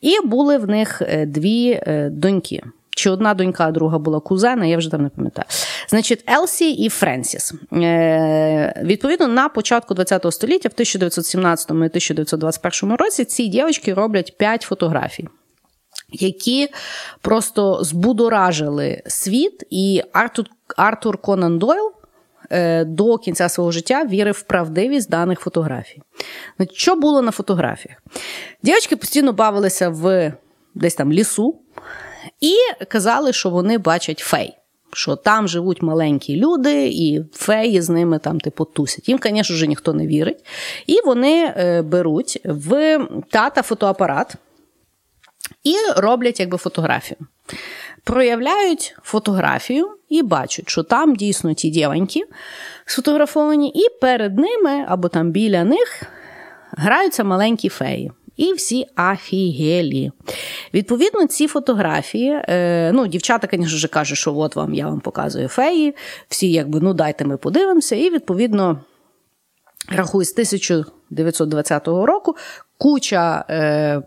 і 0.00 0.20
були 0.24 0.58
в 0.58 0.68
них 0.68 1.02
е, 1.02 1.26
дві 1.26 1.70
е, 1.70 2.08
доньки. 2.10 2.62
Чи 2.96 3.10
одна 3.10 3.34
донька, 3.34 3.66
а 3.66 3.70
друга 3.70 3.98
була 3.98 4.20
кузена, 4.20 4.66
я 4.66 4.78
вже 4.78 4.90
там 4.90 5.02
не 5.02 5.08
пам'ятаю. 5.08 5.46
Значить, 5.88 6.24
Елсі 6.30 6.70
і 6.72 6.88
Френсіс. 6.88 7.54
Е, 7.72 8.82
Відповідно, 8.84 9.28
на 9.28 9.48
початку 9.48 9.94
ХХ 9.94 10.32
століття, 10.32 10.68
в 10.68 10.72
1917 10.72 11.70
і 11.70 11.72
1921 11.72 12.96
році, 12.96 13.24
ці 13.24 13.48
дівчатки 13.48 13.94
роблять 13.94 14.38
п'ять 14.38 14.62
фотографій. 14.62 15.28
Які 16.12 16.68
просто 17.20 17.84
збудоражили 17.84 19.02
світ, 19.06 19.64
і 19.70 20.02
Артур 20.12 20.46
Артур 20.76 21.18
Конан 21.18 21.58
Дойл 21.58 21.92
Е, 22.50 22.84
до 22.84 23.18
кінця 23.18 23.48
свого 23.48 23.70
життя 23.70 24.04
вірив 24.04 24.34
в 24.34 24.42
правдивість 24.42 25.10
даних 25.10 25.40
фотографій. 25.40 26.02
Що 26.72 26.96
було 26.96 27.22
на 27.22 27.30
фотографіях? 27.30 28.02
Дівчатки 28.62 28.96
постійно 28.96 29.32
бавилися 29.32 29.88
в 29.88 30.32
десь 30.74 30.94
там 30.94 31.12
лісу 31.12 31.58
і 32.40 32.84
казали, 32.88 33.32
що 33.32 33.50
вони 33.50 33.78
бачать 33.78 34.18
фей. 34.18 34.56
Що 34.92 35.16
там 35.16 35.48
живуть 35.48 35.82
маленькі 35.82 36.36
люди, 36.36 36.86
і 36.86 37.20
феї 37.32 37.80
з 37.80 37.88
ними 37.88 38.18
там 38.18 38.40
типу 38.40 38.64
тусять. 38.64 39.08
Їм, 39.08 39.18
звісно, 39.22 39.54
вже 39.54 39.66
ніхто 39.66 39.92
не 39.92 40.06
вірить. 40.06 40.44
І 40.86 41.00
вони 41.04 41.54
е, 41.56 41.82
беруть 41.82 42.40
в 42.44 42.98
тата 43.30 43.62
фотоапарат 43.62 44.34
і 45.64 45.74
роблять 45.96 46.40
якби 46.40 46.58
фотографію. 46.58 47.18
Проявляють 48.04 48.96
фотографію 49.02 49.90
і 50.08 50.22
бачать, 50.22 50.68
що 50.68 50.82
там 50.82 51.16
дійсно 51.16 51.54
ті 51.54 51.70
діваньки 51.70 52.22
сфотографовані, 52.86 53.68
і 53.68 54.00
перед 54.00 54.38
ними 54.38 54.84
або 54.88 55.08
там 55.08 55.30
біля 55.30 55.64
них 55.64 56.02
граються 56.70 57.24
маленькі 57.24 57.68
феї. 57.68 58.12
І 58.36 58.52
всі 58.52 58.86
афігелі. 58.96 60.10
Відповідно, 60.74 61.26
ці 61.26 61.46
фотографії, 61.46 62.42
е, 62.48 62.92
ну, 62.94 63.06
дівчата, 63.06 63.48
звісно 63.52 63.66
ж, 63.66 63.88
кажуть, 63.88 64.18
що 64.18 64.36
от 64.36 64.56
вам 64.56 64.74
я 64.74 64.88
вам 64.88 65.00
показую 65.00 65.48
феї. 65.48 65.94
Всі, 66.28 66.52
якби, 66.52 66.80
ну 66.80 66.94
дайте 66.94 67.24
ми 67.24 67.36
подивимося. 67.36 67.96
І 67.96 68.10
відповідно, 68.10 68.80
рахуй, 69.88 70.24
з 70.24 70.32
1920 70.32 71.88
року 71.88 72.36
куча. 72.78 73.44
Е, 73.50 74.02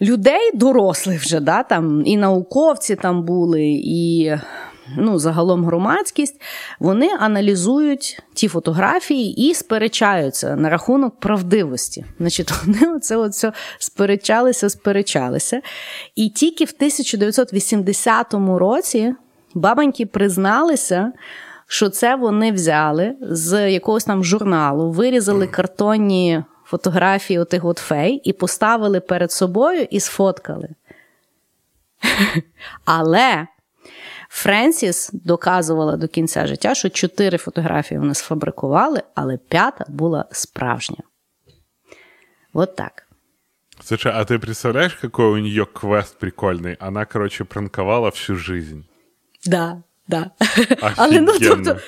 Людей 0.00 0.50
дорослих 0.54 1.20
вже, 1.22 1.40
да, 1.40 1.62
там 1.62 2.02
і 2.06 2.16
науковці 2.16 2.96
там 2.96 3.22
були, 3.22 3.64
і 3.84 4.36
ну, 4.96 5.18
загалом 5.18 5.64
громадськість, 5.64 6.40
вони 6.80 7.10
аналізують 7.18 8.22
ті 8.34 8.48
фотографії 8.48 9.48
і 9.48 9.54
сперечаються 9.54 10.56
на 10.56 10.70
рахунок 10.70 11.20
правдивості. 11.20 12.04
Значить, 12.18 12.52
вони 12.66 12.96
оце 12.96 13.16
оце 13.16 13.52
сперечалися, 13.78 14.70
сперечалися. 14.70 15.60
І 16.14 16.28
тільки 16.28 16.64
в 16.64 16.72
1980 16.76 18.34
році 18.34 19.14
бабоньки 19.54 20.06
призналися. 20.06 21.12
Що 21.70 21.88
це 21.88 22.16
вони 22.16 22.52
взяли 22.52 23.14
з 23.20 23.70
якогось 23.70 24.04
там 24.04 24.24
журналу, 24.24 24.90
вирізали 24.90 25.46
картонні 25.46 26.42
фотографії 26.64 27.38
отих 27.38 27.64
от 27.64 27.78
фей 27.78 28.20
і 28.24 28.32
поставили 28.32 29.00
перед 29.00 29.32
собою 29.32 29.86
і 29.90 30.00
сфоткали. 30.00 30.68
Але 32.84 33.46
Френсіс 34.28 35.10
доказувала 35.12 35.96
до 35.96 36.08
кінця 36.08 36.46
життя, 36.46 36.74
що 36.74 36.88
чотири 36.88 37.38
фотографії 37.38 37.98
вони 37.98 38.14
сфабрикували, 38.14 39.02
але 39.14 39.36
п'ята 39.36 39.84
була 39.88 40.24
справжня. 40.32 41.02
Вот 42.52 42.76
так. 42.76 43.08
Слушай, 43.84 44.12
а 44.12 44.24
ты 44.24 44.38
представляешь, 44.38 44.94
какой 44.94 45.26
у 45.26 45.38
нее 45.38 45.64
квест 45.64 46.18
прикольный? 46.18 46.76
Она, 46.80 47.04
короче, 47.04 47.44
пранковала 47.44 48.10
всю 48.10 48.36
жизнь. 48.36 48.84
Да, 49.46 49.82
да. 50.08 50.30
Але 50.96 51.20
ну, 51.20 51.38
тобто, 51.38 51.78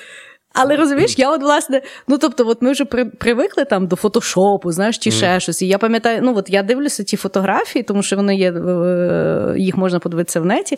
але 0.53 0.75
розумієш, 0.75 1.15
я 1.17 1.31
от 1.31 1.41
власне, 1.41 1.81
ну 2.07 2.17
тобто, 2.17 2.47
от 2.47 2.61
ми 2.61 2.71
вже 2.71 2.85
при, 2.85 3.05
привикли 3.05 3.65
там 3.65 3.87
до 3.87 3.95
фотошопу, 3.95 4.71
знаєш, 4.71 4.97
чи 4.97 5.11
ще 5.11 5.25
mm. 5.25 5.39
щось. 5.39 5.61
І 5.61 5.67
я 5.67 5.77
пам'ятаю, 5.77 6.19
ну 6.23 6.33
от 6.37 6.49
я 6.49 6.63
дивлюся 6.63 7.03
ті 7.03 7.17
фотографії, 7.17 7.83
тому 7.83 8.03
що 8.03 8.15
вони 8.15 8.35
є, 8.35 8.51
е, 8.51 9.55
їх 9.57 9.77
можна 9.77 9.99
подивитися 9.99 10.41
в 10.41 10.45
неті. 10.45 10.75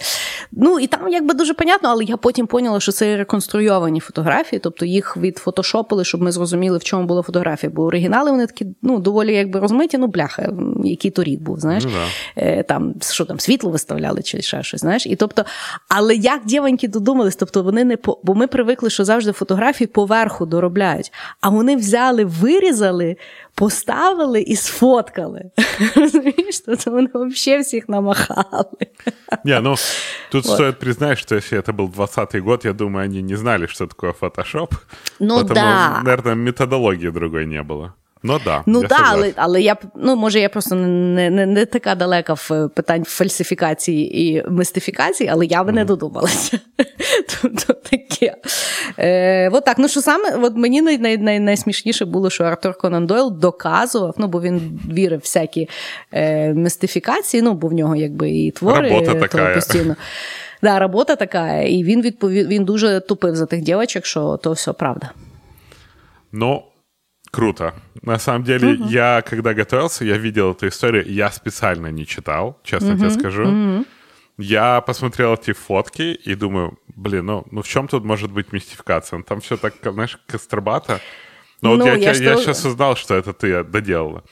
Ну 0.52 0.80
і 0.80 0.88
там 0.88 1.10
якби 1.10 1.34
дуже 1.34 1.54
понятно, 1.54 1.90
але 1.90 2.04
я 2.04 2.18
потім 2.18 2.48
поняла, 2.48 2.80
що 2.80 2.92
це 2.92 3.18
реконструйовані 3.18 4.00
фотографії, 4.00 4.60
тобто 4.60 4.86
їх 4.86 5.18
відфотошопили, 5.18 6.06
щоб 6.06 6.22
ми 6.22 6.32
зрозуміли, 6.32 6.78
в 6.78 6.84
чому 6.84 7.06
була 7.06 7.22
фотографія. 7.22 7.72
Бо 7.76 7.84
оригінали 7.84 8.32
вони 8.32 8.46
такі 8.46 8.66
ну, 8.82 9.00
доволі 9.00 9.34
якби 9.34 9.60
розмиті, 9.60 9.98
ну 9.98 10.08
бляха, 10.08 10.54
який 10.84 11.12
то 11.12 11.24
рік 11.24 11.42
був, 11.42 11.60
знаєш. 11.60 11.84
Mm, 12.38 12.64
там, 12.64 12.94
Що 13.02 13.26
там, 13.26 13.40
світло 13.40 13.70
виставляли 13.70 14.22
чи 14.22 14.42
ще 14.42 14.64
щось, 14.64 14.82
знаєш. 14.82 15.06
І 15.06 15.16
тобто, 15.16 15.46
але 15.90 16.16
як 16.16 16.46
дівоньки 16.46 16.88
додумались, 16.88 17.36
тобто 17.36 17.64
вони 17.64 17.84
не 17.84 17.98
по. 17.98 18.20
Бо 18.24 18.36
ми 18.36 18.48
привикли, 18.48 18.90
що 18.90 19.06
завжди 19.06 19.32
фотографії 19.32 19.63
фотографії 19.63 19.89
поверху 19.89 20.47
доробляють. 20.47 21.13
А 21.41 21.49
вони 21.49 21.77
взяли, 21.77 22.25
вирізали, 22.25 23.17
поставили 23.55 24.41
і 24.41 24.57
сфоткали. 24.57 25.51
Розумієш, 25.97 26.61
Тобто 26.67 26.91
вони 26.91 27.09
взагалі 27.15 27.63
всіх 27.63 27.89
намахали. 27.89 28.87
Не, 29.45 29.61
ну 29.61 29.75
тут 30.31 30.47
вот. 30.47 30.55
стоит 30.55 30.79
признать, 30.79 31.19
что 31.19 31.35
если 31.35 31.59
это 31.59 31.73
был 31.73 31.89
20 31.89 32.37
год, 32.37 32.65
я 32.65 32.73
думаю, 32.73 33.05
они 33.05 33.23
не 33.23 33.37
знали, 33.37 33.67
что 33.67 33.87
такое 33.87 34.13
фотошоп. 34.13 34.75
Ну 35.21 35.39
потому, 35.39 35.55
да. 35.55 36.01
наверное, 36.05 36.35
методологии 36.35 37.11
другой 37.11 37.47
не 37.47 37.63
было. 37.63 37.93
Ну 38.26 38.40
да, 38.46 38.64
ну 38.66 38.84
да, 38.84 39.00
але 39.02 39.34
але 39.36 39.62
я 39.62 39.78
ну 39.96 40.16
може 40.16 40.40
я 40.40 40.50
просто 40.50 40.76
не 40.76 41.30
не, 41.30 41.46
не 41.46 41.66
така 41.66 41.96
далека 41.96 42.34
в 42.34 42.70
питань 42.76 43.04
фальсифікації 43.04 44.22
і 44.22 44.44
мистифікації, 44.50 45.30
але 45.30 45.46
я 45.46 45.64
би 45.64 45.72
mm. 45.72 45.76
не 45.76 45.86
додумалася. 45.86 46.60
Тобто 47.42 47.74
таке. 47.74 48.36
Е, 48.98 49.50
от 49.50 49.66
так, 49.66 49.80
ну 49.80 49.88
що 49.88 50.02
саме 50.02 50.36
от 50.36 50.56
мені 50.56 50.82
най, 50.82 50.98
най, 50.98 51.18
най, 51.18 51.40
найсмішніше 51.40 52.06
було, 52.06 52.30
що 52.30 52.44
Артур 52.44 52.78
Конан 52.78 53.08
Дойл 53.08 53.40
доказував, 53.40 54.16
ну 54.18 54.28
бо 54.28 54.42
він 54.42 54.80
вірив 54.94 55.20
в 55.20 55.22
всякі 55.22 55.70
е, 56.12 56.54
мистифікації, 56.54 57.44
ну 57.44 57.54
бо 57.54 57.68
в 57.68 57.74
нього 57.74 57.96
якби 57.96 58.32
і 58.32 58.52
твори 58.52 58.90
Робота 58.90 59.16
така. 59.16 59.54
постійно. 59.56 59.96
Да, 60.62 60.80
робота 60.80 61.16
така, 61.16 61.58
і 61.58 61.84
він 61.84 62.02
відповів, 62.02 62.48
він 62.48 62.66
дуже 62.66 63.00
тупив 63.00 63.36
за 63.36 63.46
тих 63.46 63.62
дівчаток, 63.62 64.06
що 64.06 64.40
то 64.44 64.52
все 64.52 64.74
правда. 64.74 65.12
Ну, 66.32 66.64
Круто. 67.34 67.74
На 68.04 68.20
самом 68.20 68.44
деле, 68.44 68.76
угу. 68.76 68.90
я, 68.90 69.24
когда 69.26 69.56
готовился, 69.56 70.06
я 70.06 70.18
видел 70.18 70.52
эту 70.52 70.68
историю, 70.68 71.12
я 71.12 71.32
специально 71.32 71.88
не 71.88 72.06
читал, 72.06 72.60
честно 72.64 72.90
угу. 72.90 73.00
тебе 73.00 73.10
скажу. 73.10 73.44
Угу. 73.48 73.86
Я 74.38 74.82
посмотрел 74.82 75.34
эти 75.34 75.52
фотки 75.54 76.14
и 76.14 76.36
думаю, 76.36 76.78
блин, 76.96 77.26
ну, 77.26 77.44
ну 77.50 77.64
в 77.64 77.68
чем 77.68 77.88
тут 77.88 78.04
может 78.06 78.32
быть 78.32 78.54
мистификация? 78.54 79.18
Ну, 79.18 79.24
там 79.24 79.42
все 79.42 79.58
так, 79.58 79.74
знаешь, 79.82 80.20
кострбато. 80.28 81.02
Но 81.62 81.76
ну, 81.76 81.78
вот 81.78 81.86
я, 81.86 81.96
я, 81.96 82.10
я, 82.10 82.14
что... 82.14 82.24
я 82.24 82.38
сейчас 82.38 82.66
узнал, 82.66 82.96
что 82.96 83.16
это 83.16 83.34
ты 83.34 83.64
доделала. 83.64 84.24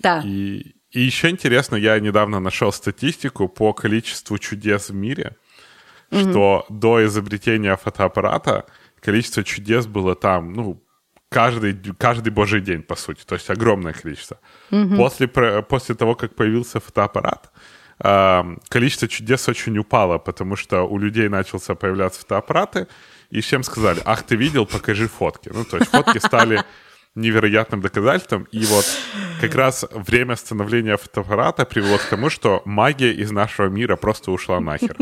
Да. 0.00 0.20
И, 0.22 0.74
и 0.90 1.00
еще 1.00 1.30
интересно, 1.30 1.76
я 1.76 1.98
недавно 1.98 2.40
нашел 2.40 2.72
статистику 2.72 3.48
по 3.48 3.72
количеству 3.72 4.36
чудес 4.36 4.90
в 4.90 4.94
мире, 4.94 5.36
угу. 6.10 6.20
что 6.20 6.66
до 6.68 7.06
изобретения 7.06 7.74
фотоаппарата 7.74 8.66
количество 9.00 9.42
чудес 9.44 9.86
было 9.86 10.14
там, 10.14 10.52
ну, 10.52 10.83
каждый, 11.34 11.76
каждый 11.98 12.30
божий 12.30 12.60
день, 12.60 12.82
по 12.82 12.96
сути. 12.96 13.24
То 13.26 13.34
есть 13.34 13.50
огромное 13.50 13.92
количество. 13.92 14.36
Угу. 14.70 14.96
После, 14.96 15.26
после 15.62 15.94
того, 15.94 16.14
как 16.14 16.34
появился 16.34 16.78
фотоаппарат, 16.78 17.50
количество 18.68 19.08
чудес 19.08 19.48
очень 19.48 19.78
упало, 19.78 20.18
потому 20.18 20.56
что 20.56 20.82
у 20.82 20.98
людей 20.98 21.28
начался 21.28 21.74
появляться 21.74 22.20
фотоаппараты, 22.20 22.86
и 23.30 23.40
всем 23.40 23.64
сказали, 23.64 24.00
ах, 24.04 24.22
ты 24.22 24.36
видел, 24.36 24.66
покажи 24.66 25.08
фотки. 25.08 25.50
Ну, 25.54 25.64
то 25.64 25.78
есть 25.78 25.90
фотки 25.90 26.18
стали 26.18 26.62
невероятным 27.16 27.80
доказательством. 27.80 28.46
И 28.52 28.64
вот 28.66 28.84
как 29.40 29.54
раз 29.56 29.86
время 29.90 30.36
становления 30.36 30.96
фотоаппарата 30.96 31.64
привело 31.64 31.98
к 31.98 32.04
тому, 32.10 32.30
что 32.30 32.62
магия 32.64 33.12
из 33.12 33.32
нашого 33.32 33.68
мира 33.68 33.96
просто 33.96 34.30
ушла 34.30 34.60
нахер. 34.60 34.96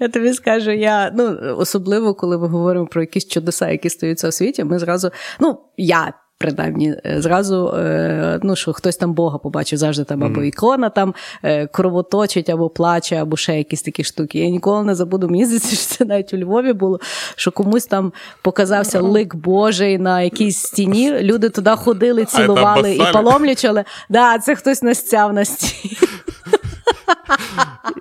Я 0.00 0.08
тобі 0.08 0.32
скажу, 0.32 0.70
я 0.70 1.12
ну 1.14 1.38
особливо, 1.56 2.14
коли 2.14 2.38
ми 2.38 2.48
говоримо 2.48 2.86
про 2.86 3.00
якісь 3.00 3.26
чудеса, 3.28 3.70
які 3.70 3.90
стаються 3.90 4.28
у 4.28 4.32
світі, 4.32 4.64
ми 4.64 4.78
зразу, 4.78 5.10
ну 5.40 5.58
я 5.76 6.12
принаймні, 6.38 6.94
е, 7.06 7.22
зразу, 7.22 7.68
е, 7.68 8.40
ну 8.42 8.56
що 8.56 8.72
хтось 8.72 8.96
там 8.96 9.14
Бога 9.14 9.38
побачив, 9.38 9.78
завжди 9.78 10.04
там 10.04 10.24
або 10.24 10.42
ікона 10.42 10.90
там 10.90 11.14
е, 11.42 11.66
кровоточить, 11.66 12.50
або 12.50 12.70
плаче, 12.70 13.16
або 13.16 13.36
ще 13.36 13.58
якісь 13.58 13.82
такі 13.82 14.04
штуки. 14.04 14.38
Я 14.38 14.48
ніколи 14.48 14.84
не 14.84 14.94
забуду, 14.94 15.28
мені 15.28 15.44
здається, 15.44 15.76
що 15.76 15.96
це 15.96 16.04
навіть 16.04 16.34
у 16.34 16.38
Львові 16.38 16.72
було, 16.72 17.00
що 17.36 17.50
комусь 17.50 17.86
там 17.86 18.12
показався 18.42 19.00
лик 19.00 19.34
Божий 19.34 19.98
на 19.98 20.22
якійсь 20.22 20.58
стіні. 20.58 21.20
Люди 21.20 21.48
туди 21.48 21.70
ходили, 21.70 22.24
цілували 22.24 22.94
і 22.94 23.02
паломлячали. 23.12 23.84
Да, 24.08 24.38
це 24.38 24.54
хтось 24.54 24.82
настяв 24.82 25.32
на 25.32 25.44
стіні. 25.44 25.96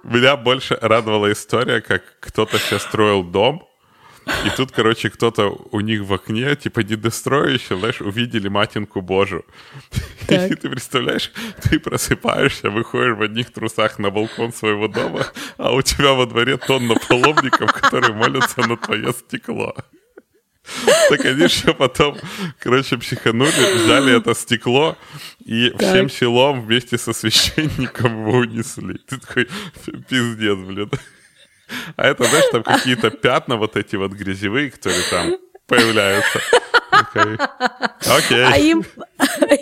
Меня 0.03 0.37
больше 0.37 0.77
радовала 0.81 1.31
история, 1.31 1.81
как 1.81 2.03
кто-то 2.19 2.59
себе 2.59 2.79
строил 2.79 3.23
дом, 3.23 3.67
И 4.45 4.49
тут, 4.49 4.71
короче, 4.71 5.09
кто-то 5.09 5.57
у 5.71 5.79
них 5.79 6.01
в 6.01 6.13
окне, 6.13 6.55
типа 6.55 6.81
недостроящие, 6.81 7.77
знаешь, 7.77 8.01
увидели 8.01 8.47
матинку 8.49 9.01
Божию. 9.01 9.45
Так. 10.27 10.51
И 10.51 10.55
ты 10.55 10.69
представляешь, 10.69 11.31
ты 11.63 11.79
просыпаешься, 11.79 12.69
выходишь 12.69 13.15
в 13.15 13.21
одних 13.21 13.53
трусах 13.53 13.97
на 13.99 14.09
балкон 14.09 14.51
своего 14.51 14.89
дома, 14.89 15.25
а 15.57 15.71
у 15.71 15.81
тебя 15.81 16.13
во 16.13 16.25
дворе 16.25 16.57
тонна 16.57 16.95
паломников, 17.07 17.71
которые 17.71 18.13
молятся 18.13 18.67
на 18.67 18.75
твое 18.75 19.13
стекло. 19.13 19.73
Так 21.09 21.25
они 21.25 21.43
еще 21.43 21.73
потом, 21.73 22.17
короче, 22.59 22.97
психанули, 22.97 23.75
взяли 23.75 24.17
это 24.17 24.33
стекло 24.33 24.97
и 25.45 25.69
так. 25.69 25.89
всем 25.89 26.09
селом 26.09 26.61
вместе 26.61 26.97
со 26.97 27.13
священником 27.13 28.21
его 28.21 28.39
унесли. 28.39 28.99
Ты 29.07 29.17
такой, 29.17 29.47
пиздец, 30.09 30.57
блин. 30.57 30.91
А 31.95 32.07
это, 32.07 32.23
знаешь, 32.23 32.45
там 32.51 32.63
какие-то 32.63 33.09
пятна 33.09 33.57
вот 33.57 33.75
эти 33.75 33.95
вот 33.95 34.11
грязевые, 34.11 34.71
которые 34.71 35.03
там 35.09 35.37
появляются. 35.67 36.41
Окей. 38.18 38.42
А 38.52 38.56
їм 38.56 38.84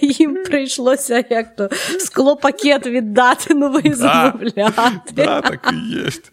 їм 0.02 0.44
прийшлося 0.44 1.24
як 1.30 1.56
то 1.56 1.68
склопакет 1.98 2.86
віддати 2.86 3.54
новий 3.54 3.94
замовляти. 3.94 4.90
Да, 5.12 5.40
так 5.40 5.72
и 5.72 6.06
есть. 6.06 6.32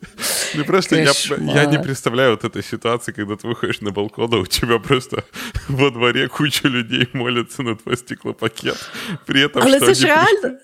Ну 0.55 0.63
просто 0.65 0.95
я, 0.95 1.11
я 1.53 1.65
не 1.65 1.79
представляю 1.79 2.31
вот 2.31 2.43
этой 2.43 2.63
ситуации, 2.63 3.11
когда 3.13 3.33
ты 3.35 3.47
выходишь 3.47 3.81
на 3.81 3.91
балкон, 3.91 4.33
а 4.33 4.37
у 4.37 4.45
тебя 4.45 4.79
просто 4.79 5.23
во 5.67 5.89
дворе 5.89 6.27
куча 6.27 6.67
людей 6.67 7.07
молятся 7.13 7.63
на 7.63 7.75
твой 7.75 7.97
стеклопакет. 7.97 8.89
При 9.25 9.45
этом, 9.47 9.61
Але 9.63 9.77
что 9.77 9.85
це 9.85 9.93
ж 9.93 10.05
реально. 10.05 10.57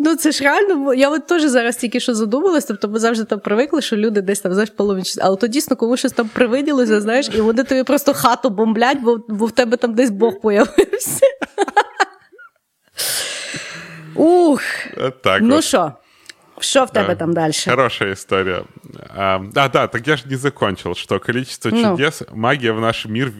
Ну, 0.00 0.16
це 0.16 0.32
ж 0.32 0.44
реально, 0.44 0.94
я 0.94 1.10
от 1.10 1.26
теж 1.26 1.42
зараз 1.42 1.76
тільки 1.76 2.00
що 2.00 2.14
задумалась, 2.14 2.64
тобто 2.64 2.88
ми 2.88 2.98
завжди 2.98 3.24
там 3.24 3.40
привикли, 3.40 3.82
що 3.82 3.96
люди 3.96 4.20
десь 4.20 4.40
там 4.40 4.52
знаєш 4.52 4.70
половинчі, 4.70 5.20
але 5.22 5.36
то 5.36 5.46
дійсно 5.46 5.76
кому 5.76 5.96
щось 5.96 6.12
там 6.12 6.28
привиділося, 6.28 7.00
знаєш, 7.00 7.30
і 7.34 7.40
вони 7.40 7.64
тобі 7.64 7.82
просто 7.82 8.14
хату 8.14 8.50
бомблять, 8.50 8.98
бо, 9.00 9.20
бо 9.28 9.46
в 9.46 9.52
тебе 9.52 9.76
там 9.76 9.94
десь 9.94 10.10
Бог 10.10 10.40
появився. 10.40 11.26
Ух. 14.14 14.62
Так 15.22 15.40
ну 15.42 15.62
що, 15.62 15.92
що 16.62 16.84
в 16.84 16.90
тебе 16.92 17.06
Да. 17.08 17.14
там 17.14 17.32
далі? 17.32 17.52
Хорошая 17.68 18.12
история. 18.12 18.62
А, 19.16 19.40
а, 19.54 19.68
да, 19.68 19.86
так 19.86 20.08
я 20.08 20.16
же 20.16 20.28
не 20.28 20.36
закончил, 20.36 20.94
что 20.94 21.18
количество 21.18 21.70
Ну. 21.70 21.82
чудес, 21.82 22.22
магия 22.32 22.72
в 22.72 22.80
наш 22.80 23.06
мир 23.06 23.32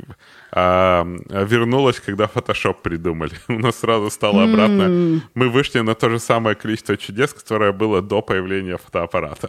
а, 0.52 1.04
вернулась, 1.28 2.00
когда 2.00 2.26
фотошоп 2.26 2.82
придумали. 2.82 3.32
У 3.48 3.52
нас 3.58 3.78
сразу 3.78 4.10
стало 4.10 4.44
обратно. 4.44 4.88
Мы 5.34 5.48
вышли 5.48 5.80
на 5.82 5.94
то 5.94 6.10
же 6.10 6.18
самое 6.18 6.54
количество 6.56 6.96
чудес, 6.96 7.32
которое 7.32 7.72
было 7.72 8.02
до 8.02 8.22
появления 8.22 8.76
фотоаппарата. 8.76 9.48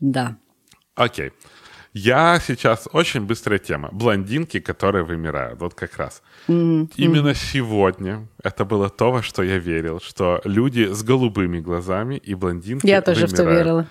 Да. 0.00 0.36
Окей. 0.94 1.30
Я 1.94 2.40
сейчас 2.40 2.88
очень 2.92 3.20
быстрая 3.26 3.58
тема. 3.58 3.88
Блондинки, 3.92 4.60
которые 4.60 5.04
вымирают. 5.04 5.60
Вот 5.60 5.74
как 5.74 5.98
раз. 5.98 6.22
Именно 6.48 7.34
сегодня 7.34 8.26
это 8.42 8.64
было 8.64 8.88
то, 8.88 9.12
во 9.12 9.22
что 9.22 9.42
я 9.42 9.58
верил, 9.58 10.00
что 10.00 10.40
люди 10.44 10.88
с 10.92 11.02
голубыми 11.02 11.60
глазами 11.60 12.16
и 12.16 12.34
блондинки 12.34 12.86
Я 12.86 13.00
теж 13.00 13.22
в 13.22 13.28
це 13.32 13.42
вымирают. 13.42 13.58
вірила. 13.60 13.86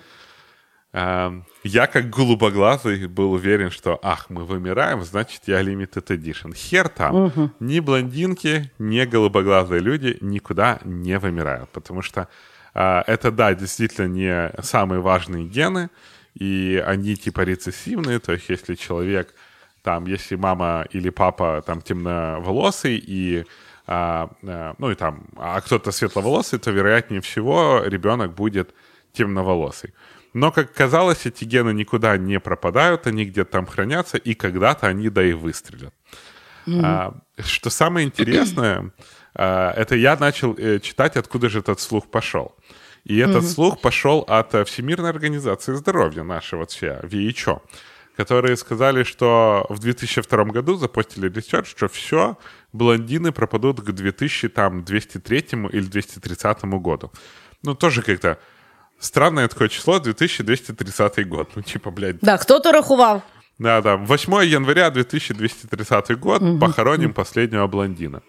А, 0.94 1.32
Я, 1.64 1.86
как 1.86 2.10
голубоглазый, 2.10 3.06
был 3.06 3.32
уверен, 3.32 3.70
что, 3.70 3.98
ах, 4.02 4.26
мы 4.30 4.44
вымираем, 4.44 5.04
значит, 5.04 5.42
я 5.46 5.62
limited 5.62 6.10
edition. 6.10 6.54
Хер 6.54 6.88
там. 6.88 7.32
Ни 7.60 7.80
блондинки, 7.80 8.70
ни 8.78 9.04
голубоглазые 9.04 9.80
люди 9.80 10.18
никуда 10.20 10.78
не 10.84 11.18
вымирают. 11.18 11.68
Потому 11.70 12.02
что 12.02 12.26
а, 12.74 13.04
это, 13.06 13.30
да, 13.30 13.54
действительно 13.54 14.06
не 14.08 14.50
самые 14.62 15.00
важные 15.00 15.44
гены, 15.46 15.88
и 16.34 16.82
они 16.86 17.16
типа 17.16 17.42
рецессивные, 17.42 18.18
то 18.18 18.32
есть 18.32 18.48
если 18.48 18.74
человек, 18.74 19.34
там, 19.82 20.06
если 20.06 20.36
мама 20.36 20.86
или 20.90 21.10
папа 21.10 21.62
там 21.66 21.82
темноволосый, 21.82 22.96
и 22.96 23.44
а, 23.86 24.30
а, 24.42 24.74
ну 24.78 24.90
и 24.90 24.94
там, 24.94 25.24
а 25.36 25.60
кто-то 25.60 25.90
светловолосый, 25.92 26.58
то 26.58 26.70
вероятнее 26.70 27.20
всего 27.20 27.82
ребенок 27.84 28.34
будет 28.34 28.74
темноволосый. 29.12 29.92
Но, 30.34 30.50
как 30.50 30.72
казалось, 30.72 31.26
эти 31.26 31.44
гены 31.44 31.74
никуда 31.74 32.16
не 32.16 32.40
пропадают, 32.40 33.06
они 33.06 33.24
где-то 33.24 33.50
там 33.50 33.66
хранятся, 33.66 34.16
и 34.16 34.34
когда-то 34.34 34.86
они 34.86 35.10
да 35.10 35.22
и 35.22 35.32
выстрелят. 35.32 35.92
А, 36.84 37.14
что 37.38 37.70
самое 37.70 38.06
интересное, 38.06 38.92
а, 39.34 39.72
это 39.72 39.96
я 39.96 40.16
начал 40.16 40.54
э, 40.56 40.78
читать, 40.80 41.16
откуда 41.16 41.48
же 41.48 41.58
этот 41.58 41.80
слух 41.80 42.06
пошел. 42.06 42.54
И 43.04 43.18
этот 43.18 43.44
слух 43.48 43.80
пошел 43.80 44.20
от 44.28 44.54
э, 44.54 44.64
Всемирной 44.64 45.10
организации 45.10 45.74
здоровья, 45.74 46.22
вот 46.56 46.70
все, 46.70 47.00
WHO, 47.02 47.60
которые 48.16 48.56
сказали, 48.56 49.02
что 49.02 49.66
в 49.68 49.78
2002 49.80 50.44
году 50.44 50.76
запустили 50.76 51.28
research, 51.28 51.68
что 51.68 51.88
все, 51.88 52.36
блондины 52.72 53.32
пропадут 53.32 53.80
к 53.80 53.90
2203 53.90 55.38
или 55.72 55.84
230 55.84 56.64
году. 56.64 57.10
Ну, 57.64 57.74
тоже 57.74 58.02
как-то 58.02 58.38
странное 59.00 59.48
такое 59.48 59.68
число, 59.68 59.98
2230 59.98 61.28
год. 61.28 61.50
Ну, 61.56 61.62
типа, 61.62 61.90
блядь, 61.90 62.20
Да, 62.20 62.36
хто-то 62.38 62.70
рахував. 62.72 63.22
да, 63.58 63.80
да. 63.82 63.96
8 63.96 64.44
января 64.44 64.90
2230 64.90 66.18
год 66.18 66.42
похороним 66.60 67.12
последнего 67.12 67.66
блондина. 67.66 68.22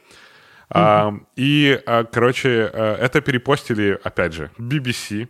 А, 0.70 1.14
и, 1.36 1.80
а, 1.86 2.03
короче, 2.03 2.70
а, 2.74 2.95
это 2.97 3.22
перепостили, 3.22 3.99
опять 4.03 4.34
же, 4.34 4.51
BBC, 4.57 5.28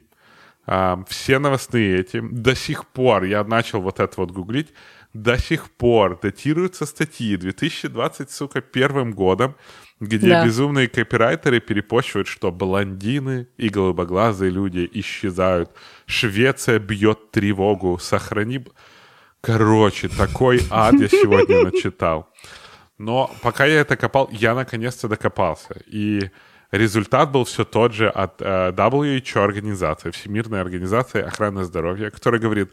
все 1.10 1.40
новостные 1.40 2.00
эти. 2.00 2.22
До 2.22 2.56
сих 2.56 2.88
пор, 2.88 3.24
я 3.24 3.44
начал 3.44 3.82
вот 3.82 4.00
это 4.00 4.14
вот 4.16 4.32
гуглить, 4.32 4.70
до 5.14 5.38
сих 5.38 5.70
пор 5.70 6.18
датируются 6.22 6.86
статьи 6.86 7.36
2020, 7.36 8.32
сука, 8.32 8.62
первым 8.62 9.12
годом, 9.12 9.56
где 10.00 10.30
Да. 10.30 10.46
безумные 10.46 10.88
копирайтеры 10.88 11.60
перепощивают, 11.60 12.28
что 12.30 12.50
блондины 12.52 13.48
и 13.58 13.68
голубоглазые 13.68 14.52
люди 14.52 14.90
исчезают. 14.94 15.70
Швеция 16.06 16.80
бьет 16.80 17.32
тревогу. 17.32 18.00
Сохрани... 18.00 18.66
Короче, 19.42 20.08
такой 20.08 20.62
ад 20.72 20.94
я 21.00 21.10
сегодня 21.10 21.64
начитал. 21.72 22.30
Но 23.04 23.30
пока 23.42 23.66
я 23.66 23.82
это 23.82 23.98
копал, 23.98 24.30
я 24.32 24.56
наконец-то 24.56 25.08
докопался. 25.10 25.76
И 25.88 26.32
результат 26.72 27.32
был 27.32 27.44
все 27.44 27.66
тот 27.66 27.94
же 27.94 28.08
от 28.08 28.42
э, 28.42 28.72
WHO 28.72 29.44
организации, 29.44 30.12
Всемирной 30.12 30.62
организации 30.62 31.22
охраны 31.22 31.66
здоровья, 31.66 32.10
которая 32.10 32.40
говорит, 32.40 32.72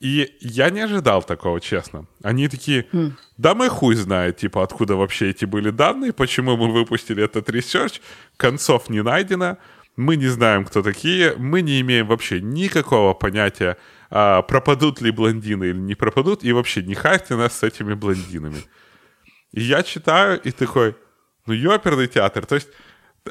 и 0.00 0.36
я 0.40 0.70
не 0.70 0.80
ожидал 0.80 1.22
такого, 1.22 1.60
честно. 1.60 2.06
Они 2.24 2.48
такие, 2.48 2.86
да 3.36 3.54
мы 3.54 3.68
хуй 3.68 3.94
знает, 3.94 4.36
типа, 4.36 4.64
откуда 4.64 4.96
вообще 4.96 5.30
эти 5.30 5.44
были 5.44 5.70
данные, 5.70 6.12
почему 6.12 6.56
мы 6.56 6.72
выпустили 6.72 7.22
этот 7.22 7.48
research, 7.48 8.00
концов 8.36 8.90
не 8.90 9.00
найдено, 9.00 9.58
мы 9.94 10.16
не 10.16 10.26
знаем, 10.26 10.64
кто 10.64 10.82
такие, 10.82 11.36
мы 11.36 11.62
не 11.62 11.80
имеем 11.82 12.08
вообще 12.08 12.40
никакого 12.40 13.14
понятия, 13.14 13.76
а, 14.10 14.42
пропадут 14.42 15.00
ли 15.00 15.12
блондины 15.12 15.66
или 15.66 15.78
не 15.78 15.94
пропадут, 15.94 16.42
и 16.42 16.52
вообще 16.52 16.82
не 16.82 16.94
хайте 16.94 17.36
нас 17.36 17.58
с 17.58 17.62
этими 17.62 17.94
блондинами. 17.94 18.64
И 19.52 19.62
я 19.62 19.82
читаю, 19.82 20.40
и 20.40 20.50
такой, 20.50 20.96
ну, 21.46 21.52
ёперный 21.52 22.08
театр. 22.08 22.46
То 22.46 22.54
есть 22.56 22.68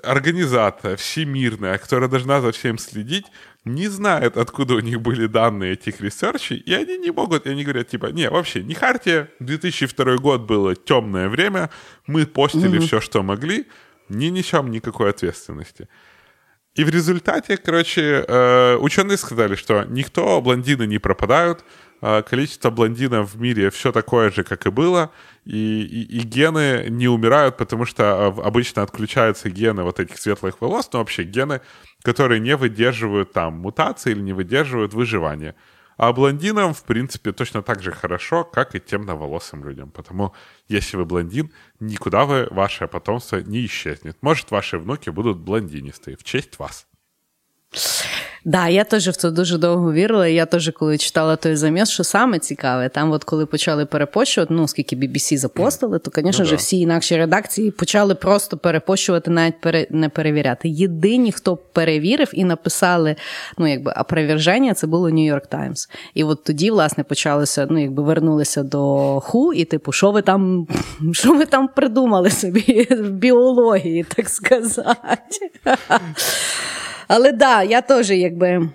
организация 0.03 0.95
всемирная, 0.95 1.77
которая 1.77 2.09
должна 2.09 2.41
за 2.41 2.51
всем 2.51 2.77
следить, 2.77 3.25
не 3.65 3.87
знает, 3.87 4.37
откуда 4.37 4.75
у 4.75 4.79
них 4.79 5.01
были 5.01 5.27
данные 5.27 5.73
этих 5.73 6.01
research 6.01 6.42
ей, 6.42 6.57
и 6.57 6.73
они 6.73 6.97
не 6.97 7.11
могут, 7.11 7.45
и 7.45 7.49
они 7.49 7.63
говорят, 7.63 7.89
типа, 7.89 8.07
не, 8.07 8.29
вообще, 8.29 8.63
не 8.63 8.73
хартия, 8.73 9.29
2002 9.39 10.17
год 10.17 10.41
было 10.41 10.75
темное 10.75 11.29
время, 11.29 11.69
мы 12.07 12.25
постили 12.25 12.79
все, 12.79 13.01
что 13.01 13.21
могли, 13.21 13.67
не 14.09 14.29
несем 14.29 14.71
никакой 14.71 15.09
ответственности. 15.09 15.87
И 16.73 16.83
в 16.85 16.89
результате, 16.89 17.57
короче, 17.57 18.23
э, 18.25 18.77
ученые 18.77 19.17
сказали, 19.17 19.55
что 19.55 19.83
никто, 19.83 20.41
блондины 20.41 20.87
не 20.87 20.99
пропадают, 20.99 21.65
количество 22.01 22.69
блондинов 22.71 23.33
в 23.33 23.39
мире 23.39 23.69
все 23.69 23.91
такое 23.91 24.31
же, 24.31 24.43
как 24.43 24.65
и 24.65 24.69
было, 24.71 25.11
и, 25.45 25.81
и- 25.81 26.17
и 26.17 26.21
гены 26.21 26.87
не 26.89 27.07
умирают, 27.07 27.57
потому 27.57 27.85
что 27.85 28.31
в- 28.31 28.41
обычно 28.41 28.81
отключаются 28.81 29.49
гены 29.49 29.83
вот 29.83 29.99
этих 29.99 30.17
светлых 30.17 30.61
волос, 30.61 30.89
но 30.93 30.99
вообще 30.99 31.23
гены, 31.23 31.61
которые 32.03 32.39
не 32.39 32.55
выдерживают 32.55 33.33
там 33.33 33.53
мутации 33.59 34.11
или 34.11 34.21
не 34.21 34.33
выдерживают 34.33 34.93
выживания. 34.93 35.55
А 35.97 36.11
блондинам, 36.13 36.73
в 36.73 36.83
принципе, 36.83 37.31
точно 37.31 37.61
так 37.61 37.83
же 37.83 37.91
хорошо, 37.91 38.43
как 38.43 38.73
и 38.73 38.79
темноволосым 38.79 39.63
людям. 39.63 39.91
Потому, 39.91 40.33
если 40.67 40.97
вы 40.97 41.05
блондин, 41.05 41.51
никуда 41.79 42.25
вы, 42.25 42.47
ваше 42.49 42.87
потомство 42.87 43.37
не 43.37 43.63
исчезнет. 43.67 44.17
Может, 44.21 44.49
ваши 44.49 44.79
внуки 44.79 45.11
будут 45.11 45.37
блондинистые 45.37 46.17
в 46.17 46.23
честь 46.23 46.57
вас. 46.57 46.87
Да, 48.45 48.67
я 48.67 48.83
теж 48.83 49.07
в 49.07 49.15
це 49.15 49.31
дуже 49.31 49.57
довго 49.57 49.93
вірила. 49.93 50.27
Я 50.27 50.45
теж, 50.45 50.71
коли 50.79 50.97
читала 50.97 51.35
той 51.35 51.55
заміс, 51.55 51.89
що 51.89 52.03
саме 52.03 52.39
цікаве, 52.39 52.89
там, 52.89 53.11
от 53.11 53.23
коли 53.23 53.45
почали 53.45 53.85
перепощувати, 53.85 54.53
ну 54.53 54.67
скільки 54.67 54.95
BBC 54.95 55.37
запостили, 55.37 55.99
то, 55.99 56.11
звісно 56.15 56.31
Ну 56.39 56.45
ж, 56.45 56.55
всі 56.55 56.79
інакші 56.79 57.17
редакції 57.17 57.71
почали 57.71 58.15
просто 58.15 58.57
перепощувати, 58.57 59.31
навіть 59.31 59.61
пере, 59.61 59.87
не 59.89 60.09
перевіряти. 60.09 60.69
Єдині, 60.69 61.31
хто 61.31 61.57
перевірив 61.57 62.29
і 62.33 62.43
написали 62.43 63.15
ну, 63.57 63.67
якби, 63.67 63.91
опроверження, 63.91 64.73
це 64.73 64.87
було 64.87 65.09
New 65.09 65.33
York 65.33 65.47
Times. 65.51 65.89
І 66.13 66.23
от 66.23 66.43
тоді, 66.43 66.71
власне, 66.71 67.03
почалося, 67.03 67.67
ну, 67.69 67.81
якби 67.81 68.03
вернулися 68.03 68.63
до 68.63 69.19
ху, 69.19 69.53
і 69.53 69.65
типу, 69.65 69.91
що 69.91 70.11
ви 70.11 70.21
там, 70.21 70.67
що 71.11 71.33
ви 71.33 71.45
там 71.45 71.67
придумали 71.67 72.29
собі 72.29 72.87
в 72.91 73.09
біології, 73.09 74.03
так 74.03 74.29
сказати. 74.29 75.51
Але 77.13 77.31
да, 77.31 77.63
я 77.63 77.81
теж 77.81 78.11
якби. 78.11 78.69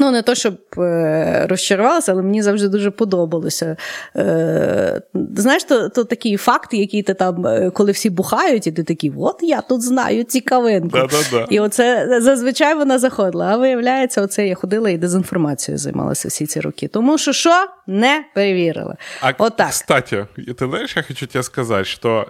Ну, 0.00 0.10
не 0.10 0.22
то, 0.22 0.34
щоб 0.34 0.58
е, 0.78 1.46
розчарувалася, 1.48 2.12
але 2.12 2.22
мені 2.22 2.42
завжди 2.42 2.68
дуже 2.68 2.90
подобалося. 2.90 3.76
Е, 4.16 5.02
знаєш, 5.36 5.64
то, 5.64 5.88
то 5.88 6.04
такий 6.04 6.36
факт, 6.36 6.74
який 6.74 7.02
ти 7.02 7.14
там, 7.14 7.46
е, 7.46 7.70
коли 7.70 7.92
всі 7.92 8.10
бухають, 8.10 8.66
і 8.66 8.72
ти 8.72 8.84
такий, 8.84 9.12
от 9.16 9.38
я 9.42 9.60
тут 9.60 9.82
знаю 9.82 10.24
цікавинку. 10.24 10.88
Да-да-да. 10.88 11.46
І 11.50 11.60
оце 11.60 12.18
зазвичай 12.20 12.74
вона 12.74 12.98
заходила. 12.98 13.46
А 13.46 13.56
виявляється, 13.56 14.22
оце 14.22 14.48
я 14.48 14.54
ходила 14.54 14.90
і 14.90 14.98
дезінформацією 14.98 15.78
займалася 15.78 16.28
всі 16.28 16.46
ці 16.46 16.60
роки. 16.60 16.88
Тому 16.88 17.18
що 17.18 17.32
що 17.32 17.66
не 17.86 18.24
перевірила. 18.34 18.96
А, 19.20 19.32
Отак. 19.38 19.70
Кстати, 19.70 20.26
и 20.38 20.52
ты 20.52 20.68
знаешь, 20.68 20.96
я 20.96 21.02
хочу 21.02 21.26
тебе 21.26 21.42
сказать, 21.42 21.86
что 21.86 22.26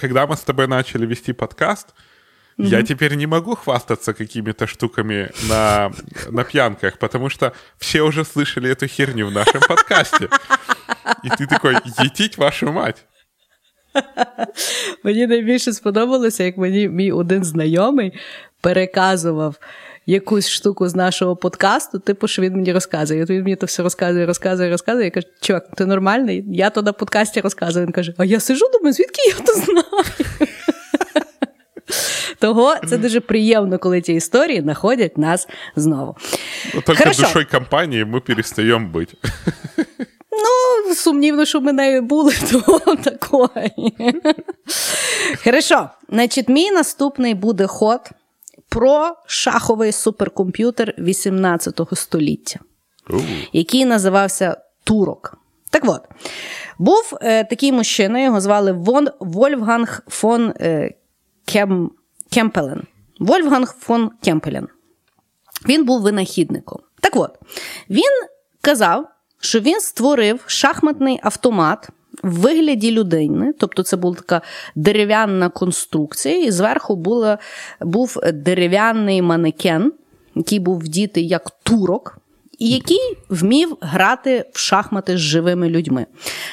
когда 0.00 0.26
мы 0.26 0.32
с 0.32 0.42
тобой 0.42 0.66
начали 0.66 1.06
вести 1.06 1.32
подкаст, 1.32 1.86
я 2.57 2.83
теперь 2.83 3.15
не 3.15 3.27
могу 3.27 3.55
хвастаться 3.55 4.13
какими-то 4.13 4.67
штуками 4.67 5.29
на, 5.49 5.91
на 6.29 6.43
пьянках, 6.43 6.97
потому 6.97 7.29
что 7.29 7.53
все 7.77 8.01
уже 8.01 8.23
слышали 8.23 8.69
эту 8.69 8.87
херню 8.87 9.27
в 9.27 9.31
нашем 9.31 9.61
подкасте. 9.67 10.29
И 11.23 11.29
ты 11.29 11.47
такой, 11.47 11.75
етить 11.97 12.37
вашу 12.37 12.71
мать. 12.71 13.05
Мені 15.03 15.27
найбільше 15.27 15.73
сподобалося, 15.73 16.43
як 16.43 16.57
мені 16.57 16.89
мій 16.89 17.11
один 17.11 17.43
знайомий 17.43 18.13
переказував 18.61 19.55
якусь 20.05 20.49
штуку 20.49 20.89
з 20.89 20.95
нашого 20.95 21.35
подкасту, 21.35 21.99
типу, 21.99 22.27
що 22.27 22.41
він 22.41 22.53
мені 22.53 22.73
розказує. 22.73 23.23
От 23.23 23.29
він 23.29 23.43
мені 23.43 23.55
то 23.55 23.65
все 23.65 23.83
розказує, 23.83 24.25
розказує, 24.25 24.69
розказує. 24.69 25.05
Я 25.05 25.11
кажу, 25.11 25.27
чувак, 25.41 25.75
ти 25.75 25.85
нормальний? 25.85 26.43
Я 26.47 26.69
то 26.69 26.81
на 26.81 26.93
подкасті 26.93 27.41
розказую. 27.41 27.85
Він 27.85 27.93
каже, 27.93 28.13
а 28.17 28.25
я 28.25 28.39
сижу, 28.39 28.65
думаю, 28.73 28.93
звідки 28.93 29.21
я 29.27 29.45
то 29.45 29.53
знаю? 29.53 30.05
Того 32.40 32.74
це 32.88 32.98
дуже 32.98 33.20
приємно, 33.20 33.78
коли 33.78 34.00
ці 34.00 34.12
історії 34.12 34.60
знаходять 34.60 35.18
нас 35.18 35.48
знову. 35.76 36.16
Ну, 36.74 36.80
Только 36.80 37.02
Хорошо. 37.02 37.22
душой 37.22 37.44
компанії 37.44 38.04
ми 38.04 38.20
перестаємо 38.20 38.88
бути. 38.88 39.16
Ну, 40.30 40.94
сумнівно, 40.94 41.44
що 41.44 41.60
ми 41.60 41.72
нею 41.72 42.02
були, 42.02 42.34
то 42.50 42.96
такої. 42.96 43.94
Хорошо. 45.44 45.88
Значить, 46.08 46.48
мій 46.48 46.70
наступний 46.70 47.34
буде 47.34 47.66
ход 47.66 48.00
про 48.68 49.16
шаховий 49.26 49.92
суперкомп'ютер 49.92 50.94
18 50.98 51.80
століття, 51.92 52.60
uh. 53.08 53.48
який 53.52 53.84
називався 53.84 54.56
Турок. 54.84 55.36
Так 55.70 55.82
от, 55.86 56.02
був 56.78 57.18
е, 57.22 57.44
такий 57.44 57.72
мужчина, 57.72 58.20
його 58.20 58.40
звали 58.40 58.72
Вон, 58.72 59.08
Вольфганг 59.20 60.02
фон 60.08 60.52
е, 60.60 60.94
Кем, 61.44 61.90
Кемпелен. 62.30 62.82
Вольфганг 63.18 63.74
фон 63.78 64.10
Кемпелен. 64.22 64.68
Він 65.68 65.84
був 65.84 66.02
винахідником. 66.02 66.80
Так 67.00 67.16
от, 67.16 67.38
він 67.90 68.26
казав, 68.60 69.08
що 69.40 69.60
він 69.60 69.80
створив 69.80 70.44
шахматний 70.46 71.20
автомат 71.22 71.88
в 72.22 72.40
вигляді 72.40 72.90
людини, 72.90 73.54
тобто 73.58 73.82
це 73.82 73.96
була 73.96 74.14
така 74.14 74.40
дерев'яна 74.74 75.48
конструкція, 75.48 76.44
і 76.44 76.50
зверху 76.50 76.96
була, 76.96 77.38
був 77.80 78.16
дерев'яний 78.32 79.22
манекен, 79.22 79.92
який 80.34 80.58
був 80.58 80.78
вдітий 80.78 81.28
як 81.28 81.50
турок. 81.62 82.19
Який 82.62 83.16
вмів 83.28 83.76
грати 83.80 84.44
в 84.52 84.58
шахмати 84.58 85.16
з 85.16 85.20
живими 85.20 85.68
людьми. 85.68 86.06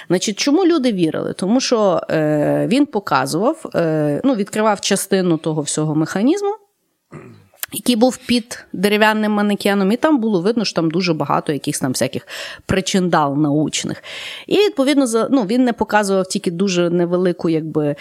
Значить, 0.08 0.40
Чому 0.40 0.66
люди 0.66 0.92
вірили? 0.92 1.34
Тому 1.34 1.62
що 1.62 2.02
е, 2.10 2.68
він 2.68 2.86
показував, 2.86 3.66
е, 3.76 4.22
ну, 4.24 4.36
відкривав 4.36 4.82
частину 4.82 5.38
того 5.38 5.62
всього 5.62 5.96
механізму, 5.96 6.56
який 7.74 7.96
був 7.96 8.18
під 8.18 8.66
дерев'яним 8.74 9.32
манекеном, 9.32 9.92
і 9.92 9.98
там 9.98 10.20
було 10.20 10.42
видно, 10.42 10.66
що 10.66 10.76
там 10.76 10.92
дуже 10.92 11.14
багато 11.14 11.54
якихось 11.54 11.80
там 11.80 11.92
всяких 11.92 12.28
причиндал 12.66 13.38
научних. 13.38 14.04
І, 14.48 14.56
відповідно, 14.56 15.28
ну, 15.32 15.44
він 15.44 15.64
не 15.64 15.74
показував 15.74 16.28
тільки 16.28 16.52
дуже 16.52 16.90
невелику 16.90 17.50
якби, 17.50 17.96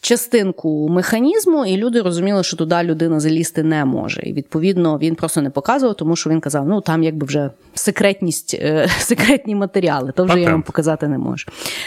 частинку 0.00 0.88
механізму, 0.88 1.66
і 1.66 1.76
люди 1.76 2.00
розуміли, 2.00 2.42
що 2.42 2.56
туди 2.56 2.82
людина 2.82 3.20
залізти 3.20 3.62
не 3.62 3.84
може. 3.84 4.20
І, 4.22 4.32
відповідно, 4.32 4.98
він 4.98 5.14
просто 5.14 5.42
не 5.42 5.50
показував, 5.50 5.96
тому 5.96 6.16
що 6.16 6.30
він 6.30 6.40
казав, 6.40 6.66
ну 6.68 6.80
там 6.80 7.02
якби 7.02 7.26
вже 7.26 7.50
секретність, 7.74 8.54
е, 8.54 8.88
секретні 8.98 9.54
матеріали, 9.54 10.12
то 10.16 10.24
вже 10.24 10.34
okay. 10.34 10.38
я 10.38 10.50
вам 10.50 10.62
показати 10.62 11.08
не 11.08 11.18
можу. 11.18 11.46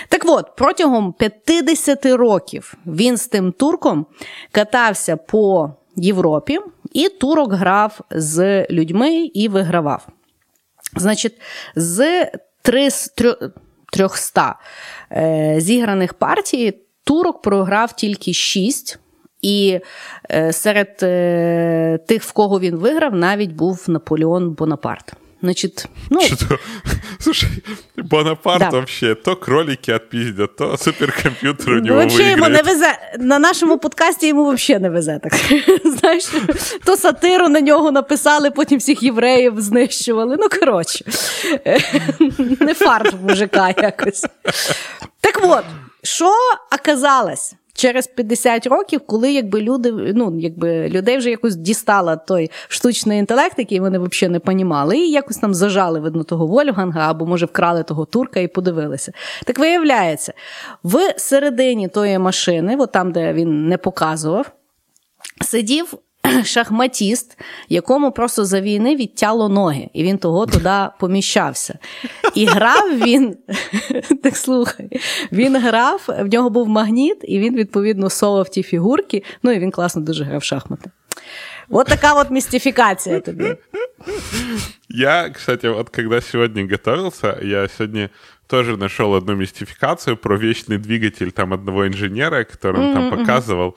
Так 0.09 0.21
от, 0.25 0.55
протягом 0.57 1.13
50 1.13 2.05
років 2.05 2.73
він 2.85 3.17
з 3.17 3.27
тим 3.27 3.51
турком 3.51 4.05
катався 4.51 5.17
по. 5.17 5.71
Європі, 5.97 6.59
і 6.95 7.09
турок 7.09 7.53
грав 7.53 7.99
з 8.11 8.65
людьми 8.69 9.15
і 9.33 9.47
вигравав. 9.47 10.07
Значить, 10.95 11.41
з 11.75 12.25
300 13.91 14.55
е, 15.11 15.55
зіграних 15.57 16.13
партій 16.13 16.73
турок 17.03 17.41
програв 17.41 17.93
тільки 17.93 18.33
6. 18.33 18.99
І 19.41 19.79
е, 20.31 20.53
серед 20.53 20.99
е, 21.03 21.99
тих, 22.07 22.23
в 22.23 22.31
кого 22.31 22.59
він 22.59 22.75
виграв, 22.75 23.15
навіть 23.15 23.51
був 23.51 23.85
Наполеон 23.87 24.49
Бонапарт. 24.49 25.13
Значит, 25.45 25.85
ну... 26.09 26.21
Что? 26.21 26.57
Слушай, 27.19 27.49
Бонапарт 27.95 28.59
да. 28.59 28.69
вообще 28.71 29.13
то 29.13 29.35
кролики 29.35 29.91
отпиздят, 29.91 30.55
то 30.55 30.75
суперкомпьютер 30.77 31.73
у 31.73 31.79
него 31.81 31.95
Вообще 31.95 32.31
йому 32.31 32.49
не 32.49 32.61
везе. 32.61 32.97
На 33.19 33.39
нашому 33.39 33.77
подкасті 33.77 34.27
йому 34.27 34.51
взагалі 34.51 34.81
не 34.81 34.89
везе. 34.89 35.19
так. 35.23 35.33
Знаєш, 35.99 36.31
То 36.83 36.97
сатиру 36.97 37.49
на 37.49 37.61
нього 37.61 37.91
написали, 37.91 38.51
потім 38.51 38.79
всіх 38.79 39.03
євреїв 39.03 39.61
знищували. 39.61 40.37
Ну, 40.39 40.49
коротше, 40.59 41.05
не 42.59 42.73
фарт 42.73 43.15
мужика 43.21 43.73
якось. 43.77 44.25
Так 45.21 45.39
от, 45.43 45.63
що 46.03 46.31
оказалось? 46.79 47.53
Через 47.75 48.07
50 48.07 48.67
років, 48.67 49.01
коли 49.05 49.31
якби 49.31 49.61
люди, 49.61 49.91
ну 49.91 50.39
якби 50.39 50.89
людей 50.89 51.17
вже 51.17 51.29
якось 51.29 51.55
дістала 51.55 52.15
той 52.15 52.51
штучний 52.67 53.19
інтелект, 53.19 53.59
який 53.59 53.79
вони 53.79 53.99
взагалі 53.99 54.31
не 54.31 54.39
понімали, 54.39 54.97
і 54.97 55.11
якось 55.11 55.37
там 55.37 55.53
зажали 55.53 55.99
видно 55.99 56.23
того 56.23 56.47
Вольфганга, 56.47 57.09
або 57.09 57.25
може 57.25 57.45
вкрали 57.45 57.83
того 57.83 58.05
турка 58.05 58.39
і 58.39 58.47
подивилися. 58.47 59.11
Так 59.45 59.59
виявляється, 59.59 60.33
в 60.83 61.13
середині 61.17 61.87
тої 61.87 62.19
машини, 62.19 62.75
от 62.79 62.91
там, 62.91 63.11
де 63.11 63.33
він 63.33 63.67
не 63.67 63.77
показував, 63.77 64.51
сидів 65.41 65.93
шахматіст, 66.44 67.38
якому 67.68 68.12
просто 68.12 68.44
за 68.44 68.60
війни 68.60 68.96
відтяло 68.96 69.48
ноги, 69.48 69.88
і 69.92 70.02
він 70.02 70.18
того 70.18 70.46
туди 70.46 70.86
поміщався. 70.98 71.78
І 72.34 72.46
грав 72.46 72.98
він, 72.98 73.36
так 74.22 74.36
слухай, 74.36 75.00
він 75.32 75.56
грав, 75.56 76.04
в 76.08 76.26
нього 76.26 76.50
був 76.50 76.68
магніт, 76.68 77.18
і 77.22 77.38
він, 77.38 77.56
відповідно, 77.56 78.10
совав 78.10 78.48
ті 78.48 78.62
фігурки. 78.62 79.22
Ну 79.42 79.52
і 79.52 79.58
він 79.58 79.70
класно 79.70 80.02
дуже 80.02 80.24
грав 80.24 80.40
в 80.40 80.44
шахмати. 80.44 80.90
Вот 81.68 81.86
такая 81.86 82.14
вот 82.14 82.30
мистификация 82.30 83.20
тебе. 83.20 83.56
Я, 84.88 85.30
кстати, 85.30 85.68
вот 85.68 85.90
когда 85.90 86.20
сегодня 86.20 86.66
готовился, 86.66 87.38
я 87.42 87.68
сегодня 87.68 88.10
тоже 88.48 88.76
нашел 88.76 89.14
одну 89.14 89.36
мистификацию 89.36 90.16
про 90.16 90.36
вечный 90.36 90.78
двигатель 90.78 91.30
там 91.30 91.52
одного 91.52 91.86
инженера, 91.86 92.44
который 92.44 92.80
он 92.80 92.92
там 92.92 93.10
показывал. 93.10 93.76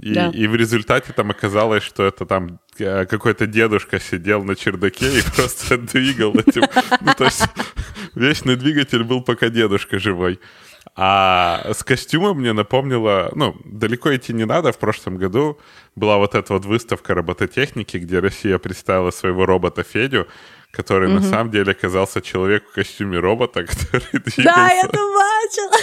И, 0.00 0.14
да. 0.14 0.30
и 0.32 0.46
в 0.46 0.54
результате 0.54 1.12
там 1.12 1.30
оказалось, 1.30 1.82
что 1.82 2.04
это 2.04 2.24
там 2.24 2.60
э, 2.78 3.04
какой-то 3.04 3.46
дедушка 3.46 4.00
сидел 4.00 4.42
на 4.42 4.56
чердаке 4.56 5.18
и 5.18 5.22
просто 5.36 5.76
двигал 5.92 6.34
этим. 6.34 6.62
Ну, 7.02 7.12
то 7.16 7.24
есть 7.24 7.44
вечный 8.14 8.56
двигатель 8.56 9.04
был 9.04 9.22
пока 9.22 9.50
дедушка 9.50 9.98
живой. 9.98 10.40
А 10.94 11.72
с 11.72 11.84
костюмом 11.84 12.38
мне 12.38 12.52
напомнило, 12.52 13.30
ну, 13.34 13.54
далеко 13.64 14.14
идти 14.14 14.32
не 14.32 14.46
надо. 14.46 14.72
В 14.72 14.78
прошлом 14.78 15.16
году 15.16 15.58
была 15.94 16.16
вот 16.16 16.34
эта 16.34 16.54
вот 16.54 16.64
выставка 16.64 17.14
робототехники, 17.14 17.98
где 17.98 18.18
Россия 18.18 18.58
представила 18.58 19.10
своего 19.10 19.46
робота 19.46 19.82
Федю, 19.84 20.26
который 20.70 21.08
угу. 21.08 21.16
на 21.16 21.22
самом 21.22 21.50
деле 21.50 21.72
оказался 21.72 22.20
человек 22.22 22.68
в 22.68 22.72
костюме 22.72 23.18
робота, 23.18 23.64
который 23.66 24.08
двигался. 24.12 24.42
Да, 24.42 24.70
я 24.70 24.84
это 24.84 24.98
бачила. 24.98 25.78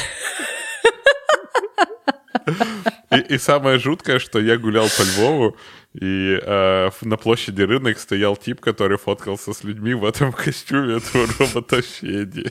И, 3.12 3.34
и 3.34 3.38
самое 3.38 3.78
жуткое, 3.78 4.18
что 4.18 4.40
я 4.40 4.56
гулял 4.56 4.88
по 4.88 5.02
Львову, 5.02 5.56
и 5.94 6.38
э, 6.42 6.90
на 7.02 7.16
площади 7.16 7.62
рынок 7.62 7.98
стоял 7.98 8.36
тип, 8.36 8.60
который 8.60 8.98
фоткался 8.98 9.52
с 9.52 9.64
людьми 9.64 9.94
в 9.94 10.04
этом 10.04 10.32
костюме 10.32 10.96
этого 10.96 11.26
робота 11.38 11.82
Феді. 11.82 12.50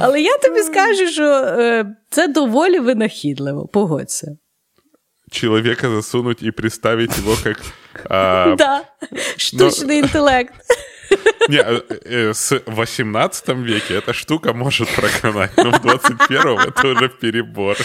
Але 0.00 0.20
я 0.20 0.38
тобі 0.38 0.60
скажу, 0.60 1.06
що 1.06 1.24
е, 1.24 1.96
це 2.10 2.28
доволі 2.28 2.78
винахідливо, 2.78 3.68
погодься. 3.68 4.36
Человека 5.30 5.88
засунуть 5.88 6.42
и 6.42 6.52
представить 6.52 7.18
его 7.18 7.36
как... 7.42 7.58
А, 8.08 8.54
да, 8.56 8.84
штучный 9.36 10.00
но... 10.00 10.06
интеллект. 10.06 10.54
Не, 11.48 11.56
э, 11.56 11.82
э, 12.10 12.34
с 12.34 12.60
18 12.66 13.48
веке 13.48 13.94
эта 13.94 14.12
штука 14.12 14.52
может 14.52 14.88
проканать, 14.88 15.50
но 15.56 15.70
в 15.70 15.74
21-му 15.74 16.72
це 16.82 16.92
вже 16.92 17.08
перебор. 17.08 17.76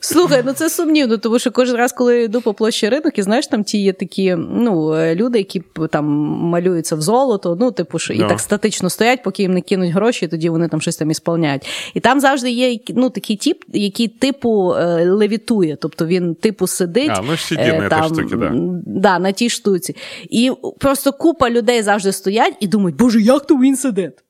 Слухай, 0.00 0.42
ну 0.46 0.52
це 0.52 0.70
сумнівно, 0.70 1.16
тому 1.16 1.38
що 1.38 1.50
кожен 1.50 1.76
раз, 1.76 1.92
коли 1.92 2.16
я 2.16 2.22
йду 2.22 2.40
по 2.40 2.54
площі 2.54 2.88
ринок, 2.88 3.18
і 3.18 3.22
знаєш, 3.22 3.46
там 3.46 3.64
ті 3.64 3.78
є 3.78 3.92
такі 3.92 4.36
ну, 4.36 4.94
люди, 5.14 5.38
які 5.38 5.62
там 5.90 6.04
малюються 6.40 6.96
в 6.96 7.00
золото, 7.00 7.56
ну, 7.60 7.72
типу, 7.72 7.98
що, 7.98 8.12
і 8.12 8.20
no. 8.20 8.28
так 8.28 8.40
статично 8.40 8.90
стоять, 8.90 9.22
поки 9.22 9.42
їм 9.42 9.54
не 9.54 9.60
кинуть 9.60 9.90
гроші, 9.90 10.24
і 10.24 10.28
тоді 10.28 10.48
вони 10.48 10.68
там 10.68 10.80
щось 10.80 10.96
там 10.96 11.10
ісполняють. 11.10 11.92
І 11.94 12.00
там 12.00 12.20
завжди 12.20 12.50
є 12.50 12.78
ну, 12.88 13.10
такий 13.10 13.36
тип, 13.36 13.64
який 13.72 14.08
типу 14.08 14.74
е, 14.74 15.10
левітує, 15.10 15.76
тобто 15.80 16.06
він 16.06 16.34
типу 16.34 16.66
сидить 16.66 17.10
а, 17.10 17.22
ну, 17.26 17.36
сидить 17.36 17.78
на 17.78 17.88
там, 17.88 18.04
штуки, 18.04 18.36
да. 18.36 18.52
Да, 18.86 19.18
на 19.18 19.32
тій 19.32 19.50
штуці. 19.50 19.96
І 20.30 20.52
просто 20.78 21.12
купа 21.12 21.50
людей 21.50 21.82
завжди 21.82 22.12
стоять 22.12 22.54
і 22.60 22.66
думають, 22.66 22.91
боже, 22.92 23.20
як 23.20 23.46
то 23.46 23.56
він 23.56 23.76
сидить? 23.76 24.24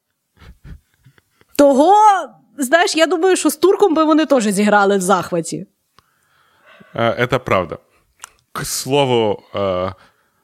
Того, 1.56 1.94
знаєш, 2.58 2.96
я 2.96 3.06
думаю, 3.06 3.36
що 3.36 3.50
з 3.50 3.56
турком 3.56 3.94
би 3.94 4.04
вони 4.04 4.26
теж 4.26 4.44
зіграли 4.44 4.96
в 4.96 5.00
захваті. 5.00 5.66
Это 6.94 7.38
правда. 7.38 7.78
К 8.52 8.64
слову, 8.64 9.42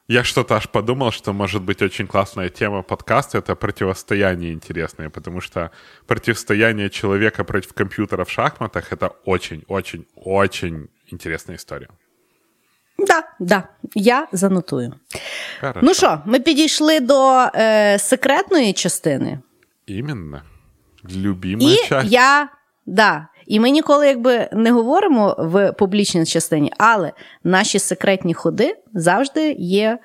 Я 0.07 0.23
что-то 0.23 0.55
аж 0.55 0.69
подумал, 0.69 1.11
что 1.11 1.33
может 1.33 1.63
быть 1.63 1.81
очень 1.81 2.05
классная 2.05 2.49
тема 2.49 2.83
подкаста — 2.83 3.39
это 3.39 3.55
противостояние 3.55 4.53
интересное, 4.53 5.09
потому 5.09 5.41
что 5.41 5.71
противостояние 6.05 6.91
человека 6.91 7.43
против 7.43 7.73
компьютера 7.73 8.23
в 8.23 8.29
шахматах — 8.29 8.93
это 8.93 9.13
очень-очень-очень 9.25 10.89
интересная 11.07 11.55
история. 11.57 11.89
Да, 12.99 13.23
да, 13.39 13.63
я 13.95 14.27
занотую. 14.31 14.93
Хорошо. 15.61 15.79
Ну 15.83 15.93
що, 15.93 16.21
ми 16.25 16.39
підійшли 16.39 16.99
до 16.99 17.45
е, 17.55 17.99
секретної 17.99 18.73
частини. 18.73 19.39
Іменно. 19.85 20.41
Любима 21.15 21.71
І 21.71 21.75
часть. 21.89 22.11
я, 22.11 22.49
да, 22.85 23.27
і 23.47 23.59
ми 23.59 23.69
ніколи 23.69 24.07
якби 24.07 24.49
не 24.53 24.71
говоримо 24.71 25.35
в 25.39 25.71
публічній 25.71 26.25
частині, 26.25 26.71
але 26.77 27.11
наші 27.43 27.79
секретні 27.79 28.33
ходи 28.33 28.75
завжди 28.93 29.51
є, 29.59 29.99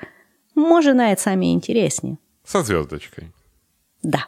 може, 0.55 0.95
навіть 0.95 1.21
самі 1.21 1.53
інтересні. 1.53 2.17
Со 2.45 2.63
звездочкой. 2.63 3.25
Да. 4.03 4.27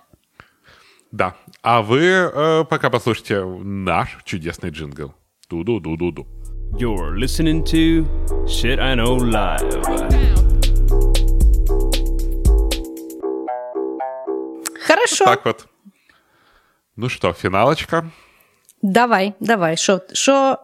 Да. 1.12 1.34
А 1.62 1.80
вы 1.82 2.00
э, 2.00 2.64
пока 2.64 2.90
послушайте 2.90 3.44
наш 3.64 4.16
чудесный 4.24 4.70
джингл. 4.70 5.12
Ду-ду-ду-ду-ду. 5.50 6.26
You're 6.75 7.17
listening 7.17 7.63
to 7.65 8.05
Shit 8.47 8.79
I 8.79 8.95
Know 8.95 9.17
Live. 9.17 9.83
Хорошо. 14.87 15.25
Так 15.25 15.45
вот. 15.45 15.67
Ну 16.95 17.09
что, 17.09 17.33
финалочка? 17.33 18.11
Давай, 18.81 19.33
давай. 19.39 19.77
Що, 19.77 20.01
що, 20.13 20.57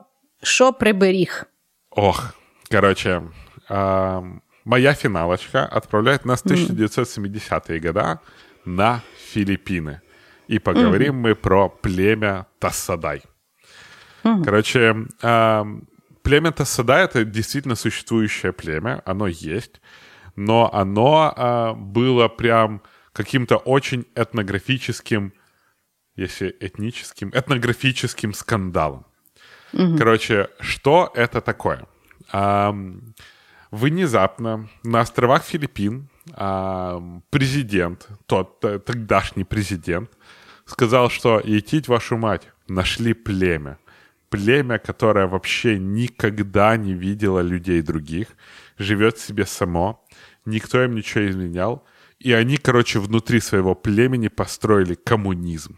що 0.44 0.74
приберіг? 0.74 1.46
Ох, 1.90 2.34
короче, 2.72 3.22
а, 3.70 4.22
моя 4.66 4.94
финалочка 4.94 5.70
отправляет 5.72 6.26
нас 6.26 6.46
в 6.46 6.48
1970-е 6.48 7.80
года 7.80 8.20
на 8.66 9.02
Филиппины. 9.36 10.02
И 10.48 10.60
поговорим 10.60 11.16
мы 11.16 11.36
про 11.36 11.70
племя 11.70 12.46
Тассадай. 12.60 13.24
Короче, 14.24 14.96
а, 15.22 15.66
племя 16.24 16.52
Тассадай— 16.52 17.04
это 17.06 17.24
действительно 17.26 17.76
существующее 17.76 18.54
племя, 18.54 19.02
оно 19.06 19.28
есть, 19.28 19.82
но 20.36 20.74
оно 20.74 21.34
а, 21.36 21.74
было 21.74 22.28
прям 22.28 22.82
каким-то 23.12 23.58
очень 23.58 24.06
этнографическим, 24.16 25.34
если 26.16 26.56
этническим, 26.60 27.30
этнографическим 27.30 28.34
скандалом. 28.34 29.06
Короче, 29.98 30.50
что 30.60 31.12
это 31.16 31.42
такое? 31.42 31.88
Ам, 32.32 33.16
внезапно 33.72 34.70
на 34.84 35.02
островах 35.02 35.44
Филиппин 35.44 36.10
ам, 36.36 37.24
президент, 37.32 38.08
тот 38.28 38.60
тогдашний 38.60 39.44
президент, 39.44 40.12
сказал, 40.66 41.10
что 41.10 41.42
«Етить 41.44 41.88
вашу 41.88 42.18
мать, 42.18 42.48
нашли 42.68 43.14
племя». 43.14 43.78
Племя, 44.34 44.80
которое 44.80 45.28
вообще 45.28 45.78
никогда 45.78 46.76
не 46.76 46.94
видело 46.94 47.40
людей 47.40 47.84
других, 47.84 48.30
живет 48.80 49.20
себе 49.20 49.46
само, 49.46 50.04
никто 50.46 50.84
им 50.84 50.96
ничего 50.96 51.30
изменял, 51.30 51.86
и 52.18 52.34
они, 52.34 52.58
короче, 52.58 53.00
внутри 53.00 53.40
своего 53.40 53.76
племени 53.76 54.30
построили 54.30 54.96
коммунизм. 54.96 55.78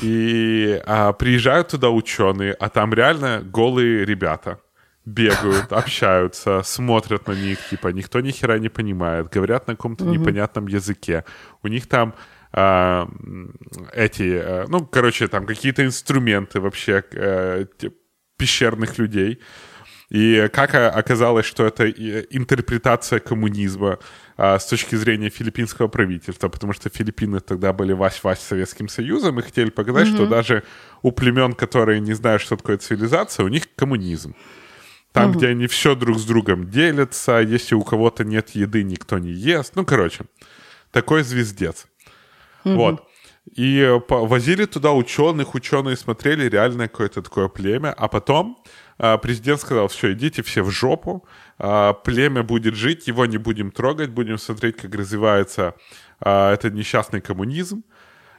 И 0.00 0.82
а, 0.86 1.12
приезжают 1.12 1.68
туда 1.68 1.90
ученые, 1.90 2.54
а 2.54 2.70
там 2.70 2.94
реально 2.94 3.42
голые 3.44 4.06
ребята 4.06 4.58
бегают, 5.04 5.72
общаются, 5.72 6.62
смотрят 6.62 7.28
на 7.28 7.32
них, 7.32 7.58
типа 7.68 7.88
никто 7.88 8.20
ни 8.20 8.30
хера 8.30 8.58
не 8.58 8.70
понимает, 8.70 9.28
говорят 9.28 9.66
на 9.66 9.74
каком-то 9.74 10.06
непонятном 10.06 10.66
языке. 10.66 11.24
У 11.62 11.68
них 11.68 11.86
там 11.86 12.14
м, 12.52 13.54
эти, 13.92 14.22
э, 14.22 14.66
ну, 14.68 14.84
короче, 14.86 15.28
там 15.28 15.46
какие-то 15.46 15.84
инструменты 15.84 16.60
вообще 16.60 17.04
э, 17.12 17.66
пещерных 18.36 18.98
людей. 18.98 19.40
И 20.10 20.48
как 20.52 20.74
а, 20.74 20.90
оказалось, 20.90 21.46
что 21.46 21.64
это 21.64 21.84
и 21.84 22.26
интерпретация 22.36 23.20
коммунизма 23.20 24.00
а, 24.36 24.58
с 24.58 24.66
точки 24.66 24.96
зрения 24.96 25.30
филиппинского 25.30 25.86
правительства, 25.86 26.48
потому 26.48 26.72
что 26.72 26.88
Филиппины 26.88 27.38
тогда 27.38 27.72
были 27.72 27.92
вась-вась 27.92 28.40
Советским 28.40 28.88
Союзом 28.88 29.38
и 29.38 29.42
хотели 29.42 29.70
показать, 29.70 30.08
что 30.08 30.26
даже 30.26 30.64
у 31.02 31.12
племен, 31.12 31.52
которые 31.52 32.00
не 32.00 32.14
знают, 32.14 32.42
что 32.42 32.56
такое 32.56 32.78
цивилизация, 32.78 33.44
у 33.44 33.48
них 33.48 33.72
коммунизм. 33.76 34.34
Там, 35.12 35.32
где 35.32 35.48
они 35.48 35.66
все 35.66 35.94
друг 35.94 36.18
с 36.18 36.24
другом 36.24 36.70
делятся, 36.70 37.40
если 37.40 37.74
у 37.74 37.82
кого-то 37.82 38.24
нет 38.24 38.50
еды, 38.50 38.84
никто 38.84 39.18
не 39.18 39.30
ест. 39.30 39.74
Ну, 39.76 39.84
короче, 39.84 40.24
такой 40.92 41.22
звездец. 41.22 41.86
Вот. 42.64 43.06
И 43.56 43.80
э, 43.80 44.00
возили 44.08 44.66
туда 44.66 44.92
ученых, 44.92 45.54
ученые 45.54 45.96
смотрели 45.96 46.48
реально 46.48 46.88
какое-то 46.88 47.22
такое 47.22 47.48
племя, 47.48 47.92
а 47.92 48.06
потом 48.08 48.62
а, 48.98 49.16
президент 49.16 49.60
сказал, 49.60 49.88
все, 49.88 50.12
идите 50.12 50.42
все 50.42 50.62
в 50.62 50.70
жопу, 50.70 51.26
а, 51.58 51.94
племя 51.94 52.42
будет 52.42 52.74
жить, 52.74 53.08
его 53.08 53.26
не 53.26 53.38
будем 53.38 53.70
трогать, 53.70 54.10
будем 54.10 54.38
смотреть, 54.38 54.76
как 54.76 54.94
развивается 54.94 55.74
этот 56.20 56.74
несчастный 56.74 57.22
коммунизм. 57.22 57.82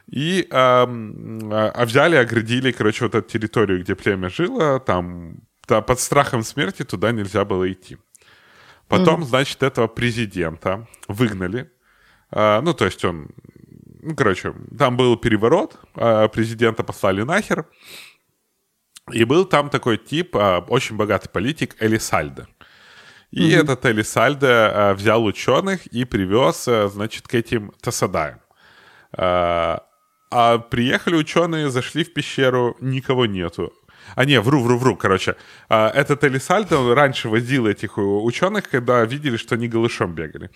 И 0.08 0.48
а, 0.52 0.84
а, 0.88 1.86
взяли, 1.86 2.16
оградили, 2.16 2.72
короче, 2.72 3.06
вот 3.06 3.16
эту 3.16 3.28
территорию, 3.28 3.82
где 3.82 3.96
племя 3.96 4.30
жило, 4.30 4.80
там 4.80 5.42
та- 5.66 5.82
под 5.82 6.00
страхом 6.00 6.44
смерти 6.44 6.84
туда 6.84 7.12
нельзя 7.12 7.44
было 7.44 7.72
идти. 7.72 7.98
Потом, 8.88 9.24
значит, 9.24 9.64
этого 9.64 9.88
президента 9.88 10.88
выгнали. 11.08 11.72
А, 12.30 12.62
ну, 12.62 12.74
то 12.74 12.86
есть 12.86 13.04
он... 13.06 13.30
Ну, 14.04 14.16
короче, 14.16 14.54
там 14.78 14.98
был 14.98 15.16
переворот, 15.16 15.76
а, 15.96 16.28
президента 16.28 16.84
послали 16.84 17.22
нахер. 17.22 17.66
И 19.12 19.24
был 19.26 19.46
там 19.46 19.70
такой 19.70 19.98
тип, 19.98 20.36
а, 20.36 20.66
очень 20.70 20.96
богатый 20.96 21.30
политик, 21.30 21.76
Элисальдо. 21.80 22.48
И 23.30 23.52
этот 23.52 23.86
Элисальдо 23.86 24.72
а, 24.74 24.94
взял 24.94 25.24
ученых 25.24 25.86
и 25.88 26.06
привез, 26.06 26.68
значит, 26.92 27.28
к 27.28 27.36
этим 27.36 27.72
Тасадаям. 27.82 28.40
А, 29.14 29.84
приехали 30.70 31.16
ученые, 31.16 31.70
зашли 31.70 32.04
в 32.04 32.14
пещеру, 32.14 32.78
никого 32.80 33.28
нету. 33.28 33.72
А 34.16 34.26
не, 34.26 34.42
вру, 34.42 34.64
вру, 34.64 34.78
вру, 34.78 34.96
короче. 34.98 35.36
Этот 35.70 36.24
Элисальдо 36.24 36.96
раньше 36.96 37.30
возил 37.30 37.68
этих 37.68 37.98
ученых, 37.98 38.68
когда 38.68 39.06
видели, 39.06 39.38
что 39.38 39.56
они 39.56 39.68
голышом 39.68 40.16
бегали. 40.16 40.50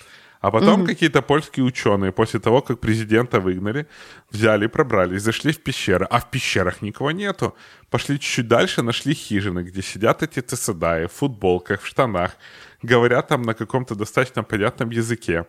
А 0.45 0.51
потом 0.51 0.85
какие-то 0.85 1.23
польские 1.23 1.65
ученые, 1.65 2.11
после 2.11 2.39
того, 2.39 2.61
как 2.61 2.79
президента 2.79 3.39
выгнали, 3.39 3.87
взяли, 4.29 4.67
пробрались, 4.67 5.23
зашли 5.23 5.51
в 5.51 5.57
пещеры, 5.57 6.05
а 6.07 6.19
в 6.19 6.29
пещерах 6.29 6.83
никого 6.83 7.09
нету. 7.09 7.55
Пошли 7.89 8.19
чуть-чуть 8.19 8.47
дальше, 8.47 8.83
нашли 8.83 9.15
хижины, 9.15 9.63
где 9.63 9.81
сидят 9.81 10.21
эти 10.21 10.41
тесадаи 10.41 11.07
в 11.07 11.11
футболках, 11.13 11.81
в 11.81 11.87
штанах, 11.87 12.37
говорят 12.83 13.27
там 13.27 13.41
на 13.41 13.55
каком-то 13.55 13.95
достаточно 13.95 14.43
понятном 14.43 14.91
языке. 14.91 15.47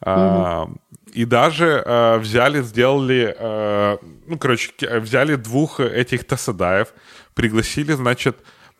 А, 0.00 0.68
и 1.14 1.24
даже 1.24 1.84
а, 1.86 2.18
взяли, 2.18 2.62
сделали, 2.62 3.32
а, 3.38 3.98
ну, 4.26 4.38
короче, 4.38 4.72
взяли 4.98 5.36
двух 5.36 5.78
этих 5.78 6.24
тасадаев, 6.24 6.88
пригласили, 7.34 7.92
значит, 7.92 8.36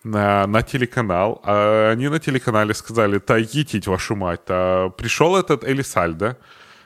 на, 0.07 0.47
на 0.47 0.63
телеканал. 0.63 1.41
А 1.45 1.91
они 1.91 2.09
на 2.09 2.19
телеканале 2.19 2.75
сказали, 2.75 3.19
та 3.19 3.37
етить 3.37 3.87
вашу 3.87 4.17
мать. 4.17 4.43
А 4.49 4.89
пришел 4.91 5.37
этот 5.37 5.65
Элисальдо 5.65 6.39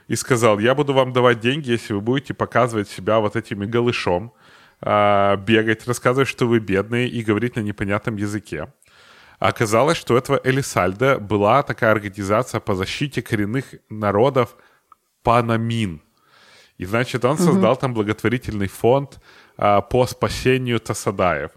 и 0.09 0.16
сказал, 0.16 0.59
я 0.59 0.75
буду 0.75 0.93
вам 0.95 1.12
давать 1.12 1.41
деньги, 1.41 1.71
если 1.71 1.95
вы 1.95 2.01
будете 2.01 2.35
показывать 2.35 2.89
себя 2.89 3.18
вот 3.21 3.37
этими 3.37 3.66
голышом, 3.66 4.33
а, 4.81 5.37
бегать, 5.37 5.87
рассказывать, 5.87 6.29
что 6.29 6.47
вы 6.47 6.59
бедные 6.61 7.09
и 7.09 7.23
говорить 7.23 7.57
на 7.57 7.61
непонятном 7.61 8.16
языке. 8.16 8.73
Оказалось, 9.39 9.99
что 9.99 10.14
у 10.14 10.16
этого 10.16 10.41
Элисальда 10.45 11.18
была 11.18 11.62
такая 11.62 11.93
организация 11.93 12.61
по 12.61 12.75
защите 12.75 13.23
коренных 13.23 13.64
народов 13.89 14.57
Панамин. 15.23 16.03
И, 16.79 16.87
значит, 16.87 17.25
он 17.25 17.37
создал 17.37 17.77
там 17.77 17.93
благотворительный 17.93 18.68
фонд 18.68 19.21
а, 19.59 19.83
по 19.83 20.07
спасению 20.07 20.81
Тасадаев. 20.81 21.51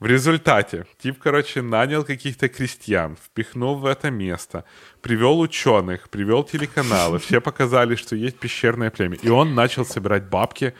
В 0.00 0.06
результате 0.06 0.84
тип, 0.98 1.18
короче, 1.22 1.62
нанял 1.62 2.04
каких-то 2.04 2.48
крестьян, 2.48 3.16
впихнул 3.16 3.76
в 3.76 3.86
это 3.86 4.10
место, 4.10 4.64
привел 5.00 5.40
ученых, 5.40 6.08
привел 6.08 6.42
телеканалы, 6.44 7.18
все 7.18 7.40
показали, 7.40 7.94
что 7.94 8.16
есть 8.16 8.38
пещерное 8.38 8.90
племя. 8.90 9.16
И 9.22 9.28
он 9.30 9.54
начал 9.54 9.84
собирать 9.84 10.24
бабки 10.28 10.72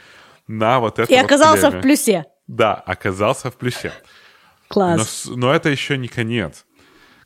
на 0.49 0.79
вот 0.79 0.99
это 0.99 1.07
І 1.13 1.17
вот 1.17 1.25
оказався 1.25 1.71
племя. 1.71 1.81
в 1.81 1.83
плюсі. 1.83 2.23
Да, 2.49 2.83
оказался 2.87 3.49
в 3.49 3.55
плюсе. 3.55 3.89
Но, 3.91 4.75
Клас. 4.75 5.09
с- 5.09 5.31
но 5.37 5.55
это 5.55 5.69
еще 5.71 5.97
не 5.99 6.09
конец. 6.09 6.65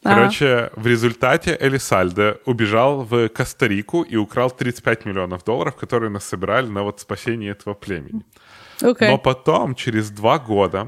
Короче, 0.02 0.70
в 0.76 0.86
результате 0.86 1.58
Элисальдо 1.60 2.36
убежал 2.46 3.02
в 3.02 3.28
Коста-Рику 3.28 4.02
и 4.02 4.16
украл 4.16 4.50
35 4.50 5.06
миллионов 5.06 5.42
долларов, 5.44 5.74
которые 5.76 6.10
насобирали 6.10 6.68
на 6.68 6.82
вот 6.82 7.00
спасение 7.00 7.50
этого 7.50 7.74
племени. 7.74 8.22
Окей. 8.82 9.08
Но 9.08 9.18
потом, 9.18 9.74
через 9.74 10.10
два 10.10 10.38
года, 10.38 10.86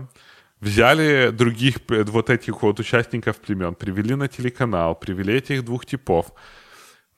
взяли 0.61 1.31
других 1.31 1.77
вот 1.89 2.31
этих 2.31 2.63
вот 2.63 2.81
участников 2.81 3.37
племен, 3.37 3.75
привели 3.75 4.15
на 4.15 4.29
телеканал, 4.29 4.95
привели 4.95 5.35
этих 5.35 5.65
двух 5.65 5.87
типов, 5.87 6.33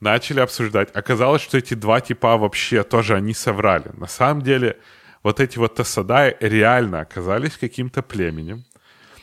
начали 0.00 0.40
обсуждать. 0.40 0.90
Оказалось, 0.94 1.42
что 1.42 1.58
эти 1.58 1.74
два 1.74 2.00
типа 2.00 2.36
вообще 2.36 2.82
тоже 2.82 3.14
они 3.16 3.34
соврали. 3.34 3.90
На 3.94 4.06
самом 4.06 4.42
деле, 4.42 4.76
вот 5.22 5.40
эти 5.40 5.58
вот 5.58 5.74
Тасадаи 5.74 6.36
реально 6.40 7.00
оказались 7.00 7.56
каким-то 7.56 8.02
племенем, 8.02 8.64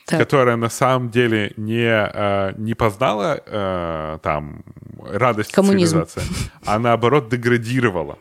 так. 0.06 0.20
которая 0.20 0.56
на 0.56 0.70
самом 0.70 1.10
деле 1.10 1.54
не, 1.58 1.86
э, 1.86 2.54
не 2.58 2.74
познала 2.74 3.42
э, 3.46 4.20
там 4.22 4.64
радость 5.04 5.52
Коммунизм. 5.52 6.06
цивилизации, 6.06 6.52
а 6.66 6.80
наоборот 6.80 7.30
деградировала. 7.30 8.18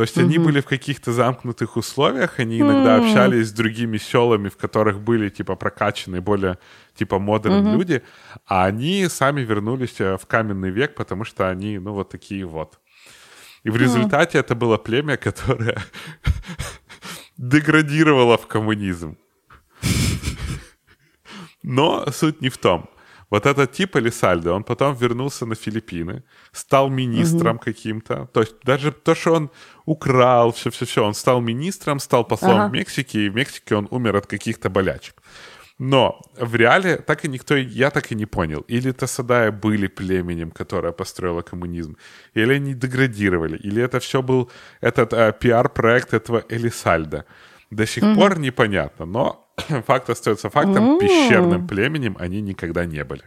То 0.00 0.04
есть 0.04 0.16
они 0.16 0.38
были 0.38 0.60
в 0.60 0.64
каких-то 0.64 1.12
замкнутых 1.12 1.76
условиях, 1.76 2.38
они 2.38 2.58
иногда 2.58 2.96
общались 2.96 3.48
с 3.48 3.52
другими 3.52 3.98
селами, 3.98 4.48
в 4.48 4.56
которых 4.56 4.98
были 4.98 5.28
типа 5.28 5.56
прокачанные, 5.56 6.22
более 6.22 6.56
типа 6.94 7.18
модерн 7.18 7.76
люди, 7.76 8.02
а 8.46 8.64
они 8.64 9.08
сами 9.08 9.42
вернулись 9.42 10.00
э, 10.00 10.16
в 10.16 10.24
каменный 10.24 10.70
век, 10.70 10.94
потому 10.94 11.24
что 11.24 11.50
они, 11.50 11.78
ну, 11.78 11.92
вот 11.92 12.08
такие 12.08 12.46
вот. 12.46 12.80
И 13.62 13.68
в 13.68 13.76
результате 13.76 14.38
это 14.38 14.54
было 14.54 14.78
племя, 14.78 15.18
которое 15.18 15.76
деградировало 17.36 18.38
в 18.38 18.46
коммунизм. 18.46 19.18
Но 21.62 22.10
суть 22.10 22.40
не 22.40 22.48
в 22.48 22.56
том. 22.56 22.88
Вот 23.30 23.46
этот 23.46 23.72
тип 23.72 23.96
Элисальдо, 23.96 24.52
он 24.52 24.64
потом 24.64 24.94
вернулся 24.94 25.46
на 25.46 25.54
Филиппины, 25.54 26.22
стал 26.52 26.90
министром 26.90 27.56
угу. 27.56 27.64
каким-то. 27.64 28.28
То 28.32 28.40
есть 28.40 28.56
даже 28.64 28.90
то, 28.90 29.14
что 29.14 29.34
он 29.34 29.50
украл, 29.86 30.50
все-все-все, 30.52 31.04
он 31.04 31.14
стал 31.14 31.40
министром, 31.40 32.00
стал 32.00 32.24
послом 32.24 32.60
ага. 32.60 32.68
в 32.68 32.72
Мексике, 32.72 33.18
и 33.20 33.30
в 33.30 33.34
Мексике 33.34 33.76
он 33.76 33.88
умер 33.90 34.16
от 34.16 34.26
каких-то 34.26 34.68
болячек. 34.68 35.14
Но 35.78 36.20
в 36.38 36.56
реале 36.56 36.96
так 36.96 37.24
и 37.24 37.28
никто, 37.28 37.56
я 37.56 37.90
так 37.90 38.12
и 38.12 38.14
не 38.14 38.26
понял, 38.26 38.64
или 38.68 38.92
Тасадая 38.92 39.50
были 39.50 39.86
племенем, 39.86 40.50
которое 40.50 40.92
построило 40.92 41.40
коммунизм, 41.42 41.96
или 42.34 42.54
они 42.54 42.74
деградировали, 42.74 43.56
или 43.56 43.80
это 43.82 43.98
все 43.98 44.20
был 44.20 44.50
этот 44.82 45.14
э, 45.14 45.32
пиар-проект 45.40 46.12
этого 46.12 46.44
Элисальда. 46.50 47.24
До 47.70 47.86
сих 47.86 48.02
угу. 48.02 48.14
пор 48.14 48.38
непонятно, 48.38 49.06
но 49.06 49.49
факт 49.85 50.09
остается 50.09 50.49
фактом, 50.49 50.95
mm. 50.95 50.99
піщерним 50.99 51.67
племенем 51.67 52.15
вони 52.19 52.41
ніколи 52.41 52.87
не 52.87 53.03
були. 53.03 53.21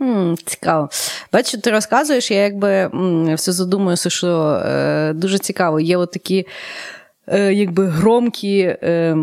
Mm, 0.00 0.36
цікаво. 0.44 0.88
Бачу, 1.32 1.60
ти 1.60 1.70
розказуєш, 1.70 2.30
я 2.30 2.42
якби 2.42 2.90
все 3.34 3.52
задумуюся, 3.52 4.10
що 4.10 4.62
е, 4.66 5.12
дуже 5.12 5.38
цікаво. 5.38 5.80
Є 5.80 5.96
от 5.96 6.12
такі 6.12 6.46
е, 7.26 7.52
якби 7.52 7.86
громкі. 7.86 8.76
Е, 8.82 9.16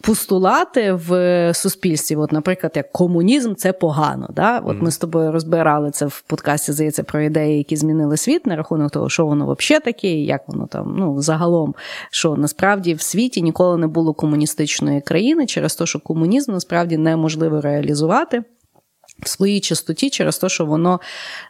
постулати 0.00 0.92
в 0.92 1.54
суспільстві. 1.54 2.16
От, 2.16 2.32
наприклад, 2.32 2.72
як 2.76 2.92
комунізм 2.92 3.54
це 3.54 3.72
погано. 3.72 4.28
Да? 4.32 4.58
От 4.58 4.82
ми 4.82 4.90
з 4.90 4.98
тобою 4.98 5.32
розбирали 5.32 5.90
це 5.90 6.06
в 6.06 6.20
подкасті, 6.26 6.72
здається, 6.72 7.02
про 7.02 7.20
ідеї, 7.20 7.58
які 7.58 7.76
змінили 7.76 8.16
світ 8.16 8.46
на 8.46 8.56
рахунок 8.56 8.90
того, 8.90 9.08
що 9.08 9.26
воно 9.26 9.56
взагалі 9.58 9.84
таке, 9.84 10.08
як 10.08 10.48
воно 10.48 10.66
там, 10.66 10.94
ну, 10.98 11.22
загалом, 11.22 11.74
що 12.10 12.36
насправді 12.36 12.94
в 12.94 13.00
світі 13.00 13.42
ніколи 13.42 13.78
не 13.78 13.86
було 13.86 14.14
комуністичної 14.14 15.00
країни 15.00 15.46
через 15.46 15.76
те, 15.76 15.86
що 15.86 16.00
комунізм 16.00 16.52
насправді 16.52 16.96
неможливо 16.98 17.60
реалізувати 17.60 18.42
в 19.22 19.28
своїй 19.28 19.60
чистоті 19.60 20.10
через 20.10 20.38
те, 20.38 20.48
що 20.48 20.64
воно 20.66 21.00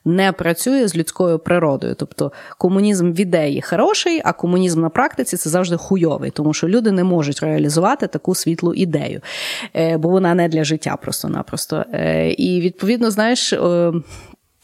не 0.05 0.33
працює 0.33 0.89
з 0.89 0.97
людською 0.97 1.39
природою. 1.39 1.95
Тобто 1.95 2.33
комунізм 2.59 3.13
в 3.13 3.21
ідеї 3.21 3.63
хороший, 3.63 4.21
а 4.25 4.33
комунізм 4.33 4.81
на 4.81 4.89
практиці 4.89 5.37
це 5.37 5.51
завжди 5.51 5.77
хуйовий, 5.77 6.31
тому 6.31 6.55
що 6.55 6.69
люди 6.69 6.93
не 6.93 7.05
можуть 7.05 7.41
реалізувати 7.41 8.07
таку 8.07 8.35
світлу 8.35 8.75
ідею, 8.75 9.21
е, 9.77 9.97
бо 9.97 10.09
вона 10.09 10.35
не 10.35 10.49
для 10.49 10.65
життя 10.65 10.97
просто-напросто. 11.03 11.85
Е, 11.93 12.31
і 12.31 12.61
відповідно, 12.61 13.11
знаєш, 13.11 13.53
е, 13.53 13.93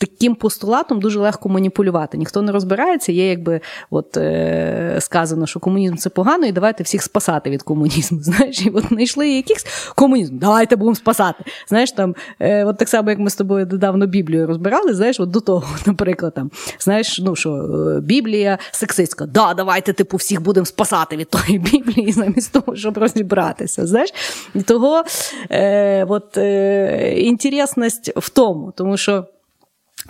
таким 0.07 0.35
постулатом 0.35 1.01
дуже 1.01 1.21
легко 1.21 1.49
маніпулювати. 1.49 2.19
Ніхто 2.19 2.43
не 2.43 2.53
розбирається, 2.53 3.13
є 3.13 3.29
якби 3.29 3.61
от 3.91 4.17
е, 4.17 4.97
сказано, 5.01 5.47
що 5.47 5.61
комунізм 5.61 5.97
це 5.97 6.11
погано, 6.11 6.47
і 6.47 6.53
давайте 6.53 6.85
всіх 6.85 7.03
спасати 7.03 7.51
від 7.51 7.63
комунізму. 7.63 8.19
Знаєш, 8.23 8.67
і 8.67 8.71
от 8.71 8.85
знайшли 8.89 9.29
якийсь 9.29 9.67
комунізм, 9.95 10.39
давайте 10.39 10.77
будемо 10.77 10.95
спасати. 10.95 11.45
Знаєш, 11.69 11.93
там, 11.93 12.15
е, 12.41 12.65
от 12.65 12.79
так 12.79 12.89
само, 12.89 13.11
як 13.11 13.19
ми 13.19 13.31
з 13.31 13.37
тобою 13.37 13.67
недавно 13.67 14.07
Біблію 14.07 14.47
розбирали, 14.47 14.95
знаєш, 14.95 15.21
от 15.21 15.31
до 15.31 15.41
того, 15.41 15.67
наприклад, 15.87 16.35
там, 16.35 16.51
знаєш, 16.79 17.21
ну 17.25 17.37
що 17.37 17.51
е, 17.55 18.01
Біблія 18.01 18.59
сексистська, 18.71 19.27
да, 19.27 19.55
давайте 19.55 19.93
типу 19.93 20.17
всіх 20.17 20.43
будемо 20.43 20.67
спасати 20.67 21.17
від 21.17 21.31
тої 21.31 21.59
Біблії, 21.59 22.13
замість 22.17 22.53
того, 22.53 22.77
щоб 22.77 22.99
розібратися. 22.99 23.87
Знаєш, 23.87 24.11
і 24.55 24.63
того 24.63 25.05
е, 25.51 26.05
от, 26.05 26.37
е, 26.37 27.15
інтересність 27.17 28.13
в 28.17 28.29
тому, 28.29 28.73
тому 28.77 28.97
що. 28.97 29.25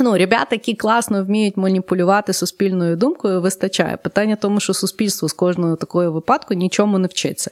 Ну, 0.01 0.19
ребята, 0.19 0.49
які 0.51 0.75
класно 0.75 1.25
вміють 1.25 1.57
маніпулювати 1.57 2.33
суспільною 2.33 2.97
думкою, 2.97 3.41
вистачає. 3.41 3.97
Питання 3.97 4.35
в 4.35 4.39
тому, 4.41 4.61
що 4.61 4.75
суспільство 4.75 5.29
з 5.29 5.33
кожного 5.33 5.77
такого 5.77 6.13
випадку 6.13 6.55
нічому 6.55 6.99
не 6.99 7.09
вчиться. 7.09 7.51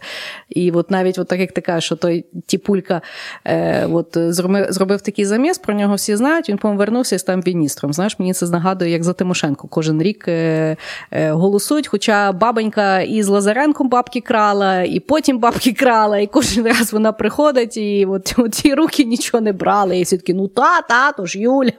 І 0.49 0.71
от 0.71 0.91
навіть 0.91 1.19
от 1.19 1.29
так 1.29 1.41
як 1.41 1.53
ти 1.53 1.61
кажеш, 1.61 1.85
що 1.85 1.97
той 1.97 2.25
тіпулька 2.47 3.03
е, 3.45 3.87
от, 3.87 4.17
зробив, 4.17 4.67
зробив 4.73 5.01
такий 5.01 5.25
заміс, 5.25 5.59
про 5.59 5.75
нього 5.75 5.95
всі 5.95 6.17
знають, 6.17 6.49
він 6.49 6.59
повернувся 6.59 7.17
і 7.17 7.19
став 7.19 7.43
міністром. 7.47 7.93
Знаєш, 7.93 8.19
мені 8.19 8.33
це 8.33 8.47
нагадує, 8.47 8.91
як 8.91 9.05
за 9.05 9.13
Тимошенко. 9.13 9.69
Кожен 9.69 10.03
рік 10.03 10.29
е, 10.29 10.77
е, 11.11 11.33
голосують, 11.33 11.87
хоча 11.87 12.33
бабонька 12.33 13.01
із 13.01 13.29
Лазаренком 13.29 13.89
бабки 13.89 14.21
крала, 14.21 14.83
і 14.83 15.01
потім 15.01 15.39
бабки 15.39 15.73
крала, 15.73 16.19
і 16.19 16.27
кожен 16.27 16.67
раз 16.67 16.93
вона 16.93 17.13
приходить, 17.13 17.77
і 17.77 18.07
от, 18.07 18.35
ті 18.53 18.75
руки 18.75 19.05
нічого 19.05 19.41
не 19.41 19.53
брали. 19.53 19.99
І 19.99 20.03
всі 20.03 20.17
такі, 20.17 20.35
ну 20.35 20.49
та, 20.49 20.83
та, 20.83 21.13
то 21.13 21.27
ж 21.27 21.39
Юля. 21.39 21.73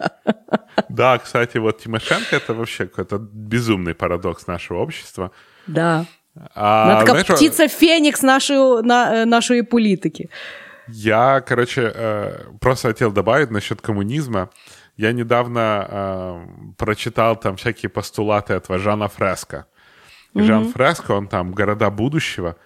Да, 0.89 1.17
кстати, 1.17 1.57
вот 1.57 1.79
Тимошенко 1.79 2.35
это 2.35 2.53
вообще 2.53 2.85
какой-то 2.85 3.17
безумный 3.17 3.93
парадокс 3.93 4.47
нашего 4.47 4.79
общества. 4.79 5.31
Да. 5.67 6.05
А, 6.55 6.83
Она 6.83 6.99
такая 6.99 7.23
знаешь, 7.23 7.39
птица 7.39 7.67
Феникс 7.67 8.21
нашей, 8.21 8.81
на, 8.83 9.21
э, 9.21 9.25
нашей 9.25 9.63
политики. 9.63 10.29
Я, 10.87 11.41
короче, 11.41 11.91
э, 11.93 12.45
просто 12.59 12.89
хотел 12.89 13.11
добавить 13.11 13.51
насчет 13.51 13.81
коммунизма. 13.81 14.49
Я 14.97 15.11
недавно 15.11 15.87
э, 15.89 16.45
прочитал 16.77 17.35
там 17.35 17.55
всякие 17.55 17.89
постулаты 17.89 18.53
этого 18.53 18.79
Жана 18.79 19.07
Фреско. 19.07 19.65
И 20.33 20.39
mm-hmm. 20.39 20.43
Жан 20.43 20.71
Фреско, 20.71 21.11
он 21.11 21.27
там 21.27 21.51
«Города 21.51 21.89
будущего», 21.89 22.57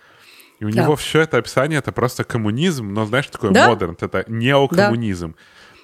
и 0.60 0.66
у 0.66 0.72
да. 0.72 0.82
него 0.82 0.96
все 0.96 1.22
это 1.22 1.38
описание— 1.38 1.80
это 1.80 1.92
просто 1.92 2.24
коммунизм, 2.24 2.92
но, 2.94 3.06
знаешь, 3.06 3.28
такой 3.28 3.52
да? 3.52 3.70
модерн, 3.70 3.96
это 4.00 4.26
неокоммунизм. 4.28 5.34
Да. 5.34 5.38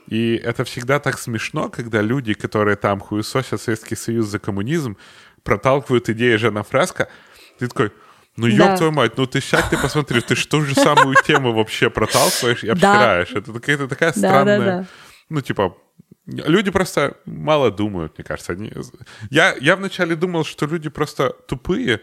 И 0.08 0.36
это 0.36 0.64
всегда 0.64 1.00
так 1.00 1.18
смешно, 1.18 1.70
когда 1.70 2.02
люди, 2.02 2.34
которые 2.34 2.76
там 2.76 3.00
хуесосят 3.00 3.62
Советский 3.62 3.96
Союз 3.96 4.28
за 4.28 4.40
коммунизм, 4.40 4.98
проталкивают 5.44 6.10
идеи 6.10 6.36
Жана 6.36 6.64
Фреско. 6.64 7.08
Ты 7.60 7.68
такой, 7.68 7.92
ну, 8.36 8.48
ёб 8.48 8.68
да. 8.68 8.78
твою 8.78 8.92
мать, 8.92 9.18
ну 9.18 9.26
ты 9.26 9.42
сядь, 9.42 9.70
ты 9.70 9.78
посмотри, 9.78 10.20
ты 10.22 10.36
что 10.36 10.62
же 10.62 10.74
самую 10.74 11.16
тему 11.26 11.54
вообще 11.54 11.90
проталкиваешь 11.90 12.64
и 12.64 12.70
обсираешь. 12.70 13.32
Это 13.32 13.54
какая-то 13.54 13.88
такая 13.88 14.12
странная... 14.12 14.60
Да, 14.60 14.66
да, 14.66 14.78
да. 14.80 14.88
Ну, 15.30 15.42
типа, 15.42 15.78
люди 16.26 16.72
просто 16.72 17.18
мало 17.26 17.72
думают, 17.72 18.18
мне 18.18 18.26
кажется. 18.26 18.54
Они... 18.54 18.72
Я, 19.30 19.56
я 19.60 19.76
вначале 19.76 20.16
думал, 20.16 20.46
что 20.46 20.66
люди 20.66 20.90
просто 20.90 21.30
тупые, 21.48 22.02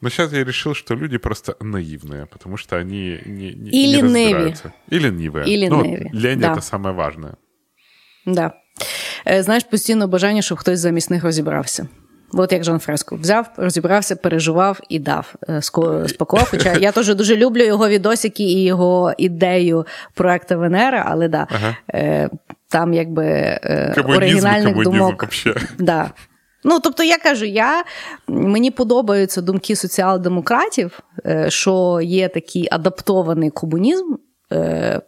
но 0.00 0.10
сейчас 0.10 0.32
я 0.32 0.44
решил, 0.44 0.74
что 0.74 0.94
люди 0.94 1.18
просто 1.18 1.56
наивные, 1.60 2.26
потому 2.26 2.56
что 2.56 2.76
они 2.76 3.20
не, 3.26 3.54
не, 3.54 3.70
и 3.70 3.88
не 3.88 4.02
разбираются. 4.02 4.72
И 4.92 4.98
ленивые. 4.98 5.48
И 5.48 5.56
лениві. 5.56 6.10
Ну, 6.12 6.20
лень 6.20 6.40
да. — 6.40 6.52
это 6.52 6.60
самое 6.60 6.94
важное. 6.94 7.32
Да. 8.26 8.52
Знаєш, 9.38 9.64
постійно 9.64 10.08
бажання, 10.08 10.42
щоб 10.42 10.58
хтось 10.58 10.80
замість 10.80 11.10
них 11.10 11.24
розібрався. 11.24 11.88
От 12.34 12.52
як 12.52 12.64
Жан 12.64 12.78
Фреско 12.78 13.16
взяв, 13.16 13.52
розібрався, 13.56 14.16
переживав 14.16 14.80
і 14.88 14.98
дав 14.98 15.34
спакував. 16.06 16.48
Хоча 16.50 16.72
я 16.72 16.92
теж 16.92 17.14
дуже 17.14 17.36
люблю 17.36 17.62
його 17.62 17.88
відосики 17.88 18.42
і 18.42 18.64
його 18.64 19.12
ідею 19.18 19.86
проекту 20.14 20.58
Венера, 20.58 21.04
але 21.08 21.28
да, 21.28 21.46
ага. 21.50 21.76
там 22.68 22.94
якби 22.94 23.58
комунізм, 23.94 24.16
оригінальних 24.16 24.74
комунізм 24.74 24.90
думок. 24.90 25.22
Вообще. 25.22 25.54
Да, 25.78 26.10
Ну, 26.66 26.80
тобто, 26.80 27.02
я 27.02 27.18
кажу, 27.18 27.44
я, 27.44 27.84
мені 28.26 28.70
подобаються 28.70 29.42
думки 29.42 29.76
соціал-демократів, 29.76 31.00
е, 31.26 31.50
що 31.50 32.00
є 32.02 32.28
такий 32.28 32.68
адаптований 32.70 33.50
комунізм, 33.50 34.14
е, 34.14 34.16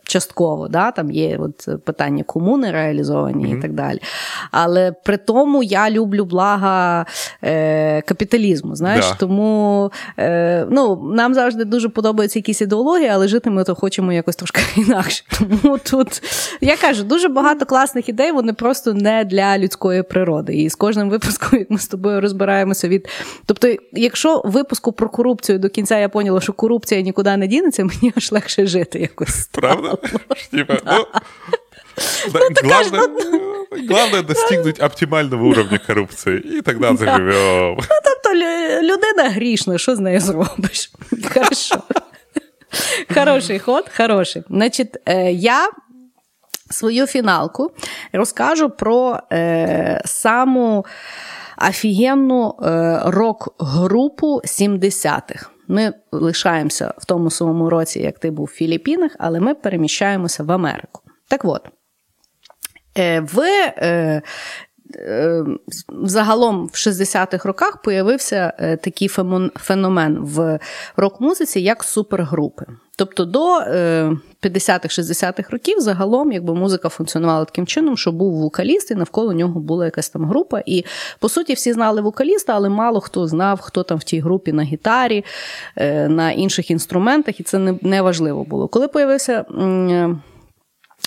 частково. 0.03 0.67
Да? 0.67 0.91
Там 0.91 1.11
є 1.11 1.37
от 1.37 1.83
питання 1.85 2.23
комуни 2.23 2.71
реалізовані 2.71 3.45
mm-hmm. 3.45 3.57
і 3.57 3.61
так 3.61 3.73
далі. 3.73 3.99
Але 4.51 4.91
при 4.91 5.17
тому 5.17 5.63
я 5.63 5.89
люблю 5.89 6.25
блага 6.25 7.05
е, 7.43 8.01
капіталізму. 8.01 8.75
Знаєш, 8.75 9.05
да. 9.09 9.15
тому 9.15 9.91
е, 10.19 10.67
ну, 10.69 11.11
нам 11.13 11.33
завжди 11.33 11.65
дуже 11.65 11.89
подобаються 11.89 12.39
якісь 12.39 12.61
ідеології, 12.61 13.09
але 13.09 13.27
жити 13.27 13.49
ми 13.49 13.63
то 13.63 13.75
хочемо 13.75 14.13
якось 14.13 14.35
трошки 14.35 14.61
інакше. 14.81 15.23
Тому 15.39 15.77
тут 15.77 16.21
я 16.61 16.77
кажу, 16.77 17.03
дуже 17.03 17.27
багато 17.27 17.65
класних 17.65 18.09
ідей, 18.09 18.31
вони 18.31 18.53
просто 18.53 18.93
не 18.93 19.25
для 19.25 19.57
людської 19.57 20.03
природи. 20.03 20.53
І 20.53 20.69
з 20.69 20.75
кожним 20.75 21.09
випуском, 21.09 21.59
як 21.59 21.69
ми 21.69 21.77
з 21.77 21.87
тобою 21.87 22.21
розбираємося 22.21 22.87
від. 22.87 23.09
Тобто, 23.45 23.75
якщо 23.93 24.41
випуску 24.45 24.91
про 24.91 25.09
корупцію 25.09 25.59
до 25.59 25.69
кінця 25.69 25.97
я 25.97 26.09
поняла, 26.09 26.41
що 26.41 26.53
корупція 26.53 27.01
нікуди 27.01 27.37
не 27.37 27.47
дінеться, 27.47 27.83
мені 28.01 28.13
аж 28.15 28.31
легше 28.31 28.65
жити 28.65 28.99
якось. 28.99 29.28
Правда? 29.51 29.97
Типа, 30.51 30.77
ну, 30.85 31.05
ну, 32.33 32.39
главное, 32.63 33.07
ну, 33.07 33.65
главное 33.87 34.21
достигнуть 34.21 34.83
оптимального 34.83 35.47
уровня 35.47 35.79
корупції, 35.87 36.57
і 36.57 36.61
тоді 36.61 36.97
заживемо. 36.97 37.77
Ну, 37.79 37.97
тобто 38.03 38.35
людина 38.81 39.29
грішна, 39.29 39.77
що 39.77 39.95
з 39.95 39.99
нею 39.99 40.19
зробиш? 40.19 40.91
Хорошо. 41.33 41.83
Хороший 43.13 43.59
ход, 43.59 43.89
хороший. 43.97 44.43
Значить, 44.49 44.97
е, 45.05 45.31
я 45.31 45.69
свою 46.69 47.07
фіналку 47.07 47.71
розкажу 48.13 48.69
про 48.69 49.19
е, 49.31 50.01
саму 50.05 50.85
офігенну 51.69 52.55
е, 52.63 53.01
рок-групу 53.05 54.41
70-х. 54.45 55.49
Ми 55.68 55.92
лишаємося 56.12 56.94
в 56.98 57.04
тому 57.04 57.30
самому 57.30 57.70
році, 57.70 58.00
як 58.00 58.18
ти 58.18 58.30
був 58.30 58.46
в 58.46 58.56
Філіппінах, 58.56 59.16
але 59.18 59.40
ми 59.40 59.54
переміщаємося 59.54 60.42
в 60.42 60.52
Америку. 60.52 61.02
Так 61.28 61.44
от, 61.44 61.68
е, 62.98 63.20
в 63.20 63.40
е, 63.40 63.74
е, 63.78 64.22
Загалом 66.03 66.67
в 66.67 66.75
60-х 66.75 67.47
роках 67.47 67.81
появився 67.81 68.53
такий 68.83 69.07
феномен 69.55 70.17
в 70.19 70.59
рок-музиці, 70.95 71.59
як 71.59 71.83
супергрупи. 71.83 72.65
Тобто 72.95 73.25
до 73.25 73.59
50-х-60-х 74.43 75.49
років 75.49 75.79
загалом 75.79 76.31
якби 76.31 76.55
музика 76.55 76.89
функціонувала 76.89 77.45
таким 77.45 77.67
чином, 77.67 77.97
що 77.97 78.11
був 78.11 78.33
вокаліст, 78.33 78.91
і 78.91 78.95
навколо 78.95 79.33
нього 79.33 79.59
була 79.59 79.85
якась 79.85 80.09
там 80.09 80.25
група. 80.25 80.61
І 80.65 80.85
по 81.19 81.29
суті, 81.29 81.53
всі 81.53 81.73
знали 81.73 82.01
вокаліста, 82.01 82.53
але 82.53 82.69
мало 82.69 82.99
хто 82.99 83.27
знав, 83.27 83.59
хто 83.61 83.83
там 83.83 83.97
в 83.97 84.03
тій 84.03 84.19
групі 84.19 84.53
на 84.53 84.63
гітарі, 84.63 85.25
на 86.07 86.31
інших 86.31 86.71
інструментах, 86.71 87.39
і 87.39 87.43
це 87.43 87.75
не 87.81 88.01
важливо 88.01 88.43
було. 88.43 88.67
Коли 88.67 88.87
появився 88.87 89.45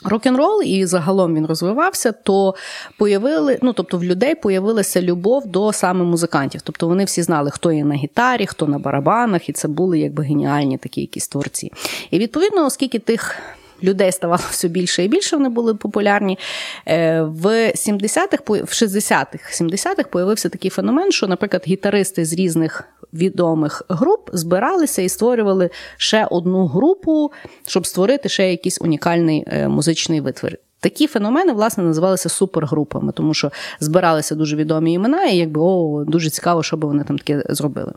рок-н-рол 0.05 0.62
і 0.62 0.86
загалом 0.86 1.35
він 1.35 1.47
розвивався, 1.47 2.12
то 2.12 2.55
появили, 2.98 3.59
ну 3.62 3.73
тобто 3.73 3.98
в 3.98 4.05
людей 4.05 4.35
появилася 4.35 5.02
любов 5.02 5.47
до 5.47 5.73
саме 5.73 6.05
музикантів. 6.05 6.62
Тобто 6.62 6.89
вони 6.89 7.05
всі 7.05 7.23
знали, 7.23 7.51
хто 7.51 7.73
є 7.73 7.85
на 7.85 7.94
гітарі, 7.94 8.47
хто 8.47 8.66
на 8.66 8.78
барабанах, 8.78 9.48
і 9.48 9.52
це 9.52 9.69
були 9.69 9.98
якби 9.98 10.24
геніальні 10.24 10.78
такі 10.78 11.01
якісь 11.01 11.28
творці. 11.28 11.73
І 12.10 12.19
відповідно, 12.19 12.66
оскільки 12.66 12.98
тих. 12.98 13.36
Людей 13.83 14.13
ставало 14.13 14.43
все 14.51 14.69
більше 14.69 15.05
і 15.05 15.09
більше, 15.09 15.37
вони 15.37 15.49
були 15.49 15.75
популярні. 15.75 16.39
Е, 16.87 17.23
в 17.23 17.47
70-х, 17.71 18.43
в 18.47 18.85
60-х, 18.85 19.63
70-х 19.63 20.09
появився 20.11 20.49
такий 20.49 20.71
феномен, 20.71 21.13
що, 21.13 21.27
наприклад, 21.27 21.65
гітаристи 21.67 22.25
з 22.25 22.33
різних 22.33 22.85
відомих 23.13 23.83
груп 23.89 24.31
збиралися 24.33 25.03
і 25.03 25.09
створювали 25.09 25.71
ще 25.97 26.27
одну 26.31 26.67
групу, 26.67 27.33
щоб 27.67 27.87
створити 27.87 28.29
ще 28.29 28.51
якийсь 28.51 28.81
унікальний 28.81 29.45
е, 29.47 29.69
музичний 29.69 30.21
витвір. 30.21 30.59
Такі 30.81 31.07
феномени, 31.07 31.53
власне, 31.53 31.85
називалися 31.85 32.29
супергрупами, 32.29 33.13
тому 33.13 33.35
що 33.35 33.53
збиралися 33.81 34.35
дуже 34.35 34.57
відомі 34.57 34.93
імена, 34.93 35.25
і 35.25 35.37
якби 35.37 35.61
о, 35.61 36.05
дуже 36.07 36.31
цікаво, 36.31 36.63
що 36.63 36.77
би 36.77 36.89
вони 36.89 37.05
там 37.05 37.19
таке 37.19 37.43
зробили. 37.49 37.93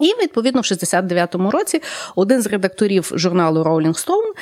І 0.00 0.22
відповідно 0.22 0.60
в 0.60 0.64
69-му 0.64 1.50
році 1.50 1.82
один 2.16 2.42
з 2.42 2.46
редакторів 2.46 3.12
журналу 3.14 3.62
Rolling 3.62 4.06
Stone 4.06 4.32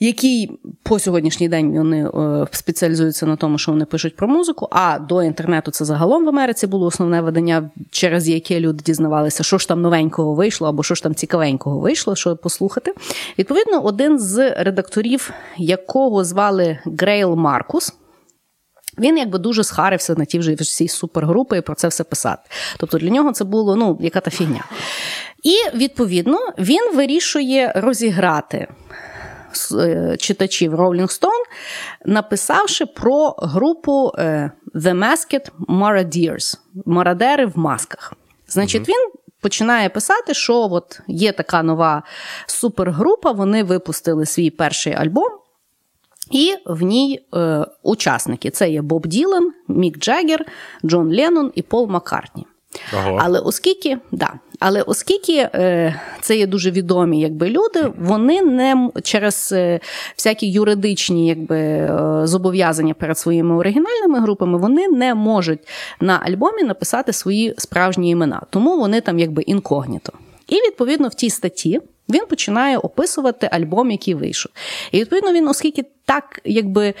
який 0.00 0.50
по 0.82 0.98
сьогоднішній 0.98 1.48
день 1.48 1.78
вони 1.78 2.08
е, 2.08 2.46
спеціалізуються 2.50 3.26
на 3.26 3.36
тому, 3.36 3.58
що 3.58 3.72
вони 3.72 3.84
пишуть 3.84 4.16
про 4.16 4.28
музику. 4.28 4.68
А 4.70 4.98
до 4.98 5.22
інтернету 5.22 5.70
це 5.70 5.84
загалом 5.84 6.24
в 6.24 6.28
Америці 6.28 6.66
було 6.66 6.86
основне 6.86 7.20
видання, 7.20 7.70
через 7.90 8.28
яке 8.28 8.60
люди 8.60 8.82
дізнавалися, 8.86 9.42
що 9.42 9.58
ж 9.58 9.68
там 9.68 9.82
новенького 9.82 10.34
вийшло, 10.34 10.68
або 10.68 10.82
що 10.82 10.94
ж 10.94 11.02
там 11.02 11.14
цікавенького 11.14 11.78
вийшло, 11.78 12.16
що 12.16 12.36
послухати. 12.36 12.94
Відповідно, 13.38 13.80
один 13.80 14.18
з 14.18 14.50
редакторів, 14.50 15.30
якого 15.56 16.24
звали 16.24 16.78
Грейл 16.84 17.34
Маркус. 17.34 17.92
Він 18.98 19.18
якби 19.18 19.38
дуже 19.38 19.64
схарився 19.64 20.14
на 20.14 20.24
ті 20.24 20.38
вже 20.38 20.54
всі 20.54 20.88
супергрупи 20.88 21.58
і 21.58 21.60
про 21.60 21.74
це 21.74 21.88
все 21.88 22.04
писати. 22.04 22.42
Тобто 22.78 22.98
для 22.98 23.08
нього 23.08 23.32
це 23.32 23.44
було 23.44 23.76
ну, 23.76 23.98
яка 24.00 24.20
та 24.20 24.30
фігня. 24.30 24.64
І 25.42 25.76
відповідно 25.78 26.38
він 26.58 26.96
вирішує 26.96 27.72
розіграти 27.76 28.68
читачів 30.18 30.74
Rolling 30.74 31.20
Stone, 31.20 31.44
написавши 32.04 32.86
про 32.86 33.34
групу 33.38 34.12
е, 34.18 34.50
The 34.74 34.98
Masked 34.98 35.50
Maradiers 35.68 36.58
Марадери 36.86 37.46
в 37.46 37.58
масках. 37.58 38.12
Значить, 38.48 38.88
він. 38.88 39.10
Починає 39.40 39.88
писати, 39.88 40.34
що 40.34 40.54
от 40.56 41.00
є 41.08 41.32
така 41.32 41.62
нова 41.62 42.02
супергрупа. 42.46 43.32
Вони 43.32 43.62
випустили 43.62 44.26
свій 44.26 44.50
перший 44.50 44.92
альбом, 44.92 45.30
і 46.30 46.54
в 46.66 46.82
ній 46.82 47.26
е, 47.34 47.66
учасники: 47.82 48.50
це 48.50 48.70
є 48.70 48.82
Боб 48.82 49.06
Ділан, 49.06 49.52
Мік 49.68 49.98
Джаггер, 49.98 50.46
Джон 50.84 51.16
Леннон 51.16 51.52
і 51.54 51.62
Пол 51.62 51.86
Маккартні. 51.86 52.46
Ага. 52.94 53.18
Але 53.20 53.40
оскільки 53.40 53.98
да, 54.12 54.32
але 54.66 54.82
оскільки 54.82 55.32
е, 55.54 56.00
це 56.20 56.36
є 56.36 56.46
дуже 56.46 56.70
відомі 56.70 57.20
якби, 57.20 57.50
люди, 57.50 57.92
вони 57.98 58.42
не 58.42 58.90
через 59.02 59.52
е, 59.52 59.80
всякі 60.16 60.50
юридичні 60.50 61.26
якби, 61.26 61.58
е, 61.58 62.20
зобов'язання 62.24 62.94
перед 62.94 63.18
своїми 63.18 63.56
оригінальними 63.56 64.20
групами, 64.20 64.58
вони 64.58 64.88
не 64.88 65.14
можуть 65.14 65.58
на 66.00 66.20
альбомі 66.26 66.62
написати 66.62 67.12
свої 67.12 67.54
справжні 67.58 68.10
імена. 68.10 68.42
Тому 68.50 68.78
вони 68.78 69.00
там 69.00 69.18
якби 69.18 69.42
інкогніто. 69.42 70.12
І 70.48 70.54
відповідно 70.54 71.08
в 71.08 71.14
тій 71.14 71.30
статті. 71.30 71.80
Він 72.08 72.26
починає 72.26 72.78
описувати 72.78 73.48
альбом, 73.52 73.90
який 73.90 74.14
вийшов. 74.14 74.52
І 74.92 75.00
відповідно 75.00 75.32
він, 75.32 75.48
оскільки 75.48 75.84
так 76.04 76.40
якби 76.44 76.94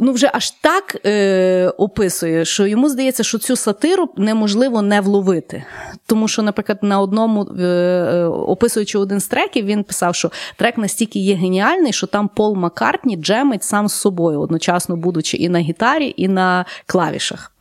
ну 0.00 0.12
вже 0.12 0.30
аж 0.32 0.50
так 0.50 0.96
е, 1.06 1.68
описує, 1.68 2.44
що 2.44 2.66
йому 2.66 2.88
здається, 2.88 3.22
що 3.22 3.38
цю 3.38 3.56
сатиру 3.56 4.08
неможливо 4.16 4.82
не 4.82 5.00
вловити. 5.00 5.64
Тому 6.06 6.28
що, 6.28 6.42
наприклад, 6.42 6.78
на 6.82 7.00
одному, 7.00 7.42
е, 7.58 7.62
е, 7.62 8.24
описуючи 8.24 8.98
один 8.98 9.20
з 9.20 9.26
треків, 9.26 9.66
він 9.66 9.84
писав, 9.84 10.14
що 10.14 10.30
трек 10.56 10.78
настільки 10.78 11.18
є 11.18 11.34
геніальний, 11.34 11.92
що 11.92 12.06
там 12.06 12.28
Пол 12.28 12.56
Маккартні 12.56 13.16
джемить 13.16 13.64
сам 13.64 13.88
з 13.88 13.94
собою, 13.94 14.40
одночасно 14.40 14.96
будучи 14.96 15.36
і 15.36 15.48
на 15.48 15.58
гітарі, 15.58 16.14
і 16.16 16.28
на 16.28 16.64
клавішах. 16.86 17.52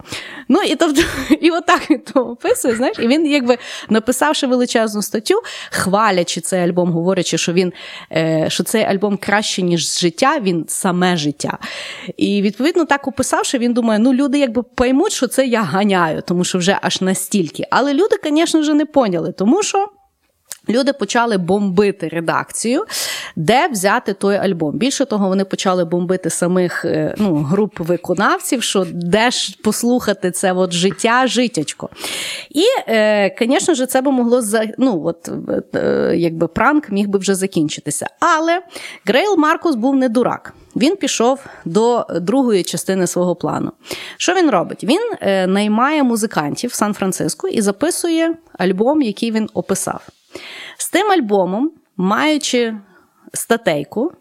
Ну 0.53 0.61
і 0.61 0.75
тобто, 0.75 1.01
і 1.41 1.51
отак 1.51 1.91
він 1.91 1.99
то 1.99 2.19
описує, 2.19 2.75
знаєш, 2.75 2.99
і 2.99 3.07
він, 3.07 3.27
якби 3.27 3.57
написавши 3.89 4.47
величезну 4.47 5.01
статтю, 5.01 5.41
хвалячи 5.71 6.41
цей 6.41 6.61
альбом, 6.61 6.91
говорячи, 6.91 7.37
що 7.37 7.53
він 7.53 7.73
е, 8.11 8.45
що 8.49 8.63
цей 8.63 8.83
альбом 8.83 9.17
краще, 9.17 9.61
ніж 9.61 9.99
життя, 9.99 10.39
він 10.39 10.65
саме 10.67 11.17
життя. 11.17 11.57
І 12.17 12.41
відповідно 12.41 12.85
так 12.85 13.07
описавши, 13.07 13.57
він 13.57 13.73
думає, 13.73 13.99
ну 13.99 14.13
люди 14.13 14.39
якби 14.39 14.63
поймуть, 14.63 15.11
що 15.11 15.27
це 15.27 15.45
я 15.45 15.61
ганяю, 15.61 16.21
тому 16.21 16.43
що 16.43 16.57
вже 16.57 16.79
аж 16.81 17.01
настільки. 17.01 17.63
Але 17.69 17.93
люди, 17.93 18.15
звісно 18.23 18.59
вже 18.59 18.73
не 18.73 18.85
поняли, 18.85 19.31
тому 19.31 19.63
що. 19.63 19.89
Люди 20.69 20.93
почали 20.93 21.37
бомбити 21.37 22.07
редакцію, 22.07 22.85
де 23.35 23.67
взяти 23.67 24.13
той 24.13 24.35
альбом. 24.35 24.77
Більше 24.77 25.05
того, 25.05 25.27
вони 25.27 25.45
почали 25.45 25.85
бомбити 25.85 26.29
самих 26.29 26.85
е, 26.85 27.15
ну, 27.17 27.35
груп 27.35 27.79
виконавців, 27.79 28.63
що 28.63 28.87
де 28.91 29.31
ж 29.31 29.57
послухати 29.63 30.31
це 30.31 30.53
от 30.53 30.71
життя, 30.71 31.27
життячко. 31.27 31.89
І, 32.49 32.63
звісно 33.39 33.71
е, 33.71 33.75
ж, 33.75 33.85
це 33.85 34.01
би 34.01 34.11
могло 34.11 34.41
ну, 34.77 35.01
от, 35.05 35.29
е, 35.75 36.13
якби 36.17 36.47
пранк 36.47 36.89
міг 36.91 37.07
би 37.07 37.19
вже 37.19 37.35
закінчитися. 37.35 38.07
Але 38.19 38.61
Грейл 39.05 39.35
Маркус 39.37 39.75
був 39.75 39.95
не 39.95 40.09
дурак. 40.09 40.53
Він 40.75 40.95
пішов 40.95 41.45
до 41.65 42.05
другої 42.21 42.63
частини 42.63 43.07
свого 43.07 43.35
плану. 43.35 43.71
Що 44.17 44.33
він 44.33 44.49
робить? 44.49 44.83
Він 44.83 45.01
наймає 45.53 46.03
музикантів 46.03 46.69
в 46.69 46.73
Сан-Франциско 46.73 47.47
і 47.47 47.61
записує 47.61 48.35
альбом, 48.57 49.01
який 49.01 49.31
він 49.31 49.49
описав. 49.53 50.01
З 50.77 50.89
тим 50.89 51.11
альбомом, 51.11 51.71
маючи 51.97 52.75
статейку, 53.33 54.11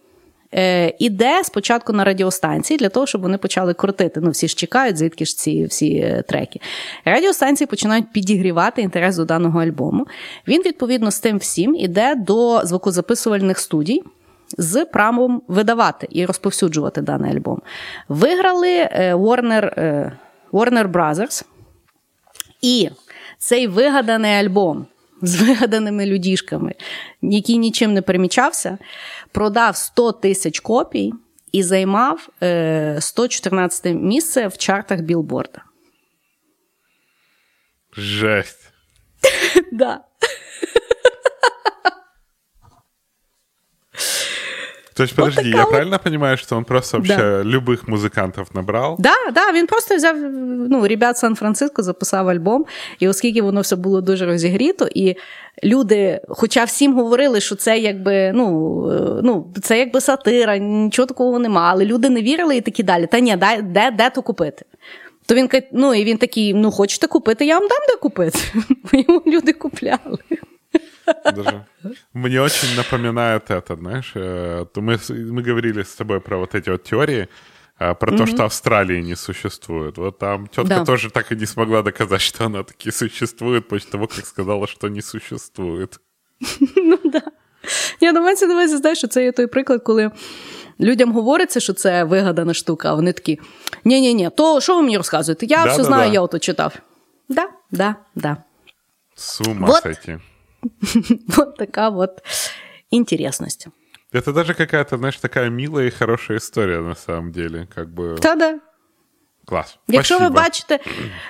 е, 0.55 0.95
іде 0.99 1.45
спочатку 1.45 1.93
на 1.93 2.05
радіостанції 2.05 2.79
для 2.79 2.89
того, 2.89 3.07
щоб 3.07 3.23
вони 3.23 3.39
почали 3.39 3.75
крутити. 3.75 4.21
Ну, 4.21 4.31
всі 4.31 4.49
ж 4.49 4.57
чекають, 4.57 4.97
звідки 4.97 5.25
ж 5.25 5.39
ці 5.39 5.65
всі 5.65 5.97
е, 5.97 6.23
треки. 6.29 6.61
Радіостанції 7.05 7.67
починають 7.67 8.13
підігрівати 8.13 8.83
інтерес 8.83 9.17
до 9.17 9.25
даного 9.25 9.63
альбому. 9.63 10.07
Він, 10.49 10.63
відповідно, 10.63 11.11
з 11.11 11.21
тим 11.21 11.39
всім 11.39 11.75
іде 11.75 12.15
до 12.15 12.61
звукозаписувальних 12.65 13.59
студій. 13.59 14.03
з 14.59 14.85
правом 14.85 15.43
видавати 15.49 16.07
і 16.11 16.27
розповсюджувати 16.27 17.03
даний 17.03 17.37
альбом. 17.37 17.63
Виграли 18.09 18.69
е, 18.69 19.15
Warner, 19.15 19.75
Warner 20.53 20.93
Brothers. 20.93 21.45
І 22.63 22.91
цей 23.39 23.67
вигаданий 23.67 24.33
альбом 24.33 24.87
з 25.27 25.43
вигаданими 25.43 26.07
людішками, 26.07 26.75
який 27.23 27.59
нічим 27.59 27.95
не 27.95 28.03
примічався, 28.03 28.79
продав 29.33 29.77
100 29.77 30.13
тисяч 30.13 30.61
копій 30.61 31.13
і 31.53 31.63
займав 31.63 32.29
е, 32.43 32.97
114 33.01 33.95
місце 33.95 34.47
в 34.47 34.57
чартах 34.57 35.01
білборда. 35.01 35.63
Жесть. 37.97 38.73
Да. 39.73 40.01
То 44.95 45.03
есть, 45.03 45.17
подожди, 45.17 45.43
такая 45.43 45.57
я 45.57 45.63
вот- 45.65 45.71
правильно 45.71 45.99
понимаю, 45.99 46.37
что 46.37 46.57
он 46.57 46.65
просто 46.65 46.99
вообще 46.99 47.17
Да. 47.17 47.43
любых 47.43 47.89
музыкантов 47.89 48.47
набрал? 48.55 48.97
Да, 48.99 49.15
да, 49.35 49.53
він 49.53 49.67
просто 49.67 49.97
взяв 49.97 50.17
ну, 50.71 50.87
ребят 50.87 51.19
Сан-Франциско, 51.19 51.83
записав 51.83 52.29
альбом, 52.29 52.65
і 52.99 53.09
оскільки 53.09 53.43
воно 53.43 53.61
все 53.61 53.77
було 53.77 54.01
дуже 54.01 54.27
розігріто, 54.27 54.89
і 54.95 55.17
люди, 55.65 56.21
хоча 56.29 56.65
всім 56.65 56.95
говорили, 56.95 57.41
що 57.41 57.55
це 57.55 57.79
якби 57.79 58.33
ну, 58.35 58.89
е, 58.93 59.21
ну, 59.23 59.47
це 59.63 59.79
якби 59.79 60.01
сатира, 60.01 60.59
нічого 60.59 61.07
такого 61.07 61.39
нема, 61.39 61.69
але 61.73 61.85
люди 61.85 62.09
не 62.09 62.23
вірили 62.23 62.57
і 62.57 62.61
такі 62.61 62.83
далі. 62.83 63.07
Та 63.07 63.21
ні, 63.21 63.37
дай, 63.37 63.63
де, 63.63 63.91
де 63.91 64.11
то 64.11 64.23
купити? 64.23 64.65
То 65.27 65.35
він 65.35 65.49
ну, 65.73 65.95
і 65.95 66.05
він 66.05 66.19
такий: 66.19 66.55
ну, 66.55 66.71
хочете 66.71 67.07
купити, 67.07 67.47
я 67.47 67.59
вам 67.59 67.69
дам 67.69 67.79
де 67.89 67.97
купити. 67.97 68.39
Йому 69.09 69.23
люди 69.27 69.53
купляли. 69.53 70.19
Даже. 71.36 71.66
Мне 72.14 72.42
очень 72.42 72.76
напоминает 72.78 73.50
это, 73.52 73.76
знаешь, 73.76 74.12
э, 74.16 74.66
то 74.74 74.82
мы, 74.82 74.94
с- 74.94 75.10
мы 75.14 75.42
говорили 75.50 75.82
с 75.82 75.96
тобой 75.96 76.20
про 76.20 76.38
вот 76.38 76.56
эти 76.56 76.70
вот 76.70 76.84
теории, 76.84 77.28
э, 77.80 77.94
про 77.96 78.12
то, 78.18 78.26
что 78.26 78.44
Австралии 78.44 79.02
не 79.02 79.16
существует. 79.16 79.98
Вот 79.98 80.18
там 80.20 80.48
тетка 80.48 80.64
Да. 80.80 80.84
тоже 80.86 81.10
так 81.10 81.32
и 81.32 81.36
не 81.36 81.46
смогла 81.46 81.82
доказать, 81.82 82.22
что 82.22 82.46
она 82.46 82.64
таки 82.64 82.92
существует, 82.92 83.68
после 83.68 83.92
того, 83.92 84.08
как 84.08 84.26
сказала, 84.26 84.68
что 84.68 84.90
не 84.90 85.02
существует. 85.02 86.00
Я 88.02 88.12
на 88.14 88.22
мене 88.22 88.48
на 88.48 88.54
увазі, 88.54 88.78
знаєш, 88.78 88.98
що 88.98 89.08
це 89.08 89.24
є 89.24 89.32
той 89.32 89.48
приклад, 89.48 89.84
коли 89.84 90.12
людям 90.80 91.14
говориться, 91.14 91.60
що 91.60 91.74
це 91.74 92.04
вигадана 92.04 92.54
штука, 92.54 92.92
а 92.92 92.94
вони 92.96 93.14
такі: 93.14 93.40
ні-ні-ні, 93.86 94.30
то 94.38 94.62
що 94.62 94.76
ви 94.76 94.82
мені 94.82 94.98
розказуєте? 94.98 95.46
Я 95.46 95.58
все 95.58 95.66
Да-да-да. 95.66 95.84
знаю, 95.84 96.12
я 96.14 96.22
ото 96.22 96.40
читав. 96.40 96.74
Да, 97.30 97.50
да, 97.72 97.96
да. 98.16 98.38
С 99.16 99.42
ума 99.42 99.68
Вот. 99.68 99.84
сойти. 99.84 100.20
Вот 101.28 101.58
така 101.58 101.90
от 101.90 102.22
інтересність. 102.90 103.68
Это 104.14 104.34
даже 104.34 104.54
какая-то, 104.54 104.98
знаешь, 104.98 105.18
такая 105.18 105.50
милая 105.50 105.88
и 105.88 105.92
хорошая 105.92 106.38
история 106.38 106.80
на 106.82 106.96
самом 106.96 107.32
деле. 107.32 107.68
Как 107.76 107.88
бы 107.90 108.20
Та-да. 108.20 108.60
класс. 109.46 109.78
Якщо 109.88 110.16
ви 110.16 110.20
Спасибо. 110.20 110.40
бачите, 110.42 110.80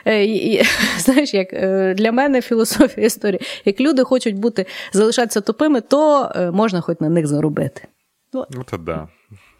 е, 0.05 0.25
і- 0.25 0.53
і, 0.53 0.63
знаєш, 0.99 1.33
як 1.33 1.53
е, 1.53 1.93
для 1.97 2.11
мене 2.11 2.41
філософія 2.41 3.07
історії, 3.07 3.41
як 3.65 3.79
люди 3.79 4.03
хочуть 4.03 4.35
бути 4.35 4.65
залишатися 4.93 5.41
тупими, 5.41 5.81
то 5.81 6.31
е, 6.35 6.51
можна 6.51 6.81
хоч 6.81 6.97
на 6.99 7.09
них 7.09 7.27
заробити. 7.27 7.87
Это 8.33 8.77
да. 8.77 9.07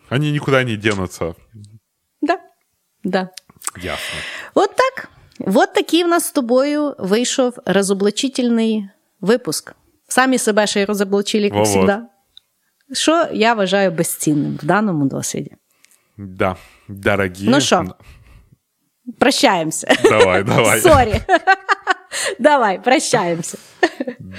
Они 0.10 0.32
никуда 0.32 0.64
не 0.64 0.78
денутся. 0.78 1.36
Да. 2.22 2.38
Да. 3.03 3.30
Ясно. 3.84 4.19
От 4.53 4.69
так. 4.76 5.10
От 5.56 5.74
такий 5.74 6.03
в 6.03 6.07
нас 6.07 6.26
з 6.26 6.32
тобою 6.32 6.95
вийшов 6.99 7.53
розоблачительний 7.65 8.90
випуск. 9.22 9.76
Самі 10.07 10.38
себе 10.38 10.68
ще 10.68 10.82
й 10.82 10.86
розоблачили, 10.86 11.44
як 11.44 11.53
Во-вот. 11.53 11.68
завжди. 11.68 11.98
Що 12.94 13.28
я 13.34 13.53
вважаю 13.53 13.91
безцінним 13.91 14.60
в 14.61 14.65
даному 14.65 15.06
досвіді. 15.06 15.52
Да. 16.18 16.56
Дорогие. 16.88 17.49
Ну 17.49 17.61
що? 17.61 17.86
Прощаємося. 19.19 19.95
Давай, 20.03 20.44
давай. 20.44 20.80
Сорі. 20.80 21.22
Давай, 22.40 22.84
прощаємося. 22.84 23.57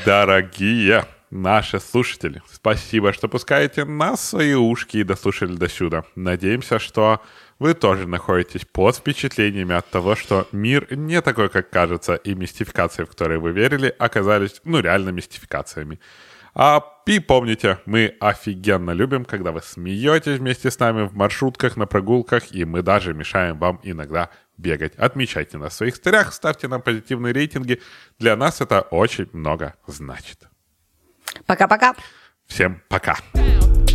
Дорогие 0.05 1.05
наши 1.30 1.80
слушатели, 1.80 2.40
спасибо, 2.52 3.12
что 3.12 3.28
пускаете 3.28 3.85
нас 3.85 4.20
в 4.20 4.24
свои 4.24 4.55
ушки 4.55 4.98
и 4.98 5.05
дослушали 5.05 5.56
до 5.56 5.68
сюда. 5.68 6.02
Надеемся, 6.16 6.78
что 6.78 7.18
вы 7.59 7.73
тоже 7.73 8.07
находитесь 8.07 8.65
под 8.65 8.95
впечатлениями 8.95 9.75
от 9.75 9.89
того, 9.89 10.15
что 10.15 10.47
мир 10.51 10.88
не 10.95 11.21
такой, 11.21 11.49
как 11.49 11.69
кажется, 11.69 12.15
и 12.15 12.34
мистификации, 12.35 13.03
в 13.03 13.09
которые 13.09 13.39
вы 13.39 13.51
верили, 13.51 13.93
оказались, 13.97 14.61
ну, 14.63 14.80
реально 14.80 15.09
мистификациями. 15.09 15.99
А 16.55 16.84
и 17.05 17.19
помните, 17.19 17.80
мы 17.85 18.15
офигенно 18.19 18.91
любим, 18.91 19.25
когда 19.25 19.51
вы 19.51 19.61
смеетесь 19.61 20.38
вместе 20.38 20.69
с 20.69 20.80
нами 20.80 21.07
в 21.07 21.15
маршрутках, 21.15 21.77
на 21.77 21.88
прогулках, 21.88 22.51
и 22.51 22.63
мы 22.63 22.81
даже 22.81 23.13
мешаем 23.13 23.57
вам 23.57 23.80
иногда 23.84 24.30
бегать. 24.57 24.95
Отмечайте 24.95 25.57
нас 25.57 25.73
в 25.73 25.77
своих 25.77 25.95
старях, 25.95 26.31
ставьте 26.34 26.67
нам 26.67 26.81
позитивные 26.81 27.34
рейтинги. 27.34 27.81
Для 28.19 28.35
нас 28.35 28.61
это 28.61 28.81
очень 28.81 29.30
много 29.34 29.75
значит. 29.88 30.47
Пока-пока. 31.45 31.95
Всем 32.45 32.81
пока. 32.88 33.17
down, 33.34 33.93